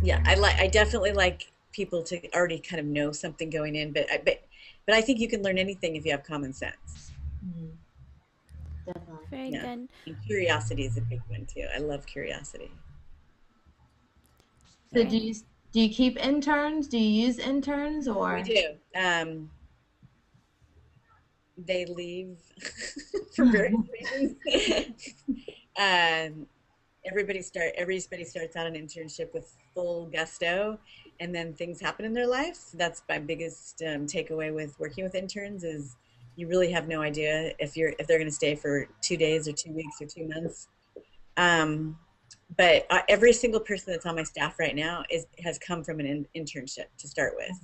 yeah, 0.03 0.23
I 0.25 0.37
like. 0.37 0.57
I 0.61 0.69
definitely 0.69 1.13
like 1.13 1.51
people 1.73 2.03
to 2.05 2.33
already 2.33 2.59
kind 2.59 2.81
of 2.81 2.87
know 2.87 3.11
something 3.13 3.51
going 3.51 3.75
in, 3.75 3.93
but 3.93 4.07
I 4.13 4.21
but 4.25 4.43
but 4.89 4.97
I 4.97 5.03
think 5.03 5.21
you 5.21 5.29
can 5.29 5.43
learn 5.43 5.59
anything 5.59 5.97
if 5.97 6.07
you 6.07 6.13
have 6.13 6.25
common 6.25 6.55
sense. 6.55 7.13
Mm-hmm. 7.47 7.67
Definitely. 8.87 9.27
Very 9.31 9.51
Yeah. 9.51 9.61
good. 9.61 9.89
And 10.07 10.17
curiosity 10.27 10.87
is 10.87 10.97
a 10.97 11.03
big 11.03 11.21
one 11.29 11.45
too. 11.45 11.67
I 11.75 11.79
love 11.79 12.07
curiosity. 12.07 12.71
So 14.95 15.05
do 15.05 15.19
you 15.19 15.35
do 15.73 15.83
you 15.83 15.91
keep 15.91 16.17
interns? 16.25 16.89
Do 16.89 16.97
you 16.97 17.27
use 17.27 17.39
interns 17.39 18.09
or? 18.09 18.37
We 18.37 18.43
do. 18.43 18.69
Um, 18.99 19.51
they 21.59 21.85
leave 21.85 22.39
for 23.37 23.45
various 23.53 23.85
reasons. 23.93 25.15
um, 25.79 26.47
everybody 27.05 27.43
start 27.43 27.73
everybody 27.77 28.25
starts 28.25 28.57
out 28.57 28.67
an 28.67 28.73
internship 28.73 29.35
with 29.35 29.55
full 29.75 30.07
gusto, 30.07 30.79
and 31.21 31.35
then 31.35 31.53
things 31.53 31.81
happen 31.81 32.05
in 32.05 32.13
their 32.13 32.27
life. 32.27 32.71
That's 32.75 33.03
my 33.09 33.19
biggest 33.19 33.83
um, 33.83 34.07
takeaway 34.07 34.55
with 34.55 34.79
working 34.79 35.05
with 35.05 35.15
interns 35.15 35.65
is 35.65 35.97
you 36.37 36.47
really 36.47 36.71
have 36.71 36.87
no 36.87 37.03
idea 37.03 37.53
if 37.59 37.77
you're 37.77 37.93
if 37.99 38.07
they're 38.07 38.19
going 38.19 38.31
to 38.31 38.35
stay 38.35 38.55
for 38.55 38.89
two 39.01 39.17
days 39.17 39.49
or 39.49 39.53
two 39.53 39.73
weeks 39.73 40.01
or 40.01 40.07
two 40.07 40.29
months. 40.29 40.69
Um, 41.37 41.99
but 42.57 42.87
uh, 42.91 43.01
every 43.09 43.33
single 43.33 43.61
person 43.61 43.93
that's 43.93 44.07
on 44.07 44.15
my 44.15 44.23
staff 44.23 44.59
right 44.59 44.75
now 44.75 45.03
is 45.11 45.27
has 45.43 45.59
come 45.59 45.83
from 45.83 46.01
an 46.01 46.07
in, 46.07 46.27
internship 46.45 46.87
to 46.99 47.09
start 47.09 47.35
with. 47.37 47.59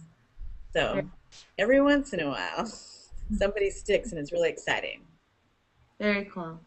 So 0.73 1.03
every 1.57 1.81
once 1.81 2.13
in 2.13 2.21
a 2.21 2.29
while, 2.29 2.67
somebody 3.39 3.71
sticks, 3.71 4.11
and 4.11 4.19
it's 4.19 4.33
really 4.33 4.51
exciting. 4.51 5.03
Very 6.01 6.25
cool. 6.25 6.59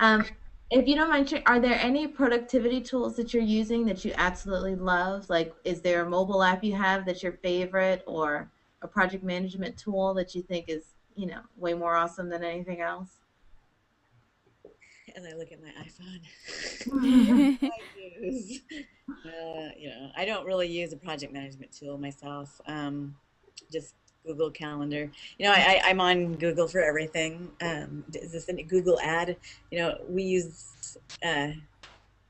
Um, 0.00 0.24
if 0.72 0.88
you 0.88 0.96
don't 0.96 1.10
mind, 1.10 1.42
are 1.46 1.60
there 1.60 1.78
any 1.78 2.06
productivity 2.06 2.80
tools 2.80 3.16
that 3.16 3.34
you're 3.34 3.42
using 3.42 3.84
that 3.86 4.04
you 4.04 4.12
absolutely 4.16 4.74
love? 4.74 5.28
Like, 5.28 5.54
is 5.64 5.82
there 5.82 6.02
a 6.02 6.08
mobile 6.08 6.42
app 6.42 6.64
you 6.64 6.74
have 6.74 7.04
that's 7.04 7.22
your 7.22 7.32
favorite, 7.32 8.02
or 8.06 8.50
a 8.80 8.88
project 8.88 9.22
management 9.22 9.78
tool 9.78 10.14
that 10.14 10.34
you 10.34 10.42
think 10.42 10.68
is, 10.68 10.94
you 11.14 11.26
know, 11.26 11.42
way 11.56 11.74
more 11.74 11.94
awesome 11.94 12.30
than 12.30 12.42
anything 12.42 12.80
else? 12.80 13.18
As 15.14 15.24
I 15.26 15.32
look 15.34 15.52
at 15.52 15.60
my 15.60 15.70
iPhone. 15.70 16.22
I 17.70 18.22
use, 18.22 18.62
uh, 19.26 19.70
you 19.76 19.90
know, 19.90 20.10
I 20.16 20.24
don't 20.24 20.46
really 20.46 20.68
use 20.68 20.92
a 20.92 20.96
project 20.96 21.32
management 21.34 21.72
tool 21.72 21.98
myself. 21.98 22.60
Um, 22.66 23.16
just 23.70 23.94
Google 24.26 24.50
Calendar. 24.50 25.10
You 25.38 25.46
know, 25.46 25.52
I, 25.52 25.80
I'm 25.84 26.00
on 26.00 26.34
Google 26.34 26.68
for 26.68 26.80
everything. 26.80 27.50
Um, 27.60 28.04
is 28.14 28.32
this 28.32 28.48
a 28.48 28.62
Google 28.62 28.98
ad? 29.00 29.36
You 29.70 29.78
know, 29.78 29.98
we 30.08 30.22
use 30.22 30.96
uh, 31.24 31.48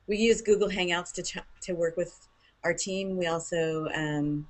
we 0.07 0.17
use 0.17 0.41
Google 0.41 0.69
Hangouts 0.69 1.13
to 1.13 1.23
ch- 1.23 1.39
to 1.63 1.73
work 1.75 1.97
with 1.97 2.29
our 2.65 2.75
team. 2.75 3.17
We 3.17 3.27
also 3.27 3.89
um, 3.95 4.47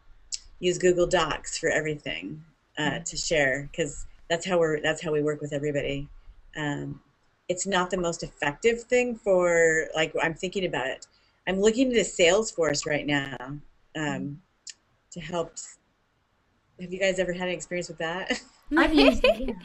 use 0.61 0.79
Google 0.79 1.07
Docs 1.07 1.59
for 1.59 1.69
everything 1.69 2.45
uh, 2.79 3.01
to 3.01 3.17
share 3.17 3.69
because 3.71 4.07
that's 4.29 4.47
how 4.47 4.59
we're 4.59 4.81
that's 4.81 5.03
how 5.03 5.13
we 5.13 5.23
work 5.23 5.41
with 5.41 5.53
everybody. 5.53 6.09
Um, 6.57 7.01
it's 7.49 7.67
not 7.67 7.91
the 7.91 7.97
most 7.99 8.23
effective 8.23 8.83
thing 8.83 9.17
for 9.17 9.89
like 9.95 10.15
I'm 10.23 10.35
thinking 10.35 10.65
about 10.65 10.87
it. 10.87 11.07
I'm 11.47 11.61
looking 11.61 11.91
into 11.91 12.03
Salesforce 12.03 12.87
right 12.87 13.07
now 13.07 13.37
um, 13.97 14.41
to 15.11 15.21
help. 15.21 15.57
Have 16.83 16.93
you 16.93 16.99
guys 16.99 17.21
ever 17.21 17.33
had 17.33 17.47
an 17.47 17.55
experience 17.55 17.89
with 17.89 17.99
that? 17.99 18.41
I've 18.77 18.93
used 18.93 19.25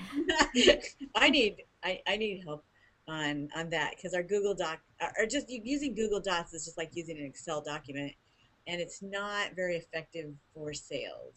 yeah. 0.53 0.75
I 1.15 1.29
need 1.29 1.63
I, 1.83 1.99
I 2.05 2.15
need 2.15 2.43
help 2.45 2.63
on 3.07 3.49
on 3.55 3.71
that 3.71 3.93
because 3.95 4.13
our 4.13 4.21
Google 4.21 4.53
Doc 4.53 4.79
or 5.17 5.25
just 5.25 5.49
using 5.49 5.95
Google 5.95 6.19
Docs 6.19 6.53
is 6.53 6.65
just 6.65 6.77
like 6.77 6.91
using 6.93 7.17
an 7.17 7.25
Excel 7.25 7.61
document, 7.61 8.13
and 8.67 8.79
it's 8.79 9.01
not 9.01 9.55
very 9.55 9.77
effective 9.77 10.31
for 10.53 10.73
sales. 10.73 11.33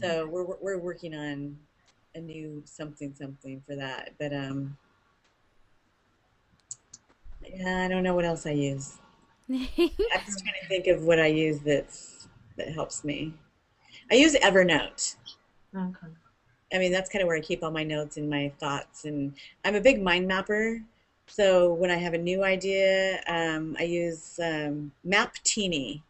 So 0.00 0.26
we're 0.26 0.56
we're 0.60 0.78
working 0.78 1.14
on 1.14 1.56
a 2.16 2.20
new 2.20 2.62
something 2.64 3.14
something 3.14 3.62
for 3.66 3.76
that, 3.76 4.14
but 4.18 4.34
um. 4.34 4.76
Yeah, 7.42 7.84
I 7.84 7.88
don't 7.88 8.02
know 8.02 8.14
what 8.14 8.24
else 8.24 8.46
I 8.46 8.50
use. 8.50 8.98
I'm 9.50 9.58
just 9.66 10.44
trying 10.44 10.60
to 10.60 10.68
think 10.68 10.86
of 10.86 11.02
what 11.02 11.18
I 11.18 11.26
use 11.26 11.60
that's 11.60 12.28
that 12.56 12.72
helps 12.72 13.02
me. 13.02 13.34
I 14.10 14.14
use 14.14 14.34
Evernote. 14.34 15.16
Okay. 15.74 16.08
I 16.72 16.78
mean, 16.78 16.92
that's 16.92 17.10
kind 17.10 17.22
of 17.22 17.28
where 17.28 17.36
I 17.36 17.40
keep 17.40 17.62
all 17.62 17.70
my 17.70 17.84
notes 17.84 18.16
and 18.16 18.28
my 18.28 18.52
thoughts. 18.58 19.04
And 19.04 19.34
I'm 19.64 19.74
a 19.74 19.80
big 19.80 20.02
mind 20.02 20.26
mapper. 20.26 20.80
So 21.26 21.72
when 21.74 21.90
I 21.90 21.96
have 21.96 22.14
a 22.14 22.18
new 22.18 22.42
idea, 22.44 23.22
um, 23.28 23.76
I 23.78 23.84
use 23.84 24.38
um, 24.42 24.92
Maptini. 25.06 26.02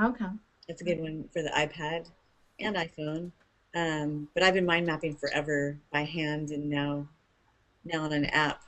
Okay. 0.00 0.26
That's 0.66 0.80
a 0.80 0.84
good 0.84 1.00
one 1.00 1.28
for 1.32 1.42
the 1.42 1.50
iPad 1.50 2.10
and 2.58 2.76
iPhone. 2.76 3.30
Um, 3.74 4.28
but 4.34 4.42
I've 4.42 4.54
been 4.54 4.66
mind 4.66 4.86
mapping 4.86 5.14
forever 5.14 5.76
by 5.92 6.04
hand 6.04 6.50
and 6.50 6.70
now 6.70 7.06
now 7.84 8.02
on 8.02 8.12
an 8.12 8.26
app. 8.26 8.62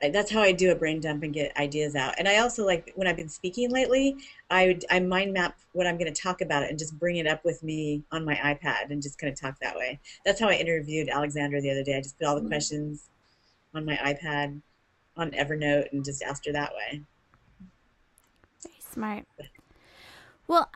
That's 0.00 0.30
how 0.30 0.40
I 0.40 0.52
do 0.52 0.70
a 0.70 0.74
brain 0.74 1.00
dump 1.00 1.22
and 1.22 1.32
get 1.32 1.56
ideas 1.58 1.94
out. 1.94 2.14
And 2.18 2.26
I 2.26 2.38
also 2.38 2.64
like 2.64 2.92
when 2.94 3.06
I've 3.06 3.16
been 3.16 3.28
speaking 3.28 3.70
lately, 3.70 4.16
I 4.50 4.68
would- 4.68 4.84
I 4.90 5.00
mind 5.00 5.34
map 5.34 5.58
what 5.72 5.86
I'm 5.86 5.98
going 5.98 6.12
to 6.12 6.22
talk 6.22 6.40
about 6.40 6.62
and 6.62 6.78
just 6.78 6.98
bring 6.98 7.16
it 7.16 7.26
up 7.26 7.44
with 7.44 7.62
me 7.62 8.02
on 8.10 8.24
my 8.24 8.34
iPad 8.36 8.90
and 8.90 9.02
just 9.02 9.18
kind 9.18 9.32
of 9.32 9.38
talk 9.38 9.58
that 9.60 9.76
way. 9.76 10.00
That's 10.24 10.40
how 10.40 10.48
I 10.48 10.54
interviewed 10.54 11.08
Alexandra 11.10 11.60
the 11.60 11.70
other 11.70 11.84
day. 11.84 11.96
I 11.96 12.00
just 12.00 12.18
put 12.18 12.26
all 12.26 12.34
the 12.34 12.40
mm-hmm. 12.40 12.48
questions 12.48 13.08
on 13.74 13.84
my 13.84 13.96
iPad 13.96 14.60
on 15.16 15.30
Evernote 15.32 15.92
and 15.92 16.04
just 16.04 16.22
asked 16.22 16.46
her 16.46 16.52
that 16.52 16.72
way. 16.74 17.02
Very 18.62 18.80
smart. 18.80 19.26
Well, 20.48 20.70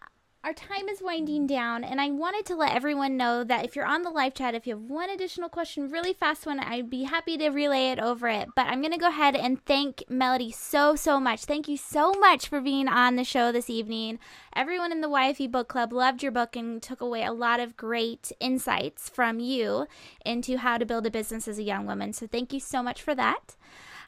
our 0.44 0.52
time 0.52 0.90
is 0.90 1.00
winding 1.00 1.46
down, 1.46 1.82
and 1.82 2.02
I 2.02 2.10
wanted 2.10 2.44
to 2.46 2.54
let 2.54 2.76
everyone 2.76 3.16
know 3.16 3.44
that 3.44 3.64
if 3.64 3.74
you're 3.74 3.86
on 3.86 4.02
the 4.02 4.10
live 4.10 4.34
chat, 4.34 4.54
if 4.54 4.66
you 4.66 4.74
have 4.74 4.82
one 4.82 5.08
additional 5.08 5.48
question, 5.48 5.90
really 5.90 6.12
fast 6.12 6.44
one, 6.44 6.60
I'd 6.60 6.90
be 6.90 7.04
happy 7.04 7.38
to 7.38 7.48
relay 7.48 7.92
it 7.92 7.98
over 7.98 8.28
it. 8.28 8.50
But 8.54 8.66
I'm 8.66 8.82
going 8.82 8.92
to 8.92 8.98
go 8.98 9.08
ahead 9.08 9.34
and 9.34 9.64
thank 9.64 10.04
Melody 10.06 10.52
so, 10.52 10.96
so 10.96 11.18
much. 11.18 11.46
Thank 11.46 11.66
you 11.66 11.78
so 11.78 12.12
much 12.12 12.46
for 12.46 12.60
being 12.60 12.88
on 12.88 13.16
the 13.16 13.24
show 13.24 13.52
this 13.52 13.70
evening. 13.70 14.18
Everyone 14.54 14.92
in 14.92 15.00
the 15.00 15.08
YFE 15.08 15.50
Book 15.50 15.68
Club 15.68 15.94
loved 15.94 16.22
your 16.22 16.32
book 16.32 16.56
and 16.56 16.82
took 16.82 17.00
away 17.00 17.24
a 17.24 17.32
lot 17.32 17.58
of 17.58 17.74
great 17.74 18.30
insights 18.38 19.08
from 19.08 19.40
you 19.40 19.86
into 20.26 20.58
how 20.58 20.76
to 20.76 20.84
build 20.84 21.06
a 21.06 21.10
business 21.10 21.48
as 21.48 21.58
a 21.58 21.62
young 21.62 21.86
woman. 21.86 22.12
So 22.12 22.26
thank 22.26 22.52
you 22.52 22.60
so 22.60 22.82
much 22.82 23.00
for 23.00 23.14
that. 23.14 23.56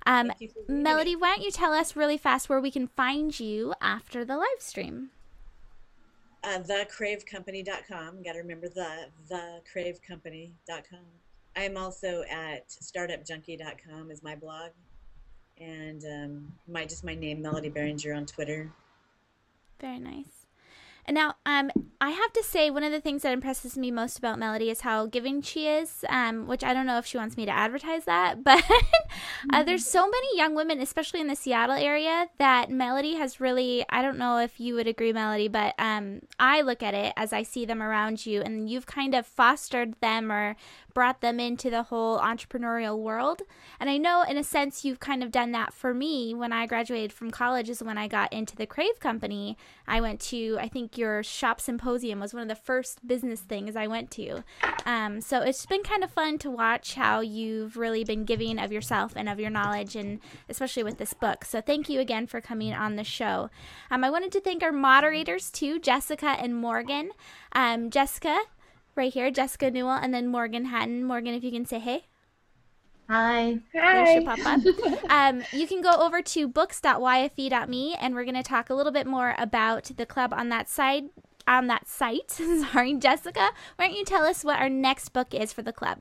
Um, 0.04 0.28
Thank 0.28 0.40
you 0.42 0.48
for 0.48 0.60
reading 0.60 0.76
it. 0.76 0.82
Melody, 0.82 1.16
why 1.16 1.34
don't 1.34 1.44
you 1.44 1.50
tell 1.50 1.72
us 1.72 1.96
really 1.96 2.18
fast 2.18 2.50
where 2.50 2.60
we 2.60 2.70
can 2.70 2.88
find 2.88 3.40
you 3.40 3.72
after 3.80 4.22
the 4.22 4.36
live 4.36 4.60
stream? 4.60 5.10
Uh, 6.46 6.60
thecravecompany.com. 6.60 8.22
Got 8.22 8.34
to 8.34 8.38
remember 8.38 8.68
the 8.68 9.08
thecravecompany.com. 9.28 11.00
I'm 11.56 11.76
also 11.76 12.22
at 12.30 12.68
startupjunkie.com 12.68 14.12
is 14.12 14.22
my 14.22 14.36
blog, 14.36 14.70
and 15.60 16.04
um, 16.04 16.52
my 16.68 16.84
just 16.84 17.02
my 17.02 17.16
name 17.16 17.42
Melody 17.42 17.68
Biringer 17.68 18.16
on 18.16 18.26
Twitter. 18.26 18.70
Very 19.80 19.98
nice. 19.98 20.45
And 21.06 21.14
now, 21.14 21.34
um, 21.46 21.70
I 22.00 22.10
have 22.10 22.32
to 22.32 22.42
say, 22.42 22.68
one 22.68 22.82
of 22.82 22.90
the 22.90 23.00
things 23.00 23.22
that 23.22 23.32
impresses 23.32 23.78
me 23.78 23.90
most 23.90 24.18
about 24.18 24.38
Melody 24.38 24.70
is 24.70 24.80
how 24.80 25.06
giving 25.06 25.40
she 25.40 25.68
is, 25.68 26.04
um, 26.08 26.46
which 26.46 26.64
I 26.64 26.74
don't 26.74 26.86
know 26.86 26.98
if 26.98 27.06
she 27.06 27.16
wants 27.16 27.36
me 27.36 27.46
to 27.46 27.52
advertise 27.52 28.04
that, 28.04 28.42
but 28.44 28.62
uh, 29.52 29.62
there's 29.62 29.86
so 29.86 30.08
many 30.08 30.36
young 30.36 30.54
women, 30.54 30.80
especially 30.80 31.20
in 31.20 31.28
the 31.28 31.36
Seattle 31.36 31.76
area, 31.76 32.28
that 32.38 32.70
Melody 32.70 33.14
has 33.14 33.40
really, 33.40 33.84
I 33.88 34.02
don't 34.02 34.18
know 34.18 34.38
if 34.38 34.58
you 34.58 34.74
would 34.74 34.88
agree, 34.88 35.12
Melody, 35.12 35.48
but 35.48 35.74
um, 35.78 36.20
I 36.40 36.60
look 36.60 36.82
at 36.82 36.94
it 36.94 37.12
as 37.16 37.32
I 37.32 37.44
see 37.44 37.64
them 37.64 37.82
around 37.82 38.26
you, 38.26 38.42
and 38.42 38.68
you've 38.68 38.86
kind 38.86 39.14
of 39.14 39.26
fostered 39.26 39.94
them 40.00 40.32
or 40.32 40.56
brought 40.92 41.20
them 41.20 41.38
into 41.38 41.70
the 41.70 41.84
whole 41.84 42.18
entrepreneurial 42.18 42.98
world. 42.98 43.42
And 43.78 43.88
I 43.90 43.98
know, 43.98 44.22
in 44.22 44.36
a 44.36 44.42
sense, 44.42 44.84
you've 44.84 44.98
kind 44.98 45.22
of 45.22 45.30
done 45.30 45.52
that 45.52 45.72
for 45.72 45.92
me 45.92 46.34
when 46.34 46.52
I 46.52 46.66
graduated 46.66 47.12
from 47.12 47.30
college, 47.30 47.68
is 47.68 47.82
when 47.82 47.98
I 47.98 48.08
got 48.08 48.32
into 48.32 48.56
the 48.56 48.66
Crave 48.66 48.98
Company. 48.98 49.56
I 49.86 50.00
went 50.00 50.20
to, 50.22 50.58
I 50.60 50.68
think 50.68 50.95
your 50.96 51.22
shop 51.22 51.60
symposium 51.60 52.20
was 52.20 52.32
one 52.34 52.42
of 52.42 52.48
the 52.48 52.54
first 52.54 53.06
business 53.06 53.40
things 53.40 53.76
I 53.76 53.86
went 53.86 54.10
to. 54.12 54.44
Um, 54.84 55.20
so 55.20 55.40
it's 55.40 55.66
been 55.66 55.82
kind 55.82 56.04
of 56.04 56.10
fun 56.10 56.38
to 56.38 56.50
watch 56.50 56.94
how 56.94 57.20
you've 57.20 57.76
really 57.76 58.04
been 58.04 58.24
giving 58.24 58.58
of 58.58 58.72
yourself 58.72 59.12
and 59.16 59.28
of 59.28 59.40
your 59.40 59.50
knowledge, 59.50 59.96
and 59.96 60.20
especially 60.48 60.82
with 60.82 60.98
this 60.98 61.12
book. 61.12 61.44
So 61.44 61.60
thank 61.60 61.88
you 61.88 62.00
again 62.00 62.26
for 62.26 62.40
coming 62.40 62.72
on 62.72 62.96
the 62.96 63.04
show. 63.04 63.50
Um, 63.90 64.04
I 64.04 64.10
wanted 64.10 64.32
to 64.32 64.40
thank 64.40 64.62
our 64.62 64.72
moderators 64.72 65.50
too, 65.50 65.78
Jessica 65.78 66.36
and 66.38 66.54
Morgan. 66.54 67.10
Um, 67.52 67.90
Jessica, 67.90 68.38
right 68.94 69.12
here, 69.12 69.30
Jessica 69.30 69.70
Newell, 69.70 69.92
and 69.92 70.12
then 70.12 70.28
Morgan 70.28 70.66
Hatton. 70.66 71.04
Morgan, 71.04 71.34
if 71.34 71.44
you 71.44 71.50
can 71.52 71.66
say 71.66 71.78
hey. 71.78 72.04
Hi. 73.08 73.58
There 73.72 74.06
should 74.06 74.24
pop 74.24 74.38
up. 74.44 74.60
um, 75.10 75.42
you 75.52 75.66
can 75.66 75.80
go 75.80 75.92
over 75.92 76.22
to 76.22 76.48
books.yfe.me, 76.48 77.94
and 77.94 78.14
we're 78.14 78.24
going 78.24 78.34
to 78.34 78.42
talk 78.42 78.70
a 78.70 78.74
little 78.74 78.92
bit 78.92 79.06
more 79.06 79.34
about 79.38 79.84
the 79.96 80.06
club 80.06 80.32
on 80.34 80.48
that 80.48 80.68
side. 80.68 81.04
On 81.48 81.68
that 81.68 81.86
site, 81.86 82.30
sorry, 82.72 82.94
Jessica. 82.94 83.50
Why 83.76 83.86
don't 83.86 83.96
you 83.96 84.04
tell 84.04 84.24
us 84.24 84.42
what 84.42 84.58
our 84.58 84.68
next 84.68 85.10
book 85.10 85.32
is 85.32 85.52
for 85.52 85.62
the 85.62 85.72
club? 85.72 85.98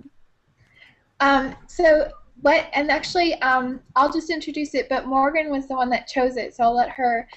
Um, 1.19 1.55
so 1.67 2.09
what? 2.41 2.65
And 2.73 2.89
actually, 2.89 3.39
um, 3.41 3.79
I'll 3.95 4.11
just 4.11 4.31
introduce 4.31 4.73
it. 4.73 4.89
But 4.89 5.05
Morgan 5.05 5.51
was 5.51 5.67
the 5.67 5.75
one 5.75 5.91
that 5.91 6.07
chose 6.07 6.35
it, 6.35 6.55
so 6.55 6.63
I'll 6.63 6.75
let 6.75 6.89
her 6.89 7.27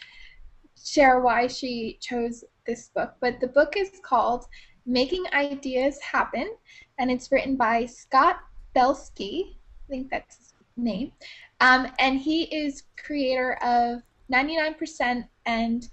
share 0.83 1.21
why 1.21 1.49
she 1.49 1.99
chose 2.01 2.45
this 2.67 2.89
book. 2.89 3.13
But 3.21 3.41
the 3.41 3.49
book 3.49 3.75
is 3.77 3.91
called 4.03 4.47
Making 4.87 5.25
Ideas 5.35 6.01
Happen, 6.01 6.51
and 6.99 7.11
it's 7.11 7.31
written 7.31 7.57
by 7.57 7.85
Scott 7.85 8.39
Belsky. 8.75 9.58
I 9.89 9.91
think 9.91 10.11
that's 10.11 10.37
his 10.37 10.55
name. 10.77 11.13
Um, 11.61 11.89
and 11.99 12.19
he 12.19 12.43
is 12.45 12.85
creator 13.03 13.55
of 13.63 14.03
99% 14.33 15.27
and 15.47 15.89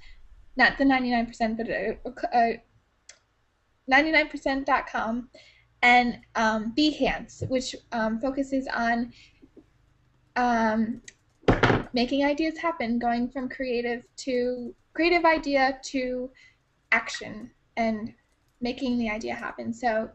not 0.58 0.78
the 0.78 0.84
99%, 0.84 1.58
but 1.58 1.70
uh, 1.70 2.38
uh, 2.38 2.54
99%.com 3.92 5.30
and 5.82 6.20
um, 6.36 6.74
Behance, 6.78 7.48
which 7.48 7.76
um, 7.92 8.20
focuses 8.20 8.68
on 8.68 9.14
um, 10.36 11.02
making 11.94 12.26
ideas 12.26 12.58
happen, 12.58 13.00
going 13.00 13.30
from 13.30 13.48
creative 13.48 14.04
to 14.18 14.74
creative 14.94 15.26
idea 15.26 15.78
to 15.84 16.30
action 16.92 17.52
and 17.78 18.14
making 18.62 18.98
the 18.98 19.10
idea 19.10 19.36
happen. 19.36 19.74
So 19.74 20.10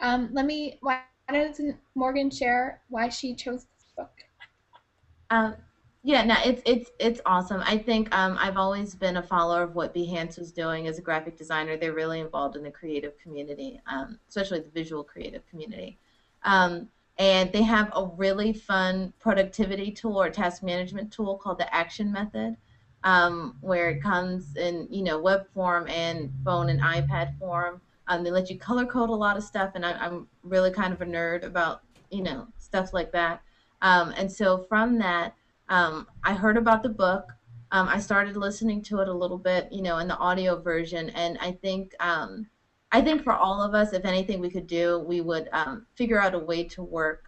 um, 0.00 0.30
let 0.32 0.46
me, 0.46 0.78
doesn't 1.32 1.76
Morgan 1.94 2.30
share 2.30 2.80
why 2.88 3.08
she 3.08 3.34
chose 3.34 3.64
this 3.64 3.92
book? 3.96 4.10
Um, 5.30 5.56
yeah, 6.06 6.22
no, 6.22 6.36
it's 6.44 6.62
it's 6.64 6.90
it's 7.00 7.20
awesome. 7.26 7.62
I 7.66 7.78
think 7.78 8.14
um, 8.14 8.36
I've 8.38 8.56
always 8.56 8.94
been 8.94 9.16
a 9.16 9.22
follower 9.22 9.62
of 9.62 9.74
what 9.74 9.92
Behance 9.92 10.38
was 10.38 10.52
doing 10.52 10.86
as 10.86 10.98
a 10.98 11.02
graphic 11.02 11.36
designer. 11.36 11.76
They're 11.76 11.94
really 11.94 12.20
involved 12.20 12.54
in 12.54 12.62
the 12.62 12.70
creative 12.70 13.18
community, 13.18 13.80
um, 13.92 14.16
especially 14.28 14.60
the 14.60 14.70
visual 14.70 15.02
creative 15.02 15.44
community. 15.50 15.98
Um, 16.44 16.88
and 17.18 17.50
they 17.52 17.62
have 17.62 17.90
a 17.96 18.04
really 18.16 18.52
fun 18.52 19.12
productivity 19.18 19.90
tool 19.90 20.22
or 20.22 20.30
task 20.30 20.62
management 20.62 21.12
tool 21.12 21.38
called 21.38 21.58
the 21.58 21.74
Action 21.74 22.12
Method, 22.12 22.56
um, 23.02 23.56
where 23.60 23.90
it 23.90 24.00
comes 24.00 24.54
in 24.54 24.86
you 24.88 25.02
know 25.02 25.18
web 25.18 25.48
form 25.54 25.88
and 25.88 26.30
phone 26.44 26.68
and 26.68 26.80
iPad 26.80 27.36
form. 27.36 27.80
Um, 28.08 28.22
they 28.22 28.30
let 28.30 28.50
you 28.50 28.58
color 28.58 28.86
code 28.86 29.10
a 29.10 29.14
lot 29.14 29.36
of 29.36 29.42
stuff, 29.42 29.72
and 29.74 29.84
I, 29.84 30.04
am 30.04 30.28
really 30.42 30.70
kind 30.70 30.92
of 30.92 31.00
a 31.00 31.06
nerd 31.06 31.44
about 31.44 31.82
you 32.10 32.22
know 32.22 32.46
stuff 32.58 32.92
like 32.92 33.12
that. 33.12 33.42
Um, 33.82 34.14
and 34.16 34.30
so 34.30 34.58
from 34.68 34.98
that, 34.98 35.34
um, 35.68 36.06
I 36.24 36.34
heard 36.34 36.56
about 36.56 36.82
the 36.82 36.88
book. 36.88 37.32
Um, 37.72 37.88
I 37.88 37.98
started 37.98 38.36
listening 38.36 38.82
to 38.84 39.00
it 39.00 39.08
a 39.08 39.12
little 39.12 39.38
bit, 39.38 39.68
you 39.72 39.82
know, 39.82 39.98
in 39.98 40.06
the 40.08 40.16
audio 40.16 40.60
version, 40.60 41.10
and 41.10 41.36
I 41.40 41.52
think 41.52 41.94
um, 42.00 42.46
I 42.92 43.00
think 43.02 43.24
for 43.24 43.32
all 43.32 43.60
of 43.60 43.74
us, 43.74 43.92
if 43.92 44.04
anything 44.04 44.40
we 44.40 44.50
could 44.50 44.68
do, 44.68 45.00
we 45.00 45.20
would 45.20 45.48
um, 45.52 45.86
figure 45.96 46.20
out 46.20 46.34
a 46.34 46.38
way 46.38 46.64
to 46.64 46.82
work 46.82 47.24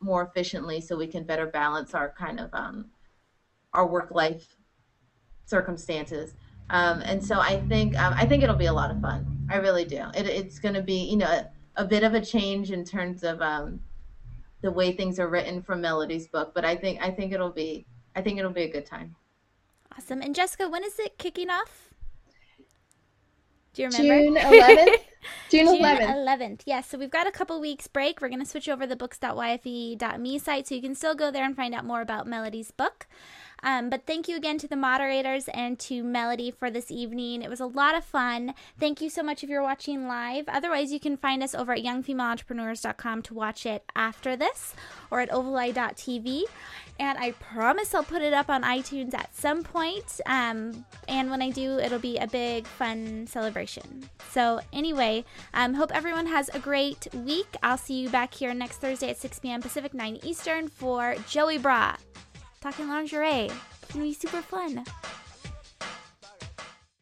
more 0.00 0.22
efficiently 0.22 0.80
so 0.80 0.96
we 0.96 1.08
can 1.08 1.24
better 1.24 1.46
balance 1.46 1.94
our 1.94 2.14
kind 2.16 2.38
of 2.38 2.50
our 3.74 3.86
work 3.86 4.10
life 4.12 4.56
circumstances. 5.46 6.34
Um, 6.72 7.02
and 7.02 7.24
so 7.24 7.38
I 7.38 7.60
think 7.68 7.96
um, 7.98 8.14
I 8.16 8.24
think 8.26 8.42
it'll 8.42 8.56
be 8.56 8.66
a 8.66 8.72
lot 8.72 8.90
of 8.90 9.00
fun. 9.00 9.46
I 9.50 9.56
really 9.56 9.84
do. 9.84 10.04
It, 10.14 10.26
it's 10.26 10.58
going 10.58 10.74
to 10.74 10.82
be 10.82 11.04
you 11.04 11.18
know 11.18 11.26
a, 11.26 11.46
a, 11.76 11.84
bit 11.84 12.02
of 12.02 12.14
a 12.14 12.20
change 12.20 12.70
in 12.70 12.82
terms 12.82 13.22
of 13.22 13.42
um, 13.42 13.78
the 14.62 14.70
way 14.70 14.92
things 14.92 15.20
are 15.20 15.28
written 15.28 15.62
from 15.62 15.82
Melody's 15.82 16.26
book, 16.26 16.52
but 16.54 16.64
I 16.64 16.74
think 16.74 17.00
I 17.02 17.10
think 17.10 17.32
it'll 17.32 17.52
be 17.52 17.86
I 18.16 18.22
think 18.22 18.38
it'll 18.38 18.50
be 18.50 18.62
a 18.62 18.72
good 18.72 18.86
time. 18.86 19.14
Awesome. 19.96 20.22
And 20.22 20.34
Jessica, 20.34 20.66
when 20.66 20.82
is 20.82 20.98
it 20.98 21.18
kicking 21.18 21.50
off? 21.50 21.90
Do 23.74 23.82
you 23.82 23.88
remember? 23.88 24.40
June 24.40 24.52
11th. 24.52 24.96
June 25.50 25.66
11th. 25.66 25.98
June 25.98 26.26
11th. 26.26 26.50
Yes. 26.50 26.66
Yeah, 26.66 26.80
so 26.80 26.98
we've 26.98 27.10
got 27.10 27.26
a 27.26 27.30
couple 27.30 27.60
weeks 27.60 27.86
break. 27.86 28.20
We're 28.20 28.28
going 28.28 28.40
to 28.40 28.48
switch 28.48 28.68
over 28.68 28.86
the 28.86 28.96
books.yfe.me 28.96 30.38
site 30.38 30.68
so 30.68 30.74
you 30.74 30.82
can 30.82 30.94
still 30.94 31.14
go 31.14 31.30
there 31.30 31.44
and 31.44 31.54
find 31.54 31.74
out 31.74 31.84
more 31.84 32.00
about 32.00 32.26
Melody's 32.26 32.70
book. 32.70 33.06
Um, 33.62 33.90
but 33.90 34.06
thank 34.06 34.28
you 34.28 34.36
again 34.36 34.58
to 34.58 34.68
the 34.68 34.76
moderators 34.76 35.48
and 35.48 35.78
to 35.80 36.02
Melody 36.02 36.50
for 36.50 36.70
this 36.70 36.90
evening. 36.90 37.42
It 37.42 37.50
was 37.50 37.60
a 37.60 37.66
lot 37.66 37.94
of 37.94 38.04
fun. 38.04 38.54
Thank 38.78 39.00
you 39.00 39.08
so 39.08 39.22
much 39.22 39.44
if 39.44 39.50
you're 39.50 39.62
watching 39.62 40.08
live. 40.08 40.44
Otherwise, 40.48 40.92
you 40.92 40.98
can 40.98 41.16
find 41.16 41.42
us 41.42 41.54
over 41.54 41.72
at 41.72 41.82
youngfemaleentrepreneurs.com 41.82 43.22
to 43.22 43.34
watch 43.34 43.64
it 43.64 43.84
after 43.94 44.36
this 44.36 44.74
or 45.10 45.20
at 45.20 45.30
ovaleye.tv. 45.30 46.42
And 46.98 47.18
I 47.18 47.32
promise 47.32 47.94
I'll 47.94 48.04
put 48.04 48.22
it 48.22 48.32
up 48.32 48.50
on 48.50 48.62
iTunes 48.62 49.14
at 49.14 49.34
some 49.34 49.62
point. 49.62 50.20
Um, 50.26 50.84
and 51.08 51.30
when 51.30 51.40
I 51.40 51.50
do, 51.50 51.78
it'll 51.78 51.98
be 51.98 52.18
a 52.18 52.26
big, 52.26 52.66
fun 52.66 53.26
celebration. 53.26 54.08
So, 54.30 54.60
anyway, 54.72 55.24
um, 55.54 55.74
hope 55.74 55.90
everyone 55.94 56.26
has 56.26 56.50
a 56.52 56.58
great 56.58 57.06
week. 57.14 57.56
I'll 57.62 57.78
see 57.78 58.02
you 58.02 58.08
back 58.10 58.34
here 58.34 58.52
next 58.54 58.76
Thursday 58.78 59.10
at 59.10 59.18
6 59.18 59.38
p.m. 59.38 59.62
Pacific, 59.62 59.94
9 59.94 60.20
Eastern 60.22 60.68
for 60.68 61.16
Joey 61.28 61.58
Bra 61.58 61.96
talking 62.62 62.88
lingerie. 62.88 63.50
It's 63.82 63.92
gonna 63.92 64.04
be 64.04 64.14
super 64.14 64.40
fun. 64.40 64.84